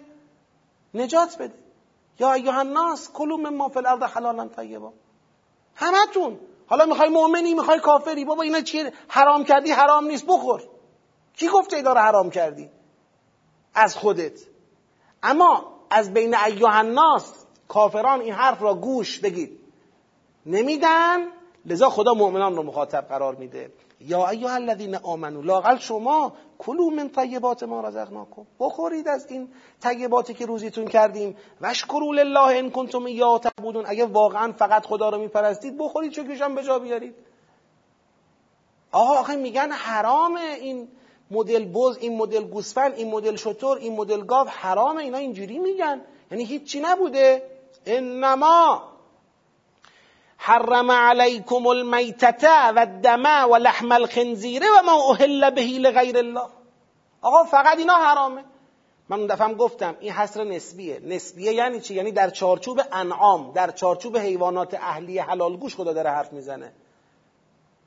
نجات 0.94 1.38
بده. 1.38 1.54
یا 2.18 2.32
ایها 2.32 2.58
الناس 2.58 3.10
کلوا 3.12 3.36
مما 3.36 3.68
فی 3.68 3.78
الارض 3.78 4.02
حلالا 4.02 4.48
طیبا. 4.48 4.92
همتون. 5.78 6.38
حالا 6.66 6.86
می‌خوای 6.86 7.08
مؤمنی 7.08 7.54
می‌خوای 7.54 7.80
کافری. 7.80 8.24
بابا 8.24 8.42
اینا 8.42 8.60
چیه؟ 8.60 8.92
حرام 9.08 9.44
کردی 9.44 9.70
حرام 9.70 10.04
نیست 10.04 10.26
بخور. 10.26 10.62
کی 11.36 11.48
گفته 11.48 11.76
ای 11.76 11.82
داره 11.82 12.00
حرام 12.00 12.30
کردی؟ 12.30 12.70
از 13.74 13.96
خودت. 13.96 14.40
اما 15.22 15.72
از 15.90 16.14
بین 16.14 16.34
ایوه 16.34 16.76
الناس 16.76 17.44
کافران 17.68 18.20
این 18.20 18.32
حرف 18.32 18.62
را 18.62 18.74
گوش 18.74 19.18
بگید 19.18 19.60
نمیدن؟ 20.46 21.26
لذا 21.66 21.90
خدا 21.90 22.14
مؤمنان 22.14 22.56
رو 22.56 22.62
مخاطب 22.62 23.08
قرار 23.08 23.34
میده. 23.34 23.72
یا 24.00 24.28
ایها 24.28 24.54
الذین 24.54 24.96
آمنو 24.96 25.42
لاقل 25.42 25.76
شما 25.76 26.32
کلو 26.58 26.90
من 26.90 27.08
طیبات 27.08 27.62
ما 27.62 27.80
رزقناکم. 27.80 28.46
بخورید 28.60 29.08
از 29.08 29.26
این 29.26 29.48
طیباتی 29.80 30.34
که 30.34 30.46
روزیتون 30.46 30.86
کردیم. 30.86 31.36
وشکروا 31.60 32.12
لله 32.12 32.58
ان 32.58 32.70
کنتم 32.70 33.06
یا 33.06 33.38
تعبدون. 33.38 33.84
اگه 33.86 34.06
واقعا 34.06 34.52
فقط 34.52 34.86
خدا 34.86 35.08
رو 35.08 35.18
میپرستید 35.18 35.78
بخورید 35.78 36.12
چکش 36.12 36.40
هم 36.40 36.54
به 36.54 36.62
جا 36.62 36.78
بیارید. 36.78 37.14
آقا 38.92 39.14
آخه 39.14 39.36
میگن 39.36 39.72
حرام 39.72 40.36
این 40.36 40.88
مدل 41.30 41.64
بز 41.64 41.98
این 42.00 42.16
مدل 42.16 42.44
گوسفند 42.44 42.94
این 42.94 43.10
مدل 43.10 43.36
شطور 43.36 43.78
این 43.78 43.96
مدل 43.96 44.24
گاو 44.24 44.48
حرامه 44.48 45.02
اینا 45.02 45.18
اینجوری 45.18 45.58
میگن. 45.58 46.00
یعنی 46.30 46.44
هیچی 46.44 46.80
نبوده. 46.80 47.42
انما 47.86 48.82
حرم 50.38 50.90
علیکم 50.90 51.66
المیتته 51.66 52.72
و 52.76 52.78
الدم 52.78 53.50
و 53.50 53.56
لحم 53.56 53.92
الخنزیره 53.92 54.66
و 54.78 54.82
ما 54.82 55.10
اهل 55.10 55.50
به 55.50 55.62
لغیر 55.62 56.18
الله. 56.18 56.46
آقا 57.22 57.44
فقط 57.44 57.78
اینا 57.78 57.94
حرامه. 57.94 58.44
من 59.08 59.18
اون 59.18 59.26
دفعه 59.26 59.54
گفتم 59.54 59.96
این 60.00 60.12
حصر 60.12 60.44
نسبیه. 60.44 61.00
نسبیه 61.04 61.52
یعنی 61.52 61.80
چی؟ 61.80 61.94
یعنی 61.94 62.12
در 62.12 62.30
چارچوب 62.30 62.80
انعام 62.92 63.52
در 63.52 63.70
چارچوب 63.70 64.18
حیوانات 64.18 64.74
اهلی 64.74 65.18
حلال 65.18 65.56
گوش 65.56 65.76
خدا 65.76 65.92
داره 65.92 66.10
حرف 66.10 66.32
می‌زنه. 66.32 66.72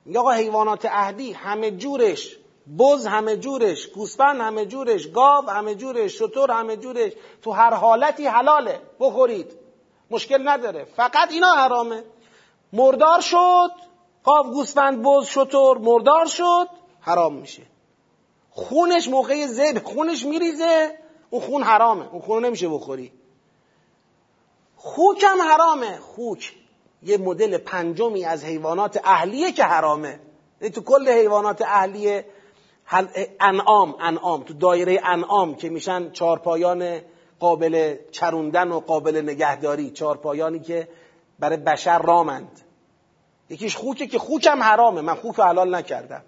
میگه 0.06 0.20
آقا 0.20 0.32
حیوانات 0.32 0.86
اهلی 0.86 1.32
همه 1.32 1.72
جورش 1.72 2.38
بز 2.80 3.06
همه 3.06 3.38
جورش 3.38 3.88
گوسفند 3.88 4.42
همه 4.42 4.66
جورش 4.66 5.08
گاو 5.08 5.50
همه 5.50 5.76
جورش 5.76 6.20
شطور 6.20 6.52
همه 6.52 6.78
جورش 6.78 7.12
تو 7.42 7.52
هر 7.52 7.74
حالتی 7.74 8.26
حلاله. 8.26 8.82
بخورید. 9.00 9.52
مشکل 10.12 10.50
نداره. 10.50 10.84
فقط 10.86 11.32
اینا 11.32 11.54
حرامه. 11.54 12.04
مردار 12.74 13.22
شد 13.22 13.72
قاف 14.24 14.46
گوسفند 14.46 15.02
بز 15.04 15.26
شطور 15.26 15.78
مردار 15.78 16.26
شد 16.26 16.68
حرام 17.00 17.34
میشه. 17.34 17.62
خونش 18.50 19.08
موقع 19.08 19.48
زب 19.48 19.84
خونش 19.84 20.26
میریزه 20.26 20.98
اون 21.30 21.42
خون 21.42 21.64
حرامه 21.64 22.10
اون 22.12 22.22
خون 22.22 22.46
نمیشه 22.46 22.70
بخوری. 22.70 23.12
خوک 24.76 25.24
هم 25.24 25.42
حرامه 25.42 25.98
خوک. 25.98 26.54
یه 27.04 27.18
مدل 27.18 27.58
پنجمی 27.58 28.26
از 28.26 28.44
حیوانات 28.44 29.00
اهلیه 29.04 29.52
که 29.52 29.64
حرامه. 29.64 30.20
یعنی 30.62 30.74
تو 30.74 30.82
کل 30.82 31.10
حیوانات 31.10 31.62
اهلیه 31.62 32.26
انعام 33.40 33.96
انعام. 34.00 34.44
تو 34.44 34.54
دایره 34.54 35.02
انعام 35.04 35.56
که 35.56 35.70
میشن 35.70 36.12
چارپایان 36.12 37.00
قابل 37.40 37.96
چروندن 38.12 38.72
و 38.72 38.80
قابل 38.80 39.22
نگهداری. 39.22 39.92
چارپایانی 39.92 40.60
که 40.60 40.88
برای 41.42 41.58
بشر 41.58 42.00
رامند. 42.00 42.62
یکیش 43.50 43.76
خوکه 43.76 44.08
که 44.08 44.20
خوکم 44.20 44.64
حرامه. 44.64 45.02
من 45.02 45.16
خوک 45.16 45.40
حلال 45.40 45.76
نکردم. 45.76 46.24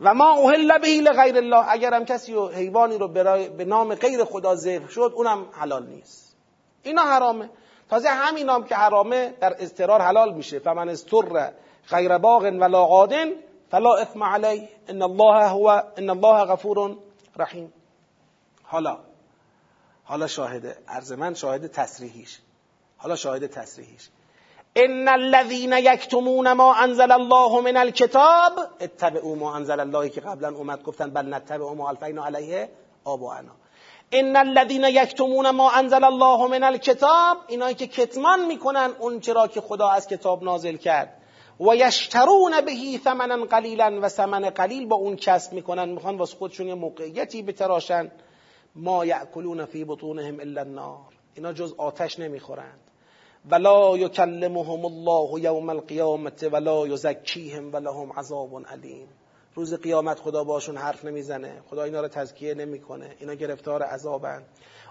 و 0.00 0.14
ما 0.14 0.30
اوهل 0.30 0.78
بهی 0.78 1.00
لغیر 1.00 1.36
الله. 1.36 1.68
اگرم 1.68 2.04
کسی 2.04 2.34
و 2.34 2.48
حیوانی 2.48 2.98
رو 2.98 3.08
به 3.08 3.64
نام 3.64 3.94
غیر 3.94 4.24
خدا 4.24 4.54
ذبح 4.54 4.88
شد 4.88 5.12
اونم 5.16 5.46
حلال 5.52 5.86
نیست. 5.86 6.36
اینا 6.82 7.02
حرامه. 7.02 7.50
تازه 7.90 8.08
همین 8.08 8.48
هم 8.48 8.64
که 8.64 8.74
حرامه 8.74 9.34
در 9.40 9.62
اضطرار 9.62 10.02
حلال 10.02 10.34
میشه. 10.34 10.58
فمن 10.58 10.88
استر 10.88 11.52
غیر 11.88 12.18
باغ 12.18 12.42
ولا 12.42 12.86
قادن 12.86 13.26
فلا 13.70 13.94
اثم 13.96 14.22
علیه. 14.22 14.68
ان 14.88 15.02
الله 15.02 15.48
هو 15.48 15.82
ان 15.96 16.10
الله 16.10 16.44
غفور 16.44 16.96
رحیم. 17.36 17.72
حالا 18.62 18.98
حالا 20.04 20.26
شاهده 20.26 20.78
عرض 20.88 21.12
من 21.12 21.34
شاهد 21.34 21.66
تصریحیش 21.66 22.40
حالا 22.98 23.16
شاهد 23.16 23.46
تصریحیش. 23.46 24.08
ان 24.76 25.08
الذين 25.08 25.72
یکتمون 25.72 26.52
ما 26.52 26.74
انزل 26.74 27.12
الله 27.12 27.60
من 27.60 27.76
الكتاب 27.76 28.52
اتبعوا 28.80 29.34
ما 29.34 29.56
انزل 29.56 29.80
الله 29.80 30.08
که 30.08 30.20
قبلا 30.20 30.48
اومد 30.48 30.82
گفتن 30.82 31.10
بل 31.10 31.34
نتبع 31.34 31.72
ما 31.72 31.88
الفینا 31.88 32.24
علیه 32.24 32.68
آباءنا 33.04 33.52
ان 34.12 34.36
الذين 34.36 34.84
یکتمون 34.84 35.50
ما 35.50 35.70
انزل 35.70 36.04
الله 36.04 36.46
من 36.46 36.64
الكتاب 36.64 37.36
اینایی 37.48 37.74
که 37.74 37.86
کتمان 37.86 38.44
می‌کنن 38.46 38.92
اون 38.98 39.20
چرا 39.20 39.46
که 39.46 39.60
خدا 39.60 39.88
از 39.88 40.06
کتاب 40.08 40.42
نازل 40.42 40.76
کرد. 40.76 41.14
و 41.60 41.76
یشترون 41.76 42.60
بهی 42.60 42.98
ثمنا 42.98 43.44
قلیلا 43.44 43.98
و 44.02 44.08
ثمن 44.08 44.50
قلیل 44.50 44.86
با 44.86 44.96
اون 44.96 45.16
کسب 45.16 45.52
می‌کنن. 45.52 45.88
می‌خوان 45.88 46.18
واسه 46.18 46.36
خودشون 46.36 46.66
یه 46.66 46.74
موقعیتی 46.74 47.42
بتراشن. 47.42 48.10
ما 48.76 49.04
یاکلون 49.04 49.64
فی 49.64 49.84
بطونهم 49.84 50.40
الا 50.40 50.60
النار 50.60 51.12
اینا 51.34 51.52
جز 51.52 51.74
آتش 51.78 52.18
نمی‌خورند 52.18 52.80
ولا 53.50 53.96
یکلمهم 53.96 54.84
الله 54.84 55.40
یوم 55.40 55.70
القیامت 55.70 56.42
ولا 56.52 56.86
یزکیهم 56.86 57.74
ولهم 57.74 58.12
عذاب 58.12 58.66
علیم. 58.66 59.08
روز 59.54 59.74
قیامت 59.74 60.20
خدا 60.20 60.44
باشون 60.44 60.76
حرف 60.76 61.04
نمی‌زنه. 61.04 61.62
خدا 61.70 61.82
اینا 61.82 62.00
رو 62.00 62.08
تزکیه 62.08 62.54
نمی‌کنه. 62.54 63.14
اینا 63.20 63.34
گرفتار 63.34 63.82
عذابن. 63.82 64.42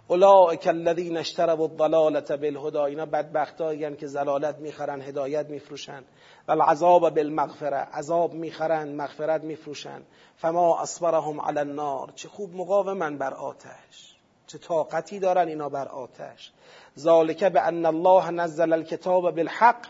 اولئک 0.08 0.68
الذین 0.68 1.18
اشتروا 1.18 1.66
الضلاله 1.66 2.22
بالهدى. 2.38 2.78
اینا 2.78 3.06
بدبختایین 3.06 3.96
که 3.96 4.08
زلالت 4.08 4.58
می‌خرن 4.60 5.02
هدایت 5.02 5.50
میفروشن. 5.50 6.04
و 6.48 6.52
العذاب 6.52 7.10
بالمغفره 7.10 7.78
عذاب 7.78 8.34
می‌خرن 8.34 8.96
مغفرت 8.96 9.44
میفروشن. 9.44 10.02
فما 10.38 10.80
اصبرهم 10.80 11.42
علی 11.42 11.60
النار. 11.60 12.12
چه 12.16 12.30
خوب 12.30 12.56
مقاومن 12.56 13.18
بر 13.18 13.34
آتش. 13.34 14.17
چه 14.48 14.58
طاقتی 14.58 15.20
دارن 15.20 15.48
اینا 15.48 15.70
بر 15.70 15.88
آتش. 15.88 16.52
ذالک 17.00 17.44
به 17.44 17.62
ان 17.62 17.86
الله 17.86 18.32
نزل 18.32 18.74
الكتاب 18.74 19.36
بالحق 19.36 19.86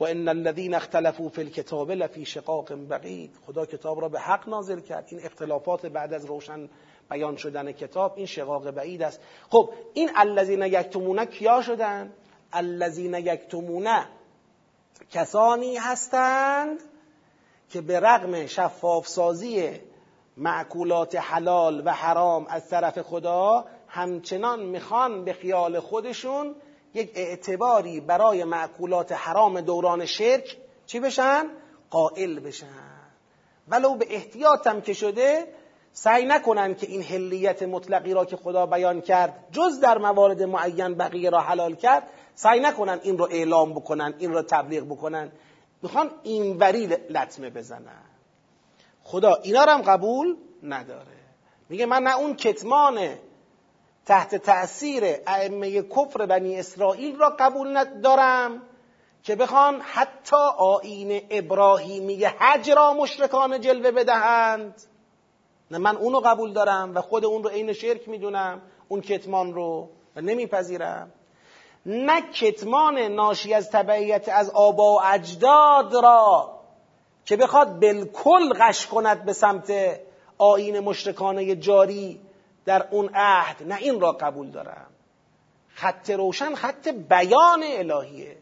و 0.00 0.04
ان 0.04 0.28
الذين 0.28 0.74
اختلفوا 0.74 1.28
في 1.28 1.40
الكتاب 1.40 1.90
لفي 1.90 2.24
شقاق 2.24 2.74
بعید 2.74 3.30
خدا 3.46 3.66
کتاب 3.66 4.00
را 4.00 4.08
به 4.08 4.18
حق 4.18 4.48
نازل 4.48 4.80
کرد. 4.80 5.04
این 5.08 5.20
اختلافات 5.24 5.86
بعد 5.86 6.12
از 6.12 6.24
روشن 6.24 6.68
بیان 7.10 7.36
شدن 7.36 7.72
کتاب 7.72 8.12
این 8.16 8.26
شقاق 8.26 8.70
بعید 8.70 9.02
است. 9.02 9.20
خب 9.50 9.70
این 9.94 10.10
الذین 10.16 10.62
یکتمونه 10.62 11.26
کیا 11.26 11.62
شدن؟ 11.62 12.12
الذین 12.52 13.14
یکتمونه 13.14 14.06
کسانی 15.10 15.76
هستند 15.76 16.80
که 17.70 17.80
به 17.80 18.00
رغم 18.00 18.46
شفاف 18.46 19.08
سازی 19.08 19.80
معکولات 20.36 21.14
حلال 21.14 21.82
و 21.86 21.90
حرام 21.90 22.46
از 22.48 22.68
طرف 22.68 22.98
خدا 22.98 23.64
همچنان 23.94 24.62
می‌خوان 24.62 25.24
به 25.24 25.32
خیال 25.32 25.80
خودشون 25.80 26.54
یک 26.94 27.12
اعتباری 27.14 28.00
برای 28.00 28.44
معکولات 28.44 29.12
حرام 29.12 29.60
دوران 29.60 30.06
شرک 30.06 30.56
چی 30.86 31.00
بشن؟ 31.00 31.46
قائل 31.90 32.40
بشن. 32.40 32.66
ولو 33.68 33.94
به 33.94 34.06
احتیاطم 34.10 34.80
که 34.80 34.92
شده 34.92 35.46
سعی 35.92 36.24
نکنن 36.24 36.74
که 36.74 36.86
این 36.86 37.02
حلیت 37.02 37.62
مطلقی 37.62 38.14
را 38.14 38.24
که 38.24 38.36
خدا 38.36 38.66
بیان 38.66 39.00
کرد 39.00 39.48
جز 39.50 39.80
در 39.80 39.98
موارد 39.98 40.42
معین 40.42 40.94
بقیه 40.94 41.30
را 41.30 41.40
حلال 41.40 41.74
کرد 41.74 42.02
سعی 42.34 42.60
نکنن 42.60 43.00
این 43.02 43.18
رو 43.18 43.28
اعلام 43.30 43.72
بکنن 43.72 44.14
این 44.18 44.32
را 44.32 44.42
تبلیغ 44.42 44.84
بکنن. 44.84 45.32
می‌خوان 45.82 46.10
اینوری 46.22 46.86
لطمه 46.86 47.50
بزنن. 47.50 48.04
خدا 49.02 49.34
اینا 49.42 49.64
رو 49.64 49.70
هم 49.70 49.82
قبول 49.82 50.36
نداره. 50.62 51.22
میگه 51.68 51.86
من 51.86 52.02
نه 52.02 52.18
اون 52.18 52.36
کتمان 52.36 52.98
تحت 54.06 54.34
تأثیر 54.34 55.04
ائمه 55.26 55.82
کفر 55.82 56.26
بنی 56.26 56.58
اسرائیل 56.58 57.16
را 57.16 57.30
قبول 57.38 57.76
ندارم 57.76 58.62
که 59.22 59.36
بخوان 59.36 59.80
حتی 59.80 60.36
آین 60.58 61.22
ابراهیمی 61.30 62.24
حج 62.24 62.70
را 62.70 62.94
مشرکان 62.94 63.60
جلوه 63.60 63.90
بدهند. 63.90 64.82
نه 65.70 65.78
من 65.78 65.96
اونو 65.96 66.20
قبول 66.20 66.52
دارم 66.52 66.94
و 66.94 67.00
خود 67.00 67.24
اون 67.24 67.42
رو 67.42 67.50
عین 67.50 67.72
شرک 67.72 68.08
می‌دونم 68.08 68.62
اون 68.88 69.00
کتمان 69.00 69.54
رو 69.54 69.88
و 70.16 70.20
نمیپذیرم. 70.20 71.12
نه 71.86 72.20
کتمان 72.20 72.98
ناشی 72.98 73.54
از 73.54 73.70
تبعیت 73.70 74.28
از 74.28 74.50
آبا 74.50 74.94
و 74.94 75.00
اجداد 75.04 75.94
را 75.94 76.58
که 77.24 77.36
بخواد 77.36 77.80
بالکل 77.80 78.52
غش 78.52 78.86
کند 78.86 79.24
به 79.24 79.32
سمت 79.32 79.72
آین 80.38 80.80
مشرکانه 80.80 81.56
جاری 81.56 82.20
در 82.64 82.86
اون 82.90 83.10
عهد 83.14 83.56
نه 83.62 83.76
این 83.76 84.00
را 84.00 84.12
قبول 84.12 84.50
دارم. 84.50 84.86
خط 85.74 86.10
روشن 86.10 86.54
خط 86.54 86.88
بیان 86.88 87.62
الهیه. 87.62 88.38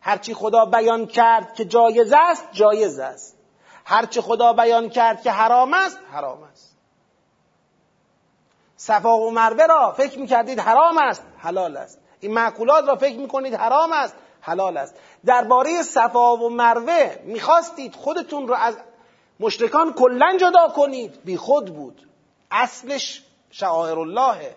هرچی 0.00 0.34
خدا 0.34 0.64
بیان 0.64 1.06
کرد 1.06 1.54
که 1.54 1.64
جایز 1.64 2.12
است 2.16 2.48
جایز 2.52 2.98
است. 2.98 3.36
هرچی 3.84 4.20
خدا 4.20 4.52
بیان 4.52 4.88
کرد 4.88 5.22
که 5.22 5.30
حرام 5.30 5.74
است 5.74 5.98
حرام 6.12 6.42
است. 6.42 6.76
صفا 8.76 9.18
و 9.18 9.30
مروه 9.30 9.66
را 9.66 9.92
فکر 9.92 10.18
می‌کردید 10.18 10.60
حرام 10.60 10.98
است 10.98 11.22
حلال 11.38 11.76
است. 11.76 11.98
این 12.20 12.32
معقولات 12.32 12.88
را 12.88 12.96
فکر 12.96 13.18
می‌کنید 13.18 13.54
حرام 13.54 13.92
است 13.92 14.14
حلال 14.40 14.76
است. 14.76 14.94
درباره 15.24 15.82
صفا 15.82 16.36
و 16.36 16.50
مروه 16.50 17.16
می‌خواستید 17.24 17.94
خودتون 17.94 18.48
رو 18.48 18.54
از 18.54 18.76
مشرکان 19.40 19.92
کلا 19.92 20.36
جدا 20.40 20.68
کنید. 20.68 21.24
بی 21.24 21.36
خود 21.36 21.74
بود. 21.74 22.08
اصلش 22.50 23.22
شعائر 23.56 23.98
اللهه 23.98 24.56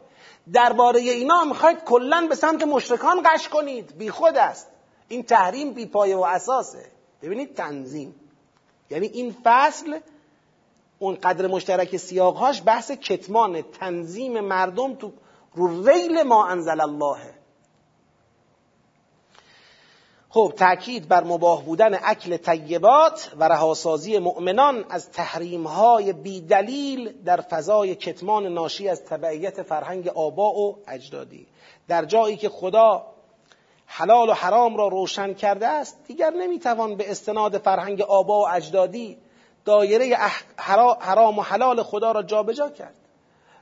درباره 0.54 1.00
اینا 1.00 1.44
می‌خواید 1.44 1.84
کلا 1.84 2.28
به 2.30 2.36
سمت 2.36 2.64
مشرکان 2.64 3.22
قش 3.26 3.50
کنید. 3.50 3.98
بی 3.98 4.10
خود 4.10 4.38
است. 4.38 4.68
این 5.08 5.24
تحریم 5.24 5.74
بی 5.74 5.86
پایه 5.86 6.16
و 6.16 6.22
اساسه. 6.22 6.92
ببینید 7.22 7.56
تنظیم. 7.56 8.16
یعنی 8.90 9.08
این 9.08 9.36
فصل 9.44 10.00
اون 11.00 11.16
قدر 11.16 11.48
مشترک 11.48 11.98
سیاقهاش 11.98 12.62
بحث 12.66 12.92
کتمان. 12.92 13.62
تنظیم 13.62 14.40
مردم 14.40 14.96
تو 14.96 15.12
رو 15.56 15.88
ریل 15.88 16.24
ما 16.24 16.48
انزل 16.48 16.82
اللهه 16.82 17.34
خب 20.38 20.54
تأکید 20.58 21.08
بر 21.08 21.24
مباه 21.24 21.64
بودن 21.64 22.00
اکل 22.04 22.38
طیبات 22.38 23.32
و 23.40 23.44
رهاسازی 23.44 24.20
مؤمنان 24.20 24.86
از 24.90 25.12
تحریمهای 25.12 26.14
بیدلیل 26.14 27.24
در 27.26 27.42
فضای 27.42 27.96
کتمان 27.96 28.48
ناشی 28.48 28.90
از 28.90 29.06
تبعیت 29.06 29.62
فرهنگ 29.62 30.08
آبا 30.08 30.54
و 30.54 30.78
اجدادی. 30.88 31.48
در 31.88 32.06
جایی 32.06 32.38
که 32.38 32.50
خدا 32.50 33.06
حلال 33.86 34.30
و 34.30 34.34
حرام 34.34 34.78
را 34.78 34.88
روشن 34.88 35.34
کرده 35.34 35.68
است 35.68 35.98
دیگر 36.08 36.30
نمی‌توان 36.30 36.96
به 36.96 37.12
استناد 37.12 37.58
فرهنگ 37.58 38.02
آبا 38.02 38.40
و 38.40 38.48
اجدادی 38.50 39.18
دایره 39.66 40.18
حرام 41.00 41.40
و 41.40 41.42
حلال 41.42 41.84
خدا 41.84 42.12
را 42.12 42.24
جابجا 42.24 42.70
کرد. 42.70 42.96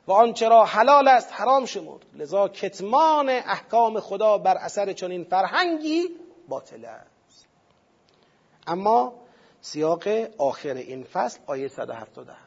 و 0.08 0.12
آنچه 0.12 0.50
را 0.50 0.66
حلال 0.66 1.08
است 1.08 1.30
حرام 1.32 1.66
شمرد. 1.66 2.02
لذا 2.14 2.48
کتمان 2.48 3.30
احکام 3.30 4.00
خدا 4.00 4.38
بر 4.38 4.58
اثر 4.58 4.94
چنین 4.94 5.24
فرهنگی 5.24 6.25
باطل 6.48 6.86
است. 6.86 7.48
اما 8.68 9.14
سیاق 9.62 10.08
آخر 10.38 10.74
این 10.74 11.04
فصل 11.04 11.40
آیه 11.46 11.68
177 11.68 12.46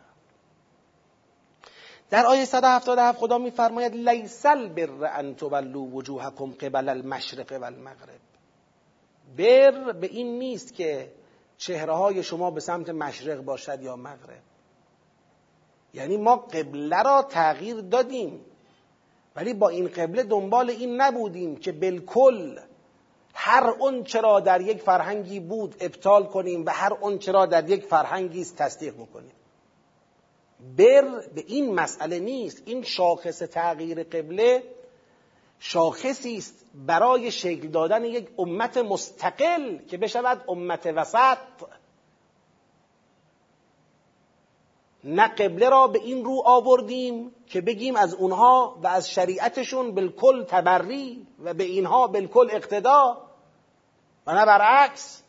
در 2.11 2.27
آیه 2.27 2.45
177 2.45 3.19
خدا 3.19 3.39
میفرماید 3.39 3.95
لیس 3.95 4.47
البر 4.47 5.19
ان 5.19 5.35
تولوا 5.35 5.81
وجوهکم 5.81 6.53
قبل 6.53 6.89
المشرق 6.89 7.53
والمغرب. 7.53 8.21
بر 9.37 9.93
به 9.93 10.07
این 10.07 10.39
نیست 10.39 10.75
که 10.75 11.13
چهره 11.59 11.93
های 11.93 12.23
شما 12.23 12.51
به 12.51 12.61
سمت 12.61 12.89
مشرق 12.89 13.41
باشد 13.41 13.83
یا 13.83 13.97
مغرب. 13.97 14.43
یعنی 15.95 16.17
ما 16.17 16.37
قبله 16.37 17.03
را 17.03 17.23
تغییر 17.23 17.81
دادیم 17.81 18.41
ولی 19.37 19.55
با 19.55 19.69
این 19.69 19.89
قبله 19.89 20.23
دنبال 20.23 20.71
این 20.71 21.01
نبودیم 21.01 21.57
که 21.57 21.73
بالکل 21.73 22.61
هر 23.41 23.67
اون 23.79 24.05
چرا 24.05 24.41
در 24.41 24.61
یک 24.61 24.83
فرهنگی 24.83 25.41
بود 25.41 25.75
ابطال 25.81 26.25
کنیم 26.27 26.67
و 26.67 26.71
هر 26.71 26.93
اون 26.93 27.19
چرا 27.19 27.47
در 27.47 27.71
یک 27.71 27.85
فرهنگی 27.85 28.41
است 28.41 28.57
تصدیق 28.57 28.95
بکنیم. 28.95 29.33
بر 30.77 31.21
به 31.35 31.45
این 31.47 31.75
مسئله 31.75 32.19
نیست. 32.19 32.63
این 32.65 32.83
شاخص 32.83 33.39
تغییر 33.39 34.03
قبله 34.03 34.63
شاخصی 35.59 36.37
است 36.37 36.65
برای 36.75 37.31
شکل 37.31 37.69
دادن 37.69 38.05
یک 38.05 38.29
امت 38.39 38.77
مستقل 38.77 39.79
که 39.79 39.97
بشود 39.97 40.45
امت 40.49 40.87
وسط. 40.87 41.39
نه 45.05 45.29
قبله 45.29 45.69
را 45.69 45.87
به 45.87 45.99
این 45.99 46.25
رو 46.25 46.43
آوردیم 46.45 47.35
که 47.47 47.61
بگیم 47.61 47.97
از 47.97 48.15
اونها 48.15 48.79
و 48.83 48.87
از 48.87 49.11
شریعتشون 49.11 49.95
بالکل 49.95 50.45
تبری 50.45 51.27
و 51.45 51.55
به 51.55 51.65
اینها 51.65 52.07
بالکل 52.07 52.49
اقتدا. 52.53 53.28
و 54.29 54.35
نه 54.35 54.47
برعکس 54.47 55.23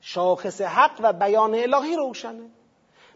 شاخص 0.00 0.60
حق 0.60 1.00
و 1.00 1.12
بیان 1.12 1.54
الهی 1.54 1.96
روشنه. 1.96 2.50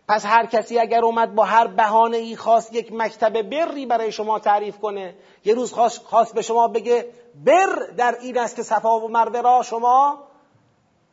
پس 0.08 0.26
هر 0.26 0.46
کسی 0.46 0.78
اگر 0.78 1.04
اومد 1.04 1.34
با 1.34 1.44
هر 1.44 1.66
بهانه 1.66 2.16
ای 2.16 2.36
خواست 2.36 2.72
یک 2.72 2.92
مکتب 2.92 3.42
بری 3.42 3.86
برای 3.86 4.12
شما 4.12 4.38
تعریف 4.38 4.78
کنه 4.78 5.14
یه 5.44 5.54
روز 5.54 5.72
خواست, 5.72 6.34
به 6.34 6.42
شما 6.42 6.68
بگه 6.68 7.12
بر 7.44 7.92
در 7.96 8.16
این 8.20 8.38
است 8.38 8.56
که 8.56 8.62
صفا 8.62 9.00
و 9.00 9.08
مروه 9.08 9.40
را 9.40 9.62
شما 9.62 10.18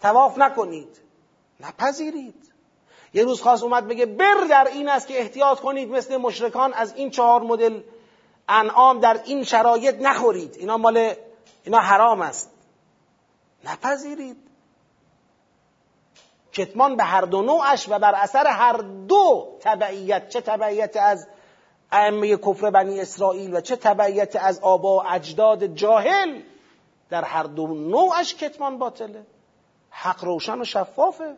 تواف 0.01 0.37
نکنید. 0.37 1.01
نپذیرید. 1.59 2.51
یه 3.13 3.23
روز 3.23 3.41
خواست 3.41 3.63
اومد 3.63 3.87
بگه 3.87 4.05
بر 4.05 4.47
در 4.49 4.67
این 4.67 4.89
است 4.89 5.07
که 5.07 5.19
احتیاط 5.19 5.59
کنید 5.59 5.89
مثل 5.89 6.17
مشرکان 6.17 6.73
از 6.73 6.95
این 6.95 7.09
چهار 7.09 7.41
مدل 7.41 7.81
انعام 8.49 8.99
در 8.99 9.21
این 9.25 9.43
شرایط 9.43 9.95
نخورید. 10.01 10.55
اینا 10.59 10.77
مال 10.77 11.13
اینا 11.63 11.79
حرام 11.79 12.21
است. 12.21 12.56
نپذیرید. 13.67 14.37
کتمان 16.53 16.95
به 16.95 17.03
هر 17.03 17.21
دو 17.21 17.41
نوعش 17.41 17.89
و 17.89 17.99
بر 17.99 18.15
اثر 18.15 18.47
هر 18.47 18.77
دو 19.07 19.57
تبعیت 19.61 20.29
چه 20.29 20.41
تبعیت 20.41 20.97
از 20.97 21.27
ائمه 21.91 22.37
کفر 22.37 22.69
بنی 22.69 23.01
اسرائیل 23.01 23.55
و 23.55 23.61
چه 23.61 23.75
تبعیت 23.75 24.35
از 24.35 24.59
آبا 24.59 24.97
و 24.97 25.03
اجداد 25.07 25.65
جاهل 25.65 26.41
در 27.09 27.23
هر 27.23 27.43
دو 27.43 27.67
نوعش 27.67 28.35
کتمان 28.35 28.77
باطله. 28.77 29.25
حق 29.89 30.25
روشن 30.25 30.61
و 30.61 30.63
شفافه. 30.63 31.35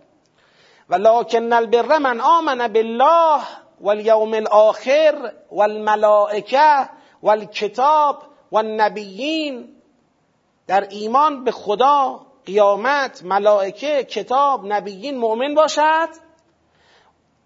ولكن 0.90 1.54
البر 1.54 1.98
من 1.98 2.22
آمن 2.22 2.68
بالله 2.68 3.42
والیوم 3.82 4.34
الاخر 4.34 5.32
والملائکه 5.52 6.90
والکتاب 7.24 8.24
والنبیین. 8.52 9.79
در 10.70 10.88
ایمان 10.90 11.44
به 11.44 11.52
خدا 11.52 12.20
قیامت 12.46 13.24
ملائکه 13.24 14.04
کتاب 14.04 14.62
نبیین 14.66 15.18
مؤمن 15.18 15.56
باشد 15.56 16.10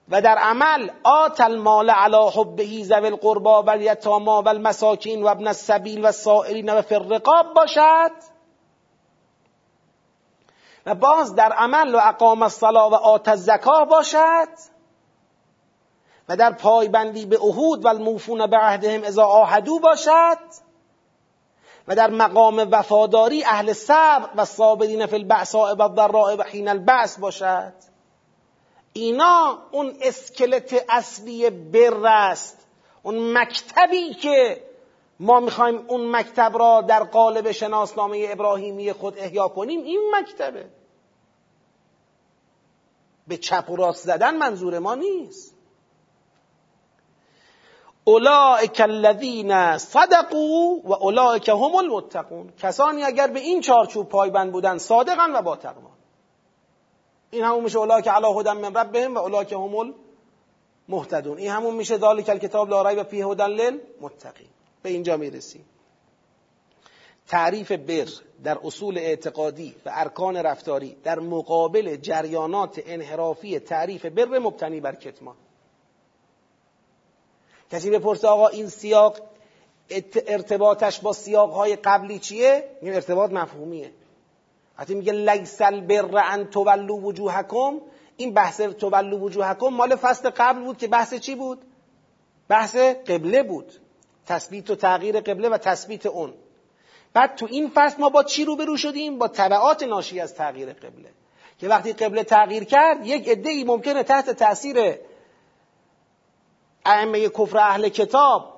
و 0.09 0.21
در 0.21 0.38
عمل 0.38 0.89
آت 1.03 1.41
المال 1.41 1.89
علی 1.89 2.30
حبه 2.36 2.84
ذوی 2.84 3.07
القربا 3.07 3.63
و 3.63 3.69
الیتاما 3.69 4.41
و 4.41 4.49
المساکین 4.49 5.24
و 5.24 5.28
ابن 5.28 5.47
السبیل 5.47 6.01
و 6.01 6.05
السائلین 6.05 6.69
و 6.69 6.82
فی 6.82 6.95
الرقاب 6.95 7.53
باشد. 7.53 8.11
و 10.86 10.95
باز 10.95 11.36
در 11.36 11.51
عمل 11.53 11.95
و 11.95 11.99
اقام 12.03 12.43
الصلا 12.43 12.89
و 12.89 12.95
آت 12.95 13.28
الزکا 13.28 13.86
باشد. 13.86 14.49
و 16.30 16.38
در 16.38 16.51
پایبندی 16.51 17.26
به 17.26 17.38
عهود 17.38 17.86
و 17.86 17.88
الموفون 17.88 18.47
به 18.47 18.57
عهدهم 18.57 19.03
اذا 19.03 19.26
آهدو 19.26 19.80
باشد. 19.80 20.72
و 21.88 21.95
در 21.95 22.09
مقام 22.09 22.67
وفاداری 22.71 23.43
اهل 23.43 23.73
صبر 23.73 24.29
و 24.36 24.45
صابرین 24.45 25.05
فی 25.05 25.15
البعصاء 25.15 25.75
و 25.75 25.81
الضراء 25.81 26.36
و 26.36 26.43
حین 26.43 26.67
البعث 26.67 27.19
باشد. 27.19 27.73
اینا 28.93 29.57
اون 29.71 29.97
اسکلت 30.01 30.86
اصلی 30.89 31.49
بر 31.49 32.07
است. 32.07 32.67
اون 33.03 33.38
مکتبی 33.38 34.13
که 34.13 34.63
ما 35.19 35.39
می‌خوایم 35.39 35.86
اون 35.88 36.15
مکتب 36.15 36.57
را 36.57 36.81
در 36.81 37.03
قالب 37.03 37.51
شناسنامه 37.51 38.27
ابراهیمی 38.29 38.93
خود 38.93 39.17
احیا 39.17 39.47
کنیم 39.47 39.84
این 39.84 40.11
مکتبه. 40.15 40.65
به 43.27 43.38
چپ 43.38 43.69
و 43.69 43.75
راست 43.75 44.05
زدن 44.05 44.38
منظور 44.38 44.79
ما 44.79 44.95
نیست. 44.95 45.53
اولئک 48.06 48.82
الذین 48.82 49.78
صدقوا 49.78 50.80
و 50.84 50.93
اولئک 50.93 51.49
هم 51.49 51.76
المتقون. 51.76 52.54
کسانی 52.60 53.04
اگر 53.04 53.28
به 53.28 53.39
این 53.39 53.62
چارچوب 53.62 54.10
پایبند 54.10 54.51
بودن 54.51 54.78
صادقن 54.78 55.36
و 55.36 55.41
با 55.41 55.56
تقوا. 55.56 55.89
این 57.32 57.43
همون 57.43 57.64
میشه 57.64 57.80
اولئک 57.80 58.08
علی 58.08 58.39
هدى 58.39 58.51
من 58.51 58.74
ربهم 58.74 59.16
و 59.16 59.20
اولئک 59.20 59.54
هم 59.54 59.93
المهتدون. 60.89 61.38
این 61.38 61.51
همون 61.51 61.76
میشه 61.76 61.97
ذالک 61.97 62.30
الکتاب 62.30 62.70
لا 62.70 62.89
ریب 62.89 63.04
فیه 63.04 63.28
هدى 63.28 63.43
للمتقین. 63.43 64.49
به 64.84 64.89
اینجا 64.89 65.18
می‌رسیم. 65.18 65.66
تعریف 67.28 67.72
بر 67.72 68.08
در 68.43 68.58
اصول 68.64 68.97
اعتقادی 68.97 69.76
و 69.86 69.91
ارکان 69.93 70.38
رفتاری 70.38 70.97
در 71.04 71.20
مقابل 71.20 71.95
جریانات 71.95 72.82
انحرافی 72.86 73.60
تعریف 73.60 74.06
بر 74.06 74.39
مبتنی 74.39 74.80
بر 74.80 74.95
کتمان. 74.95 75.36
کسی 77.74 77.89
بپرسه 77.89 78.28
آقا 78.28 78.47
این 78.47 78.67
سیاق 78.67 79.17
ارتباطش 80.28 80.99
با 80.99 81.13
سیاقهای 81.13 81.76
قبلی 81.76 82.19
چیه؟ 82.19 82.63
این 82.82 82.93
ارتباط 82.93 83.32
مفهومیه. 83.32 83.91
وقتی 84.80 84.95
میگه 84.95 85.13
لیس 85.13 85.61
البر 85.61 86.24
ان 86.26 86.49
تولوا 86.49 86.95
وجوهکم. 86.95 87.82
این 88.17 88.34
بحث 88.34 88.61
تولوا 88.61 89.17
وجوهکم 89.17 89.67
مال 89.67 89.95
فصل 89.95 90.30
قبل 90.30 90.63
بود 90.63 90.78
که 90.78 90.88
بحث 90.88 91.13
چی 91.13 91.36
بود؟ 91.36 91.61
بحث 92.47 92.76
قبله 92.76 93.43
بود. 93.43 93.74
تثبیت 94.26 94.69
و 94.69 94.76
تغییر 94.76 95.19
قبله 95.19 95.49
و 95.49 95.57
تثبیت 95.57 96.05
اون. 96.05 96.34
بعد 97.13 97.36
تو 97.36 97.47
این 97.49 97.71
فصل 97.76 98.01
ما 98.01 98.09
با 98.09 98.24
چی 98.24 98.45
روبرو 98.45 98.78
شدیم؟ 98.78 99.17
با 99.17 99.28
تبعات 99.28 99.84
ناشی 99.84 100.19
از 100.19 100.36
تغییر 100.36 100.74
قبله. 100.74 101.09
که 101.59 101.67
وقتی 101.67 101.93
قبله 101.93 102.24
تغییر 102.24 102.63
کرد 102.63 103.05
یک 103.05 103.30
عده 103.30 103.63
ممکنه 103.63 104.03
تحت 104.03 104.30
تاثیر 104.30 104.95
ائمه 106.86 107.29
کفر 107.29 107.57
اهل 107.57 107.89
کتاب 107.89 108.53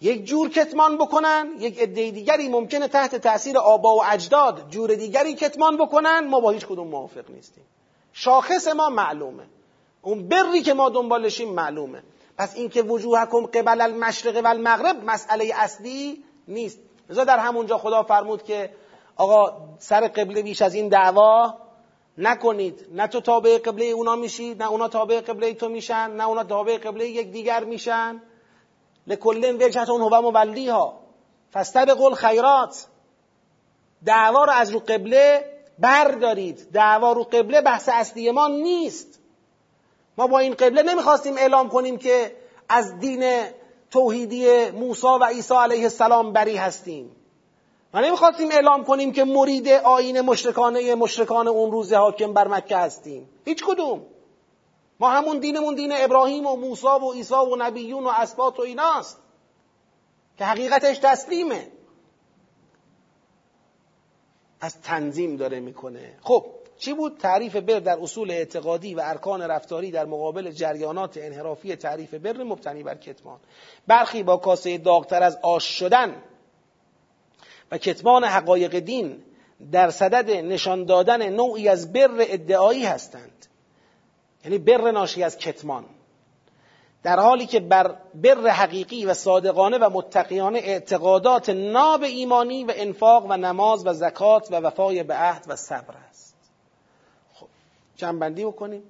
یک 0.00 0.24
جور 0.24 0.48
کتمان 0.48 0.98
بکنن 0.98 1.48
یک 1.58 1.78
عده 1.78 2.10
دیگری 2.10 2.48
ممکنه 2.48 2.88
تحت 2.88 3.16
تاثیر 3.16 3.58
آبا 3.58 3.96
و 3.96 4.04
اجداد 4.04 4.70
جور 4.70 4.94
دیگری 4.94 5.34
کتمان 5.34 5.76
بکنن 5.76 6.28
ما 6.28 6.40
با 6.40 6.50
هیچ 6.50 6.66
کدوم 6.66 6.88
موافق 6.88 7.30
نیستیم. 7.30 7.64
شاخص 8.12 8.68
ما 8.68 8.88
معلومه. 8.88 9.42
اون 10.02 10.28
بری 10.28 10.62
که 10.62 10.74
ما 10.74 10.88
دنبالشیم 10.88 11.54
معلومه. 11.54 12.02
پس 12.38 12.56
اینکه 12.56 12.82
وجوهکم 12.82 13.46
قبل 13.46 13.80
المشرق 13.80 14.44
و 14.44 14.46
المغرب 14.46 15.04
مسئله 15.04 15.52
اصلی 15.54 16.24
نیست. 16.48 16.78
لذا 17.10 17.24
در 17.24 17.38
همونجا 17.38 17.78
خدا 17.78 18.02
فرمود 18.02 18.42
که 18.42 18.70
آقا 19.16 19.56
سر 19.78 20.08
قبله 20.08 20.42
بیش 20.42 20.62
از 20.62 20.74
این 20.74 20.88
دعوا 20.88 21.54
نکنید. 22.18 22.86
نه 22.92 23.06
تو 23.06 23.20
تابع 23.20 23.58
قبله 23.58 23.84
اونا 23.84 24.16
میشی 24.16 24.54
نه 24.54 24.70
اونا 24.70 24.88
تابع 24.88 25.20
قبله 25.20 25.54
تو 25.54 25.68
میشن 25.68 26.10
نه 26.10 26.28
اونا 26.28 26.44
تابع 26.44 26.76
قبله 26.76 27.08
یک 27.08 27.32
دیگر 27.32 27.64
میشن. 27.64 28.22
لکلن 29.06 29.56
وجهتون 29.56 30.00
هو 30.00 30.30
مولیها 30.30 31.00
فاستبقوا 31.50 32.14
خیرات 32.14 32.86
دعوا 34.04 34.44
رو 34.44 34.52
از 34.52 34.70
رو 34.70 34.78
قبله 34.78 35.44
بردارید. 35.78 36.68
دعوا 36.72 37.12
رو 37.12 37.22
قبله 37.22 37.60
بحث 37.60 37.88
اصلی 37.92 38.30
ما 38.30 38.48
نیست. 38.48 39.18
ما 40.18 40.26
با 40.26 40.38
این 40.38 40.54
قبله 40.54 40.82
نمی‌خواستیم 40.82 41.36
اعلام 41.36 41.68
کنیم 41.68 41.98
که 41.98 42.36
از 42.68 42.98
دین 42.98 43.44
توحیدی 43.90 44.70
موسی 44.70 45.06
و 45.06 45.24
عیسی 45.24 45.54
علیه 45.54 45.82
السلام 45.82 46.32
بری 46.32 46.56
هستیم. 46.56 47.16
و 47.94 48.00
نمی‌خواستیم 48.00 48.50
اعلام 48.50 48.84
کنیم 48.84 49.12
که 49.12 49.24
مرید 49.24 49.68
آین 49.68 50.20
مشرکانه 50.20 50.94
مشرکان 50.94 51.48
اون 51.48 51.72
روز 51.72 51.92
حاکم 51.92 52.32
بر 52.32 52.48
مکه 52.48 52.76
هستیم. 52.76 53.28
هیچ 53.44 53.64
کدوم. 53.64 54.06
ما 55.00 55.10
همون 55.10 55.38
دینمون 55.38 55.74
دین 55.74 55.92
ابراهیم 55.96 56.46
و 56.46 56.56
موسی 56.56 56.86
و 56.86 57.12
عیسی 57.12 57.34
و 57.34 57.56
نبیون 57.58 58.04
و 58.04 58.08
اسباط 58.08 58.58
و 58.58 58.62
ایناست 58.62 59.22
که 60.38 60.44
حقیقتش 60.44 60.98
تسلیمه. 60.98 61.68
از 64.60 64.80
تنظیم 64.80 65.36
داره 65.36 65.60
می‌کنه. 65.60 66.18
خب 66.22 66.46
چی 66.78 66.92
بود؟ 66.92 67.18
تعریف 67.18 67.56
بر 67.56 67.78
در 67.78 67.98
اصول 68.02 68.30
اعتقادی 68.30 68.94
و 68.94 69.00
ارکان 69.04 69.42
رفتاری 69.42 69.90
در 69.90 70.04
مقابل 70.04 70.50
جریانات 70.50 71.16
انحرافی 71.16 71.76
تعریف 71.76 72.14
بر 72.14 72.42
مبتنی 72.42 72.82
بر 72.82 72.94
کتمان. 72.94 73.40
برخی 73.86 74.22
با 74.22 74.36
کاسه 74.36 74.78
داغتر 74.78 75.22
از 75.22 75.38
آش 75.42 75.78
شدن 75.78 76.22
و 77.70 77.78
کتمان 77.78 78.24
حقایق 78.24 78.78
دین 78.78 79.22
در 79.72 79.90
صدد 79.90 80.30
نشان 80.30 80.84
دادن 80.84 81.28
نوعی 81.28 81.68
از 81.68 81.92
بر 81.92 82.10
ادعایی 82.18 82.84
هستند. 82.84 83.46
یعنی 84.44 84.58
بر 84.58 84.90
ناشی 84.90 85.22
از 85.22 85.38
کتمان. 85.38 85.84
در 87.02 87.20
حالی 87.20 87.46
که 87.46 87.60
بر 87.60 87.96
بر 88.14 88.48
حقیقی 88.48 89.06
و 89.06 89.14
صادقانه 89.14 89.78
و 89.78 89.90
متقیانه 89.92 90.58
اعتقادات 90.58 91.50
ناب 91.50 92.02
ایمانی 92.02 92.64
و 92.64 92.72
انفاق 92.76 93.26
و 93.28 93.36
نماز 93.36 93.86
و 93.86 93.92
زکات 93.92 94.52
و 94.52 94.54
وفای 94.54 95.02
به 95.02 95.14
عهد 95.14 95.44
و 95.48 95.56
صبر 95.56 95.94
است. 96.08 96.36
خب 97.34 97.46
جنبندی 97.96 98.44
بکنیم. 98.44 98.82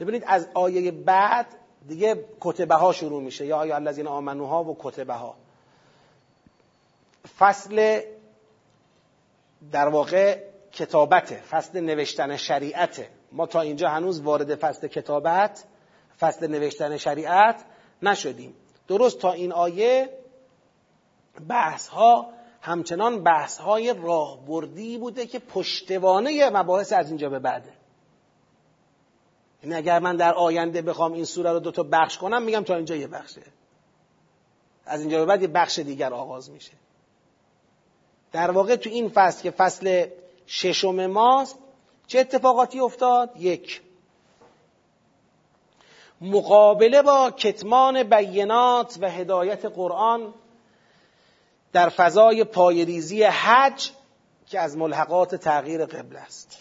ببینید 0.00 0.24
از 0.26 0.48
آیه 0.54 0.90
بعد 0.90 1.46
دیگه 1.88 2.24
کتبه 2.40 2.74
ها 2.74 2.92
شروع 2.92 3.22
میشه. 3.22 3.46
یا 3.46 3.56
آیه 3.56 3.74
الذین 3.74 4.06
آمنوها 4.06 4.64
و 4.64 4.76
کتبه 4.80 5.14
ها 5.14 5.34
فصل 7.38 8.00
در 9.72 9.88
واقع 9.88 10.38
کتابته 10.72 11.36
فصل 11.36 11.80
نوشتن 11.80 12.36
شریعته. 12.36 13.08
ما 13.32 13.46
تا 13.46 13.60
اینجا 13.60 13.88
هنوز 13.88 14.20
وارد 14.20 14.54
فصل 14.54 14.88
کتابت 14.88 15.64
فصل 16.20 16.46
نوشتن 16.46 16.96
شریعت 16.96 17.64
نشدیم. 18.02 18.54
درست 18.88 19.18
تا 19.18 19.32
این 19.32 19.52
آیه 19.52 20.10
بحث 21.48 21.88
ها 21.88 22.32
همچنان 22.60 23.22
بحث 23.22 23.58
های 23.58 23.94
راهبردی 23.94 24.98
بوده 24.98 25.26
که 25.26 25.38
پشتوانه 25.38 26.50
مباحث 26.50 26.92
از 26.92 27.08
اینجا 27.08 27.28
به 27.28 27.38
بعده. 27.38 27.72
این 29.62 29.72
یعنی 29.72 29.74
اگر 29.74 29.98
من 29.98 30.16
در 30.16 30.34
آینده 30.34 30.82
بخوام 30.82 31.12
این 31.12 31.24
سوره 31.24 31.52
رو 31.52 31.60
دو 31.60 31.70
تا 31.70 31.82
بخش 31.82 32.18
کنم 32.18 32.42
میگم 32.42 32.64
تا 32.64 32.76
اینجا 32.76 32.96
یه 32.96 33.06
بخشه. 33.06 33.42
از 34.86 35.00
اینجا 35.00 35.18
به 35.18 35.24
بعد 35.24 35.42
یه 35.42 35.48
بخش 35.48 35.78
دیگر 35.78 36.14
آغاز 36.14 36.50
میشه. 36.50 36.72
در 38.32 38.50
واقع 38.50 38.76
تو 38.76 38.90
این 38.90 39.08
فصل 39.08 39.42
که 39.42 39.50
فصل 39.50 40.06
ششم 40.46 41.06
ماست 41.06 41.58
چه 42.06 42.18
اتفاقاتی 42.18 42.80
افتاد؟ 42.80 43.30
یک. 43.36 43.80
مقابله 46.20 47.02
با 47.02 47.30
کتمان 47.30 48.02
بینات 48.02 48.98
و 49.00 49.10
هدایت 49.10 49.64
قرآن 49.64 50.34
در 51.72 51.88
فضای 51.88 52.44
پایریزی 52.44 53.22
حج 53.22 53.90
که 54.46 54.60
از 54.60 54.76
ملحقات 54.76 55.34
تغییر 55.34 55.86
قبل 55.86 56.16
است. 56.16 56.58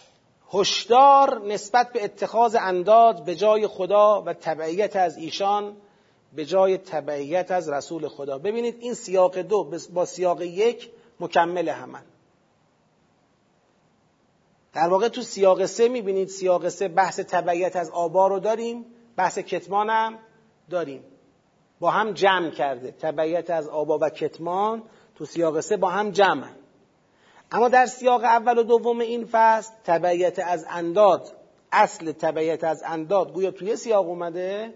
هشدار 0.54 1.42
نسبت 1.48 1.94
به 1.94 2.04
اتخاذ 2.04 2.58
انداد 2.60 3.24
به 3.24 3.36
جای 3.36 3.68
خدا 3.68 4.22
و 4.22 4.34
تبعیت 4.34 4.96
از 4.96 5.18
ایشان 5.18 5.78
به 6.36 6.46
جای 6.46 6.78
تبعیت 6.78 7.52
از 7.52 7.70
رسول 7.70 8.08
خدا. 8.08 8.38
ببینید 8.38 8.78
این 8.80 8.94
سیاق 8.94 9.38
دو 9.38 9.72
با 9.94 10.06
سیاق 10.06 10.42
یک 10.42 10.90
مکمل 11.20 11.70
همن 11.70 12.04
در 14.74 14.88
واقع 14.88 15.08
تو 15.08 15.22
سیاق 15.22 15.66
سه 15.66 15.88
می‌بینید 15.88 16.28
سیاق 16.28 16.70
سه 16.70 16.88
بحث 16.88 17.20
تبعیت 17.20 17.76
از 17.76 17.90
آبا 17.90 18.28
رو 18.28 18.40
داریم 18.40 18.86
بحث 19.16 19.40
کتمان 19.40 19.90
هم 19.90 20.18
داریم. 20.70 21.04
با 21.80 21.92
هم 21.92 22.12
جمع 22.12 22.50
کرده 22.50 22.92
تبعیت 22.92 23.50
از 23.50 23.68
آبا 23.68 24.00
و 24.02 24.10
کتمان 24.10 24.84
تو 25.16 25.26
سیاق 25.26 25.60
سه 25.60 25.78
با 25.78 25.90
هم 25.90 26.12
جمع. 26.12 26.48
اما 27.52 27.70
در 27.70 27.86
سیاق 27.86 28.24
اول 28.24 28.58
و 28.58 28.64
دوم 28.64 29.00
این 29.00 29.28
فصل 29.32 29.74
تبعیت 29.84 30.40
از 30.40 30.66
انداد 30.70 31.32
اصل 31.72 32.12
تبعیت 32.12 32.64
از 32.64 32.84
انداد 32.86 33.34
گویا 33.34 33.52
توی 33.52 33.76
سیاق 33.76 34.08
اومده 34.08 34.74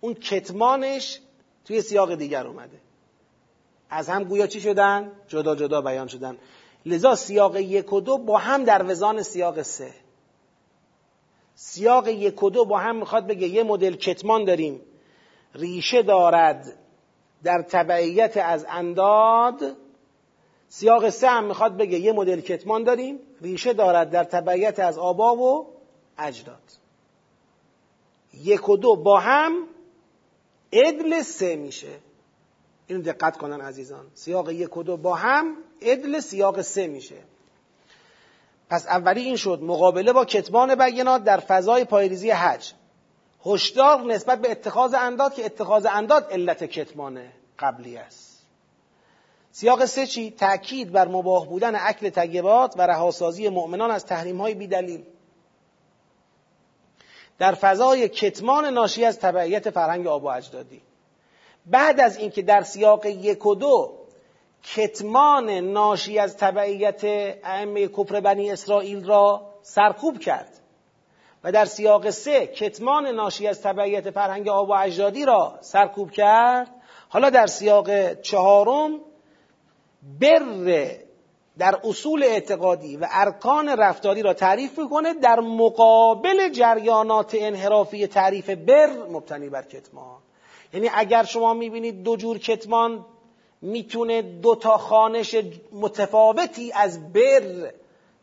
اون 0.00 0.14
کتمانش 0.14 1.20
توی 1.64 1.82
سیاق 1.82 2.14
دیگر 2.14 2.46
اومده. 2.46 2.85
از 3.90 4.08
هم 4.08 4.24
گویا 4.24 4.46
چی 4.46 4.60
شدن؟ 4.60 5.12
جدا 5.28 5.54
جدا 5.54 5.80
بیان 5.80 6.08
شدن. 6.08 6.38
لذا 6.86 7.14
سیاق 7.14 7.56
یک 7.56 7.92
و 7.92 8.00
دو 8.00 8.18
با 8.18 8.38
هم 8.38 8.64
در 8.64 8.90
وزان 8.90 9.22
سیاق 9.22 9.62
سه. 9.62 9.94
سیاق 11.54 12.08
یک 12.08 12.42
و 12.42 12.50
دو 12.50 12.64
با 12.64 12.78
هم 12.78 12.96
می‌خواد 12.96 13.26
بگه 13.26 13.48
یه 13.48 13.62
مدل 13.62 13.96
کتمان 13.96 14.44
داریم. 14.44 14.80
ریشه 15.54 16.02
دارد 16.02 16.78
در 17.42 17.62
تبعیت 17.62 18.36
از 18.36 18.66
انداد. 18.68 19.76
سیاق 20.68 21.08
سه 21.08 21.28
هم 21.28 21.44
می‌خواد 21.44 21.76
بگه 21.76 21.98
یه 21.98 22.12
مدل 22.12 22.40
کتمان 22.40 22.84
داریم. 22.84 23.18
ریشه 23.40 23.72
دارد 23.72 24.10
در 24.10 24.24
تبعیت 24.24 24.78
از 24.78 24.98
آبا 24.98 25.36
و 25.36 25.66
اجداد. 26.18 26.62
یک 28.34 28.68
و 28.68 28.76
دو 28.76 28.96
با 28.96 29.20
هم 29.20 29.68
عدل 30.72 31.22
سه 31.22 31.56
میشه. 31.56 32.05
اینو 32.86 33.02
دقت 33.02 33.36
کنن 33.36 33.60
عزیزان. 33.60 34.06
سیاق 34.14 34.50
یک 34.50 34.76
و 34.76 34.82
دو 34.82 34.96
با 34.96 35.14
هم 35.14 35.56
عدل 35.82 36.20
سیاق 36.20 36.60
سه 36.60 36.86
میشه. 36.86 37.16
پس 38.70 38.86
اولی 38.86 39.20
این 39.20 39.36
شد 39.36 39.58
مقابله 39.62 40.12
با 40.12 40.24
کتمان 40.24 40.74
بینات 40.74 41.24
در 41.24 41.38
فضای 41.38 41.84
پایریزی 41.84 42.30
حج. 42.30 42.72
هشدار 43.46 44.00
نسبت 44.00 44.40
به 44.40 44.50
اتخاذ 44.50 44.94
انداد 44.94 45.34
که 45.34 45.44
اتخاذ 45.44 45.86
انداد 45.86 46.26
علت 46.30 46.64
کتمان 46.64 47.22
قبلی 47.58 47.96
است. 47.96 48.46
سیاق 49.52 49.84
سه 49.84 50.06
چی؟ 50.06 50.30
تأکید 50.30 50.92
بر 50.92 51.08
مباه 51.08 51.48
بودن 51.48 51.74
اکل 51.76 52.08
تگبات 52.08 52.74
و 52.78 52.86
رهاسازی 52.86 53.48
مؤمنان 53.48 53.90
از 53.90 54.06
تحریم 54.06 54.40
های 54.40 54.54
بیدلیل. 54.54 55.04
در 57.38 57.54
فضای 57.54 58.08
کتمان 58.08 58.66
ناشی 58.66 59.04
از 59.04 59.18
تبعیت 59.18 59.70
فرهنگ 59.70 60.06
آب 60.06 60.24
و 60.24 60.26
اجدادی. 60.26 60.82
بعد 61.66 62.00
از 62.00 62.16
اینکه 62.16 62.42
در 62.42 62.62
سیاق 62.62 63.06
یک 63.06 63.46
و 63.46 63.54
دو 63.54 63.92
کتمان 64.62 65.50
ناشی 65.50 66.18
از 66.18 66.36
تبعیت 66.36 67.04
ائمه 67.44 67.88
کفر 67.88 68.20
بنی 68.20 68.50
اسرائیل 68.50 69.04
را 69.04 69.54
سرکوب 69.62 70.18
کرد 70.18 70.52
و 71.44 71.52
در 71.52 71.64
سیاق 71.64 72.10
سه 72.10 72.46
کتمان 72.46 73.06
ناشی 73.06 73.46
از 73.46 73.62
تبعیت 73.62 74.10
فرهنگ 74.10 74.48
آب 74.48 74.68
و 74.68 74.72
اجدادی 74.72 75.24
را 75.24 75.58
سرکوب 75.60 76.10
کرد 76.10 76.68
حالا 77.08 77.30
در 77.30 77.46
سیاق 77.46 78.20
چهارم 78.20 79.00
بر 80.20 80.40
در 81.58 81.80
اصول 81.84 82.22
اعتقادی 82.22 82.96
و 82.96 83.06
ارکان 83.10 83.68
رفتاری 83.68 84.22
را 84.22 84.34
تعریف 84.34 84.78
می‌کنه 84.78 85.14
در 85.14 85.40
مقابل 85.40 86.48
جریانات 86.48 87.36
انحرافی 87.38 88.06
تعریف 88.06 88.50
بر 88.50 88.86
مبتنی 89.10 89.48
بر 89.48 89.62
کتمان. 89.62 90.25
یعنی 90.74 90.90
اگر 90.94 91.24
شما 91.24 91.54
می‌بینید 91.54 92.02
دو 92.02 92.16
جور 92.16 92.38
کتمان 92.38 93.06
می‌تونه 93.62 94.22
دو 94.22 94.54
تا 94.54 94.78
خانش 94.78 95.36
متفاوتی 95.72 96.72
از 96.72 97.12
بر 97.12 97.72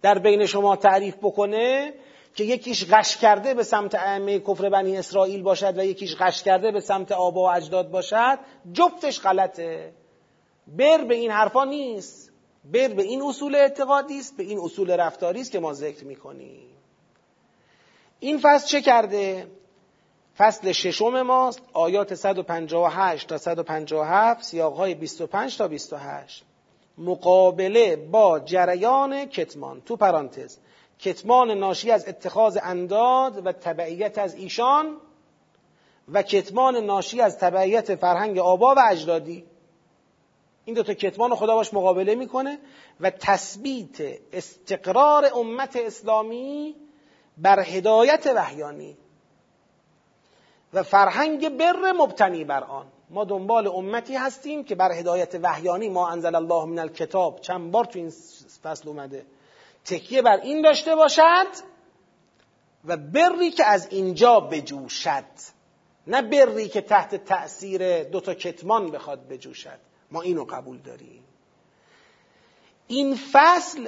در 0.01 0.19
بین 0.19 0.45
شما 0.45 0.75
تعریف 0.75 1.15
بکنه 1.15 1.93
که 2.35 2.43
یکیش 2.43 2.85
غش 2.91 3.17
کرده 3.17 3.53
به 3.53 3.63
سمت 3.63 3.95
ائمه 3.95 4.39
کفر 4.39 4.69
بنی 4.69 4.97
اسرائیل 4.97 5.43
باشد 5.43 5.77
و 5.77 5.85
یکیش 5.85 6.15
غش 6.15 6.43
کرده 6.43 6.71
به 6.71 6.79
سمت 6.79 7.11
آبا 7.11 7.41
و 7.41 7.49
اجداد 7.49 7.91
باشد 7.91 8.39
جفتش 8.73 9.21
غلطه. 9.21 9.93
بر 10.67 11.03
به 11.03 11.15
این 11.15 11.31
حرفا 11.31 11.63
نیست. 11.63 12.31
بر 12.65 12.87
به 12.87 13.03
این 13.03 13.21
اصول 13.21 13.55
اعتقادی 13.55 14.19
است 14.19 14.37
به 14.37 14.43
این 14.43 14.59
اصول 14.59 14.91
رفتاری 14.91 15.41
است 15.41 15.51
که 15.51 15.59
ما 15.59 15.73
ذکر 15.73 16.05
می‌کنیم. 16.05 16.69
این 18.19 18.39
فصل 18.41 18.67
چه 18.67 18.81
کرده؟ 18.81 19.47
فصل 20.37 20.71
ششم 20.71 21.21
ماست 21.21 21.61
آیات 21.73 22.13
158 22.13 23.27
تا 23.27 23.37
157 23.37 24.43
سیاقهای 24.43 24.95
25 24.95 25.57
تا 25.57 25.67
28 25.67 26.43
مقابله 26.97 27.95
با 27.95 28.39
جریان 28.39 29.25
کتمان. 29.25 29.81
تو 29.81 29.95
پرانتز 29.95 30.57
کتمان 30.99 31.51
ناشی 31.51 31.91
از 31.91 32.07
اتخاذ 32.07 32.57
انداد 32.63 33.45
و 33.45 33.51
تبعیت 33.51 34.17
از 34.17 34.35
ایشان 34.35 34.97
و 36.13 36.21
کتمان 36.21 36.77
ناشی 36.77 37.21
از 37.21 37.37
تبعیت 37.37 37.95
فرهنگ 37.95 38.37
آبا 38.37 38.75
و 38.75 38.79
اجدادی. 38.91 39.45
این 40.65 40.75
دو 40.75 40.83
تا 40.83 40.93
کتمان 40.93 41.35
خدا 41.35 41.55
باش 41.55 41.73
مقابله 41.73 42.15
می‌کنه 42.15 42.59
و 42.99 43.09
تثبیت 43.09 44.19
استقرار 44.33 45.29
امت 45.35 45.75
اسلامی 45.75 46.75
بر 47.37 47.59
هدایت 47.59 48.31
وحیانی. 48.35 48.97
و 50.73 50.83
فرهنگ 50.83 51.57
بر 51.57 51.91
مبتنی 51.91 52.43
بر 52.43 52.63
آن. 52.63 52.85
ما 53.09 53.23
دنبال 53.25 53.67
امتی 53.67 54.15
هستیم 54.15 54.63
که 54.63 54.75
بر 54.75 54.91
هدایت 54.91 55.35
وحیانی 55.35 55.89
ما 55.89 56.09
انزل 56.09 56.35
الله 56.35 56.65
من 56.65 56.79
الکتاب. 56.79 57.39
چند 57.39 57.71
بار 57.71 57.85
تو 57.85 57.99
این 57.99 58.13
فصل 58.63 58.89
اومده. 58.89 59.25
تکیه 59.85 60.21
بر 60.21 60.37
این 60.37 60.61
داشته 60.61 60.95
باشد 60.95 61.47
و 62.85 62.97
بری 62.97 63.51
که 63.51 63.65
از 63.65 63.87
اینجا 63.91 64.39
بجوشد. 64.39 65.23
نه 66.07 66.21
بری 66.21 66.67
که 66.67 66.81
تحت 66.81 67.15
تأثیر 67.15 68.03
دوتا 68.03 68.33
کتمان 68.33 68.91
بخواد 68.91 69.27
بجوشد. 69.27 69.79
ما 70.11 70.21
اینو 70.21 70.45
قبول 70.45 70.77
داریم. 70.77 71.23
این 72.87 73.19
فصل 73.31 73.87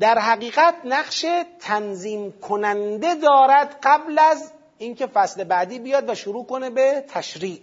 در 0.00 0.18
حقیقت 0.18 0.74
نقش 0.84 1.26
تنظیم 1.60 2.32
کننده 2.32 3.14
دارد 3.14 3.78
قبل 3.82 4.18
از 4.18 4.52
اینکه 4.78 5.06
فصل 5.06 5.44
بعدی 5.44 5.78
بیاد 5.78 6.10
و 6.10 6.14
شروع 6.14 6.46
کنه 6.46 6.70
به 6.70 7.04
تشریع. 7.08 7.60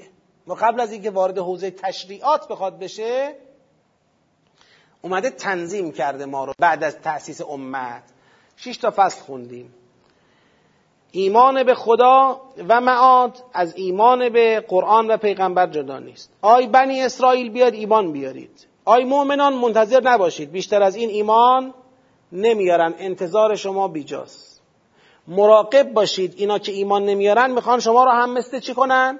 ما 0.47 0.55
قبل 0.55 0.79
از 0.79 0.91
اینکه 0.91 1.09
وارد 1.09 1.37
حوزه 1.37 1.71
تشریعات 1.71 2.47
بخواد 2.47 2.79
بشه 2.79 3.35
اومده 5.01 5.29
تنظیم 5.29 5.91
کرده 5.91 6.25
ما 6.25 6.45
رو 6.45 6.53
بعد 6.59 6.83
از 6.83 6.97
تأسیس 6.97 7.41
امت. 7.41 8.03
شش 8.55 8.77
تا 8.77 8.93
فصل 8.95 9.21
خوندیم. 9.21 9.73
ایمان 11.11 11.63
به 11.63 11.75
خدا 11.75 12.41
و 12.69 12.81
معاد 12.81 13.43
از 13.53 13.75
ایمان 13.75 14.29
به 14.29 14.65
قرآن 14.67 15.07
و 15.07 15.17
پیغمبر 15.17 15.67
جدا 15.67 15.99
نیست. 15.99 16.31
آی 16.41 16.67
بنی 16.67 17.01
اسرائیل 17.01 17.49
بیاد 17.49 17.73
ایمان 17.73 18.11
بیارید. 18.11 18.67
آی 18.85 19.03
مؤمنان 19.03 19.53
منتظر 19.53 20.01
نباشید. 20.01 20.51
بیشتر 20.51 20.83
از 20.83 20.95
این 20.95 21.09
ایمان 21.09 21.73
نمیارن. 22.31 22.93
انتظار 22.97 23.55
شما 23.55 23.87
بیجاست. 23.87 24.54
مراقب 25.27 25.93
باشید. 25.93 26.33
اینا 26.37 26.59
که 26.59 26.71
ایمان 26.71 27.05
نمیارن 27.05 27.51
می‌خوان 27.51 27.79
شما 27.79 28.03
رو 28.03 28.11
هم 28.11 28.33
مثل 28.33 28.59
چی 28.59 28.73
کنن؟ 28.73 29.19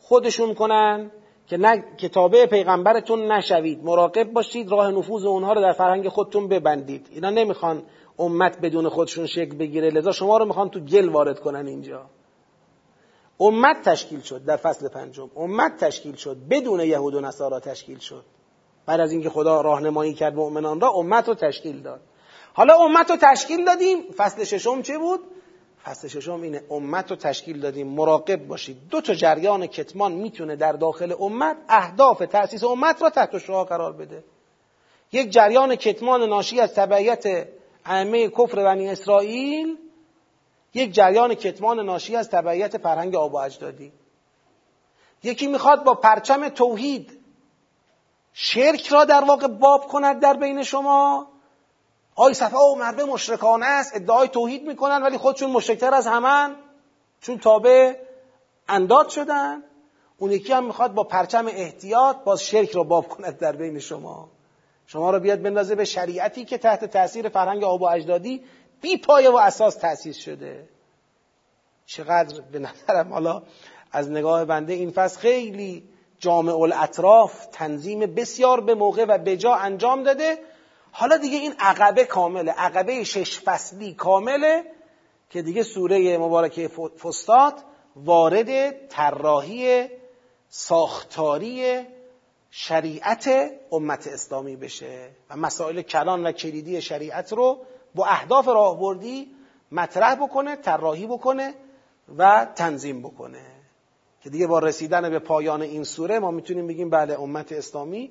خودشون 0.00 0.54
کنن. 0.54 1.10
که 1.46 1.56
نه 1.56 1.84
کتابه 1.98 2.46
پیغمبرتون 2.46 3.32
نشوید. 3.32 3.84
مراقب 3.84 4.32
باشید 4.32 4.70
راه 4.70 4.90
نفوذ 4.90 5.24
اونها 5.24 5.52
رو 5.52 5.60
در 5.60 5.72
فرهنگ 5.72 6.08
خودتون 6.08 6.48
ببندید. 6.48 7.06
اینا 7.10 7.30
نمی‌خوان 7.30 7.82
امت 8.18 8.60
بدون 8.60 8.88
خودشون 8.88 9.26
شکل 9.26 9.56
بگیره. 9.56 9.90
لذا 9.90 10.12
شما 10.12 10.38
رو 10.38 10.44
می‌خوان 10.44 10.70
تو 10.70 10.80
گل 10.80 11.08
وارد 11.08 11.40
کنن 11.40 11.66
اینجا. 11.66 12.02
امت 13.40 13.82
تشکیل 13.82 14.20
شد 14.20 14.44
در 14.44 14.56
فصل 14.56 14.88
پنجم. 14.88 15.30
امت 15.36 15.76
تشکیل 15.76 16.14
شد. 16.14 16.36
بدون 16.50 16.80
یهود 16.80 17.14
و 17.14 17.20
نصارا 17.20 17.60
تشکیل 17.60 17.98
شد. 17.98 18.24
بعد 18.86 19.00
از 19.00 19.12
اینکه 19.12 19.30
خدا 19.30 19.60
راهنمایی 19.60 20.14
کرد 20.14 20.34
مؤمنان 20.34 20.80
را 20.80 20.90
امت 20.90 21.28
رو 21.28 21.34
تشکیل 21.34 21.82
داد. 21.82 22.00
حالا 22.52 22.74
امت 22.74 23.10
رو 23.10 23.16
تشکیل 23.16 23.64
دادیم. 23.64 23.98
فصل 24.16 24.44
ششم 24.44 24.82
چه 24.82 24.98
بود؟ 24.98 25.20
فصل 25.86 26.08
ششم 26.08 26.42
اینه 26.42 26.62
امت 26.70 27.10
رو 27.10 27.16
تشکیل 27.16 27.60
دادیم 27.60 27.86
مراقب 27.86 28.46
باشید. 28.46 28.88
دو 28.90 29.00
تا 29.00 29.14
جریان 29.14 29.66
کتمان 29.66 30.12
می‌تونه 30.12 30.56
در 30.56 30.72
داخل 30.72 31.14
امت 31.20 31.56
اهداف 31.68 32.18
تأسیس 32.18 32.64
امت 32.64 33.02
را 33.02 33.10
تحت 33.10 33.38
شعا 33.38 33.64
قرار 33.64 33.92
بده. 33.92 34.24
یک 35.12 35.30
جریان 35.30 35.76
کتمان 35.76 36.22
ناشی 36.22 36.60
از 36.60 36.74
تبعیت 36.74 37.48
ائمه 37.84 38.28
کفر 38.28 38.64
بنی 38.64 38.88
اسرائیل 38.88 39.76
یک 40.74 40.92
جریان 40.92 41.34
کتمان 41.34 41.80
ناشی 41.80 42.16
از 42.16 42.30
تبعیت 42.30 42.78
فرهنگ 42.78 43.14
آب 43.14 43.34
و 43.34 43.36
اجدادی. 43.36 43.92
یکی 45.22 45.46
می‌خواد 45.46 45.84
با 45.84 45.94
پرچم 45.94 46.48
توحید 46.48 47.18
شرک 48.32 48.86
را 48.86 49.04
در 49.04 49.24
واقع 49.24 49.46
باب 49.46 49.88
کند 49.88 50.20
در 50.20 50.34
بین 50.34 50.62
شما. 50.62 51.26
آی 52.16 52.34
صفحه 52.34 52.60
او 52.60 52.78
مربه 52.78 53.04
مشرکانه 53.04 53.66
است 53.66 53.96
ادعای 53.96 54.28
توحید 54.28 54.68
می‌کنن 54.68 55.02
ولی 55.02 55.18
خودشون 55.18 55.50
مشرکتر 55.50 55.94
از 55.94 56.06
همن 56.06 56.56
چون 57.20 57.38
تابع 57.38 57.94
انداد 58.68 59.08
شدن. 59.08 59.62
اون 60.18 60.32
یکی 60.32 60.52
هم 60.52 60.64
می‌خواد 60.66 60.94
با 60.94 61.04
پرچم 61.04 61.46
احتیاط 61.46 62.16
باز 62.16 62.42
شرک 62.42 62.70
را 62.70 62.82
باب 62.82 63.08
کند 63.08 63.38
در 63.38 63.52
بین 63.52 63.78
شما. 63.78 64.28
شما 64.86 65.10
رو 65.10 65.20
بیاد 65.20 65.42
بندازه 65.42 65.74
به 65.74 65.84
شریعتی 65.84 66.44
که 66.44 66.58
تحت 66.58 66.84
تاثیر 66.84 67.28
فرهنگ 67.28 67.64
آب 67.64 67.82
و 67.82 67.84
اجدادی 67.84 68.44
بی 68.80 68.96
پایه 68.96 69.30
و 69.30 69.36
اساس 69.36 69.74
تأسیس 69.74 70.16
شده. 70.16 70.68
چقدر 71.86 72.40
به 72.40 72.58
نظرم 72.58 73.12
حالا 73.12 73.42
از 73.92 74.10
نگاه 74.10 74.44
بنده 74.44 74.72
این 74.72 74.90
فصل 74.90 75.20
خیلی 75.20 75.88
جامع 76.18 76.52
الاطراف 76.52 77.46
تنظیم 77.46 78.00
بسیار 78.00 78.60
به 78.60 78.74
موقع 78.74 79.04
و 79.04 79.18
به 79.18 79.36
جا 79.36 79.54
انجام 79.54 80.02
داده. 80.02 80.38
حالا 80.98 81.16
دیگه 81.16 81.38
این 81.38 81.54
عقبه 81.58 82.04
کامله. 82.04 82.52
عقبه 82.52 83.04
شش 83.04 83.40
فصلی 83.40 83.94
کامله 83.94 84.64
که 85.30 85.42
دیگه 85.42 85.62
سوره 85.62 86.18
مبارکه 86.18 86.68
فستاد 87.02 87.54
وارد 87.96 88.70
طراحی 88.88 89.88
ساختاری 90.48 91.84
شریعت 92.50 93.50
امت 93.72 94.06
اسلامی 94.06 94.56
بشه 94.56 95.10
و 95.30 95.36
مسائل 95.36 95.82
کلان 95.82 96.26
و 96.26 96.32
کلیدی 96.32 96.82
شریعت 96.82 97.32
رو 97.32 97.58
با 97.94 98.06
اهداف 98.06 98.46
راهبردی 98.46 99.30
مطرح 99.72 100.14
بکنه 100.14 100.56
طراحی 100.56 101.06
بکنه 101.06 101.54
و 102.18 102.46
تنظیم 102.54 103.02
بکنه. 103.02 103.42
که 104.22 104.30
دیگه 104.30 104.46
با 104.46 104.58
رسیدن 104.58 105.10
به 105.10 105.18
پایان 105.18 105.62
این 105.62 105.84
سوره 105.84 106.18
ما 106.18 106.30
می‌تونیم 106.30 106.66
بگیم 106.66 106.90
بله 106.90 107.20
امت 107.20 107.52
اسلامی 107.52 108.10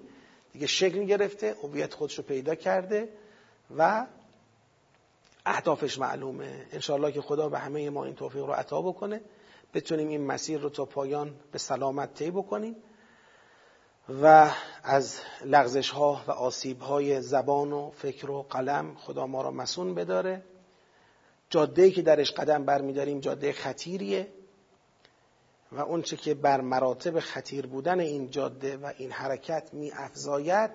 دیگه 0.55 0.67
شکل 0.67 1.03
گرفته 1.03 1.55
هویت 1.63 1.93
خودش 1.93 2.17
رو 2.17 2.23
پیدا 2.23 2.55
کرده 2.55 3.09
و 3.77 4.05
اهدافش 5.45 5.99
معلومه. 5.99 6.65
انشاءالله 6.71 7.11
که 7.11 7.21
خدا 7.21 7.49
به 7.49 7.59
همه 7.59 7.89
ما 7.89 8.05
این 8.05 8.15
توفیق 8.15 8.45
رو 8.45 8.53
عطا 8.53 8.81
بکنه. 8.81 9.21
بتونیم 9.73 10.07
این 10.07 10.25
مسیر 10.25 10.59
رو 10.59 10.69
تا 10.69 10.85
پایان 10.85 11.35
به 11.51 11.57
سلامت 11.57 12.13
طی 12.13 12.31
بکنیم 12.31 12.75
و 14.21 14.51
از 14.83 15.19
لغزش 15.45 15.89
ها 15.89 16.23
و 16.27 16.31
آسیب 16.31 16.81
های 16.81 17.21
زبان 17.21 17.73
و 17.73 17.91
فکر 17.91 18.31
و 18.31 18.43
قلم 18.43 18.95
خدا 18.95 19.27
ما 19.27 19.41
را 19.41 19.51
مسون 19.51 19.95
بداره. 19.95 20.43
جاده 21.49 21.91
که 21.91 22.01
درش 22.01 22.31
قدم 22.31 22.65
برمیداریم 22.65 23.19
جاده 23.19 23.53
خطیریه. 23.53 24.27
و 25.75 25.79
اونچه 25.79 26.17
که 26.17 26.33
بر 26.33 26.61
مراتب 26.61 27.19
خطیر 27.19 27.67
بودن 27.67 27.99
این 27.99 28.29
جاده 28.29 28.77
و 28.77 28.93
این 28.97 29.11
حرکت 29.11 29.73
می 29.73 29.91
افزاید 29.91 30.71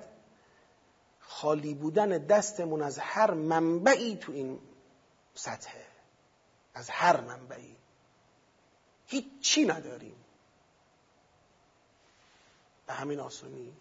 خالی 1.21 1.75
بودن 1.75 2.09
دستمون 2.09 2.83
از 2.83 2.99
هر 2.99 3.31
منبعی 3.31 4.17
تو 4.17 4.33
این 4.33 4.59
سطحه 5.35 5.85
از 6.75 6.91
هر 6.91 7.21
منبعی. 7.21 7.77
هیچی 9.07 9.65
نداریم. 9.65 10.17
به 12.87 12.93
همین 12.93 13.21
آسونی. 13.21 13.73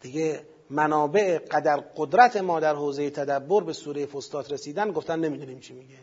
دیگه 0.00 0.46
منابع 0.70 1.38
قدر 1.38 1.76
قدرت 1.76 2.36
ما 2.36 2.60
در 2.60 2.74
حوزه 2.74 3.10
تدبر 3.10 3.60
به 3.60 3.72
سوره 3.72 4.06
فستات 4.06 4.52
رسیدن 4.52 4.92
گفتن 4.92 5.20
نمی‌دونیم 5.20 5.60
چی 5.60 5.72
میگه. 5.74 5.98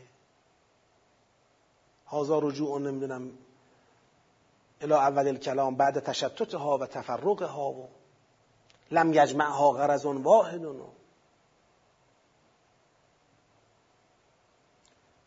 هازا 2.09 2.39
رجوع 2.39 2.79
نمی‌دونم 2.79 3.31
الى 4.81 4.93
اول 4.93 5.27
الکلام 5.27 5.75
بعد 5.75 5.99
تشتت 5.99 6.55
ها 6.55 6.77
و 6.77 6.85
تفرق 6.85 7.43
ها 7.43 7.71
و 7.71 7.89
لم 8.91 9.13
یجمع 9.13 9.49
ها 9.49 9.71
غرض 9.71 10.05
واحد. 10.05 10.61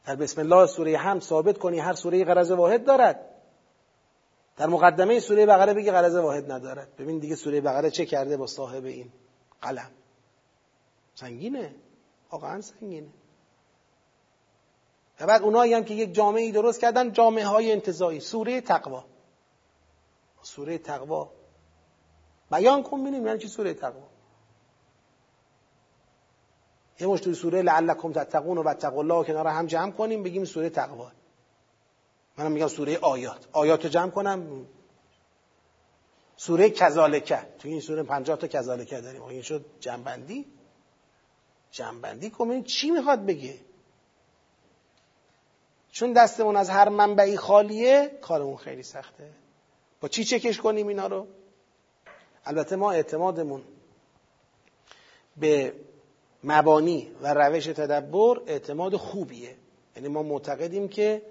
در 0.04 0.16
بسم 0.16 0.40
الله 0.40 0.66
سوره 0.66 0.96
هم 0.96 1.20
ثابت 1.20 1.58
کنی 1.58 1.78
هر 1.78 1.94
سوره 1.94 2.24
غرض 2.24 2.50
واحد 2.50 2.84
دارد. 2.84 3.28
در 4.56 4.66
مقدمه 4.66 5.20
سوره 5.20 5.46
بقره 5.46 5.74
بگی 5.74 5.90
غرض 5.90 6.14
واحد 6.14 6.52
ندارد. 6.52 6.96
ببین 6.96 7.18
دیگه 7.18 7.36
سوره 7.36 7.60
بقره 7.60 7.90
چه 7.90 8.06
کرده 8.06 8.36
با 8.36 8.46
صاحب 8.46 8.84
این 8.84 9.12
قلم. 9.62 9.90
سنگینه. 11.14 11.74
واقعا 12.30 12.60
سنگینه. 12.60 13.08
بعد 15.26 15.42
اونایی 15.42 15.74
هم 15.74 15.84
که 15.84 15.94
یک 15.94 16.14
جامعه 16.14 16.52
درست 16.52 16.80
کردن 16.80 17.12
جامعه 17.12 17.46
های 17.46 17.72
انتظایی 17.72 18.20
سوره 18.20 18.60
تقوا. 18.60 19.04
سوره 20.42 20.78
تقوا. 20.78 21.30
بیان 22.50 22.82
کن 22.82 23.04
بینیم 23.04 23.26
یعنی 23.26 23.38
چی 23.38 23.48
سوره 23.48 23.74
تقوا. 23.74 24.08
یه 27.00 27.06
مش 27.06 27.20
توی 27.20 27.34
سوره 27.34 27.62
لعلکم 27.62 28.12
تتقون 28.12 28.58
و 28.58 28.74
تقوا 28.74 29.00
الله 29.00 29.24
کنار 29.24 29.46
هم 29.46 29.66
جمع 29.66 29.90
کنیم 29.90 30.22
بگیم 30.22 30.44
سوره 30.44 30.70
تقوا. 30.70 31.10
منم 32.38 32.52
میگم 32.52 32.68
سوره 32.68 32.98
آیات. 32.98 33.48
آیات 33.52 33.86
جمع 33.86 34.10
کنم. 34.10 34.66
سوره 36.36 36.70
کذالکه. 36.70 37.38
توی 37.58 37.70
این 37.70 37.80
سوره 37.80 38.02
50 38.02 38.36
تا 38.36 38.46
کذالکه 38.46 39.00
داریم. 39.00 39.22
این 39.22 39.42
شد 39.42 39.64
جنبندی. 39.80 40.46
جنبندی 41.70 42.30
کنیم 42.30 42.62
چی 42.62 42.90
می‌خواد 42.90 43.26
بگه؟ 43.26 43.71
چون 45.92 46.12
دستمون 46.12 46.56
از 46.56 46.70
هر 46.70 46.88
منبعی 46.88 47.36
خالیه 47.36 48.10
کارمون 48.20 48.56
خیلی 48.56 48.82
سخته. 48.82 49.30
با 50.00 50.08
چی 50.08 50.24
چکش 50.24 50.58
کنیم 50.60 50.88
اینا 50.88 51.06
رو؟ 51.06 51.26
البته 52.44 52.76
ما 52.76 52.92
اعتمادمون 52.92 53.62
به 55.36 55.72
مبانی 56.44 57.10
و 57.22 57.34
روش 57.34 57.64
تدبر 57.64 58.40
اعتماد 58.46 58.96
خوبیه. 58.96 59.56
یعنی 59.96 60.08
ما 60.08 60.22
معتقدیم 60.22 60.88
که 60.88 61.22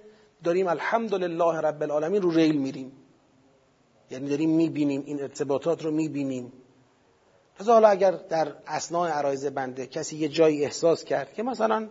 داریم 0.44 0.68
الحمدلله 0.68 1.60
رب 1.60 1.84
العالمین 1.84 2.22
رو 2.22 2.32
ریل 2.32 2.58
میریم. 2.58 2.92
یعنی 4.12 4.30
داریم 4.30 4.50
می‌بینیم 4.50 5.04
این 5.06 5.22
ارتباطات 5.22 5.84
رو 5.84 5.92
می‌بینیم. 5.92 6.54
لذا 7.60 7.74
حالا 7.74 7.88
اگر 7.88 8.12
در 8.12 8.54
اسناع 8.68 9.10
عرایز 9.10 9.46
بنده 9.46 9.88
کسی 9.88 10.18
یه 10.18 10.30
جایی 10.30 10.66
احساس 10.66 11.04
کرد 11.04 11.34
که 11.34 11.44
مثلا 11.44 11.90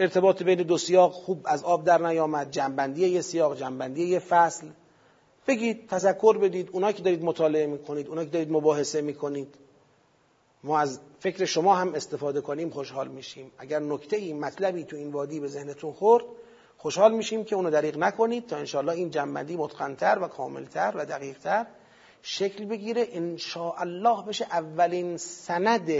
ارتباط 0.00 0.42
بین 0.42 0.62
دو 0.62 0.78
سیاق 0.78 1.12
خوب 1.12 1.40
از 1.44 1.64
آب 1.64 1.84
در 1.84 1.98
نیامد. 1.98 2.50
جنبندی 2.50 3.08
یه 3.08 3.20
سیاق 3.20 3.56
جنبندی 3.56 4.04
یه 4.04 4.18
فصل. 4.18 4.66
بگید 5.46 5.88
تذکر 5.88 6.38
بدید. 6.38 6.70
اونا 6.72 6.92
که 6.92 7.02
دارید 7.02 7.24
مطالعه 7.24 7.66
می‌کنید 7.66 8.08
اونا 8.08 8.24
که 8.24 8.30
دارید 8.30 8.52
مباحثه 8.52 9.00
می‌کنید. 9.00 9.54
ما 10.64 10.78
از 10.78 11.00
فکر 11.18 11.44
شما 11.44 11.74
هم 11.74 11.94
استفاده 11.94 12.40
کنیم 12.40 12.70
خوشحال 12.70 13.08
میشیم. 13.08 13.50
اگر 13.58 13.78
نکته 13.78 14.16
ای 14.16 14.32
مطلبی 14.32 14.84
تو 14.84 14.96
این 14.96 15.12
وادی 15.12 15.40
به 15.40 15.48
ذهنتون 15.48 15.92
خورد 15.92 16.24
خوشحال 16.76 17.12
میشیم 17.12 17.44
که 17.44 17.56
اونو 17.56 17.70
دریغ 17.70 17.98
نکنید 17.98 18.46
تا 18.46 18.56
انشاءالله 18.56 18.92
این 18.92 19.10
جنبندی 19.10 19.56
متقنتر 19.56 20.18
و 20.22 20.28
کاملتر 20.28 20.92
و 20.96 21.06
دقیقتر 21.06 21.66
شکل 22.22 22.64
بگیره. 22.64 23.08
انشاءالله 23.12 24.24
بشه 24.24 24.44
اولین 24.44 25.16
سند 25.16 25.90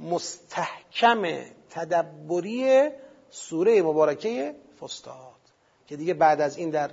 مستحکم 0.00 1.44
تدبری 1.70 2.90
سوره 3.30 3.82
مبارکه 3.82 4.54
فستاد 4.80 5.40
که 5.86 5.96
دیگه 5.96 6.14
بعد 6.14 6.40
از 6.40 6.56
این 6.56 6.70
در 6.70 6.90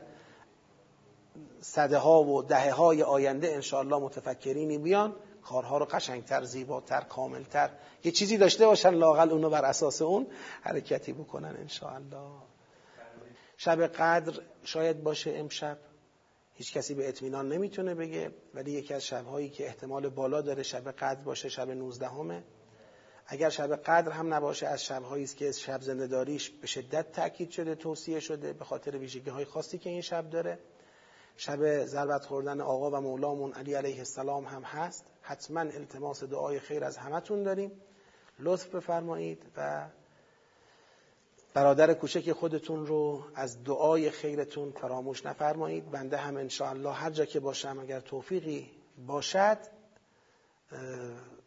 صده 1.62 1.97
ها 1.97 2.24
و 2.24 2.43
دهه 2.43 2.72
های 2.72 3.03
آینده 3.03 3.53
انشاءالله 3.53 3.99
متفکرینی 3.99 4.78
بیان 4.78 5.16
کارها 5.43 5.78
رو 5.78 5.86
قشنگتر 5.86 6.43
زیباتر 6.43 7.01
کاملتر 7.01 7.70
یه 8.03 8.12
چیزی 8.12 8.38
داشته 8.38 8.66
باشن 8.66 8.89
لاقل 8.89 9.30
اونو 9.30 9.49
بر 9.49 9.66
اساس 9.66 10.01
اون 10.01 10.28
حرکتی 10.62 11.14
بکنن 11.14 11.55
انشاءالله 11.60 12.32
شب 13.58 13.88
قدر 13.88 14.41
شاید 14.64 15.03
باشه 15.03 15.32
امشب 15.36 15.78
هیچ 16.53 16.74
کسی 16.74 16.93
به 16.93 17.10
اطمینان 17.10 17.49
نمی‌تونه 17.49 17.95
بگه 17.95 18.32
ولی 18.54 18.71
یکی 18.71 18.93
از 18.93 19.05
شبهایی 19.05 19.50
که 19.50 19.66
احتمال 19.66 20.09
بالا 20.09 20.42
داره 20.42 20.63
شب 20.63 20.92
قدر 20.92 21.21
باشه 21.21 21.50
شب 21.50 21.70
19 21.70 22.08
همه. 22.08 22.43
اگر 23.28 23.49
شب 23.49 23.75
قدر 23.75 24.12
هم 24.12 24.33
نباشه 24.33 24.67
از 24.67 24.83
شبهایی 24.83 25.24
است 25.24 25.37
که 25.37 25.51
شب 25.51 25.82
زندهداریش 25.82 26.49
به 26.49 26.67
شدت 26.67 27.12
تاکید 27.12 27.49
شده 27.49 27.75
توصیه 27.75 28.20
شده 28.20 28.54
به 28.54 28.66
خاطر 28.66 28.97
ویژگی 28.97 29.29
های 29.29 29.45
خاصی 29.45 29.78
که 29.78 29.89
این 29.89 30.01
شب 30.01 30.29
داره. 30.29 30.59
شب 31.37 31.86
ضربت 31.86 32.25
خوردن 32.25 32.62
آقا 32.62 32.91
و 32.91 33.01
مولامون 33.01 33.54
علی 33.54 33.74
علیه 33.74 33.97
السلام 33.97 34.45
هم 34.45 34.63
هست. 34.63 35.05
حتما 35.21 35.59
التماس 35.59 36.24
دعای 36.24 36.59
خیر 36.59 36.83
از 36.83 36.97
همتون 36.97 37.43
داریم. 37.43 37.71
لطف 38.39 38.75
بفرمایید 38.75 39.43
و 39.58 39.87
برادر 41.54 41.93
کوچک 41.93 42.32
خودتون 42.32 42.86
رو 42.86 43.24
از 43.36 43.63
دعای 43.63 44.12
خیرتون 44.12 44.71
فراموش 44.71 45.25
نفرمایید. 45.25 45.91
بنده 45.91 46.17
هم 46.17 46.37
انشاءالله 46.37 46.93
هر 46.93 47.09
جا 47.09 47.25
که 47.25 47.39
باشم 47.39 47.79
اگر 47.79 47.99
توفیقی 47.99 48.71
باشد 49.08 49.58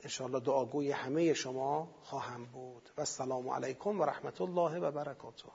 انشاءالله 0.03 0.41
دعاگوی 0.41 0.91
همه 0.91 1.35
شما 1.35 1.89
خواهم 2.03 2.45
بود. 2.45 2.91
و 2.97 3.01
السلام 3.01 3.49
علیکم 3.49 4.01
و 4.01 4.05
رحمت 4.05 4.41
الله 4.41 4.79
و 4.79 4.91
برکاته. 4.91 5.49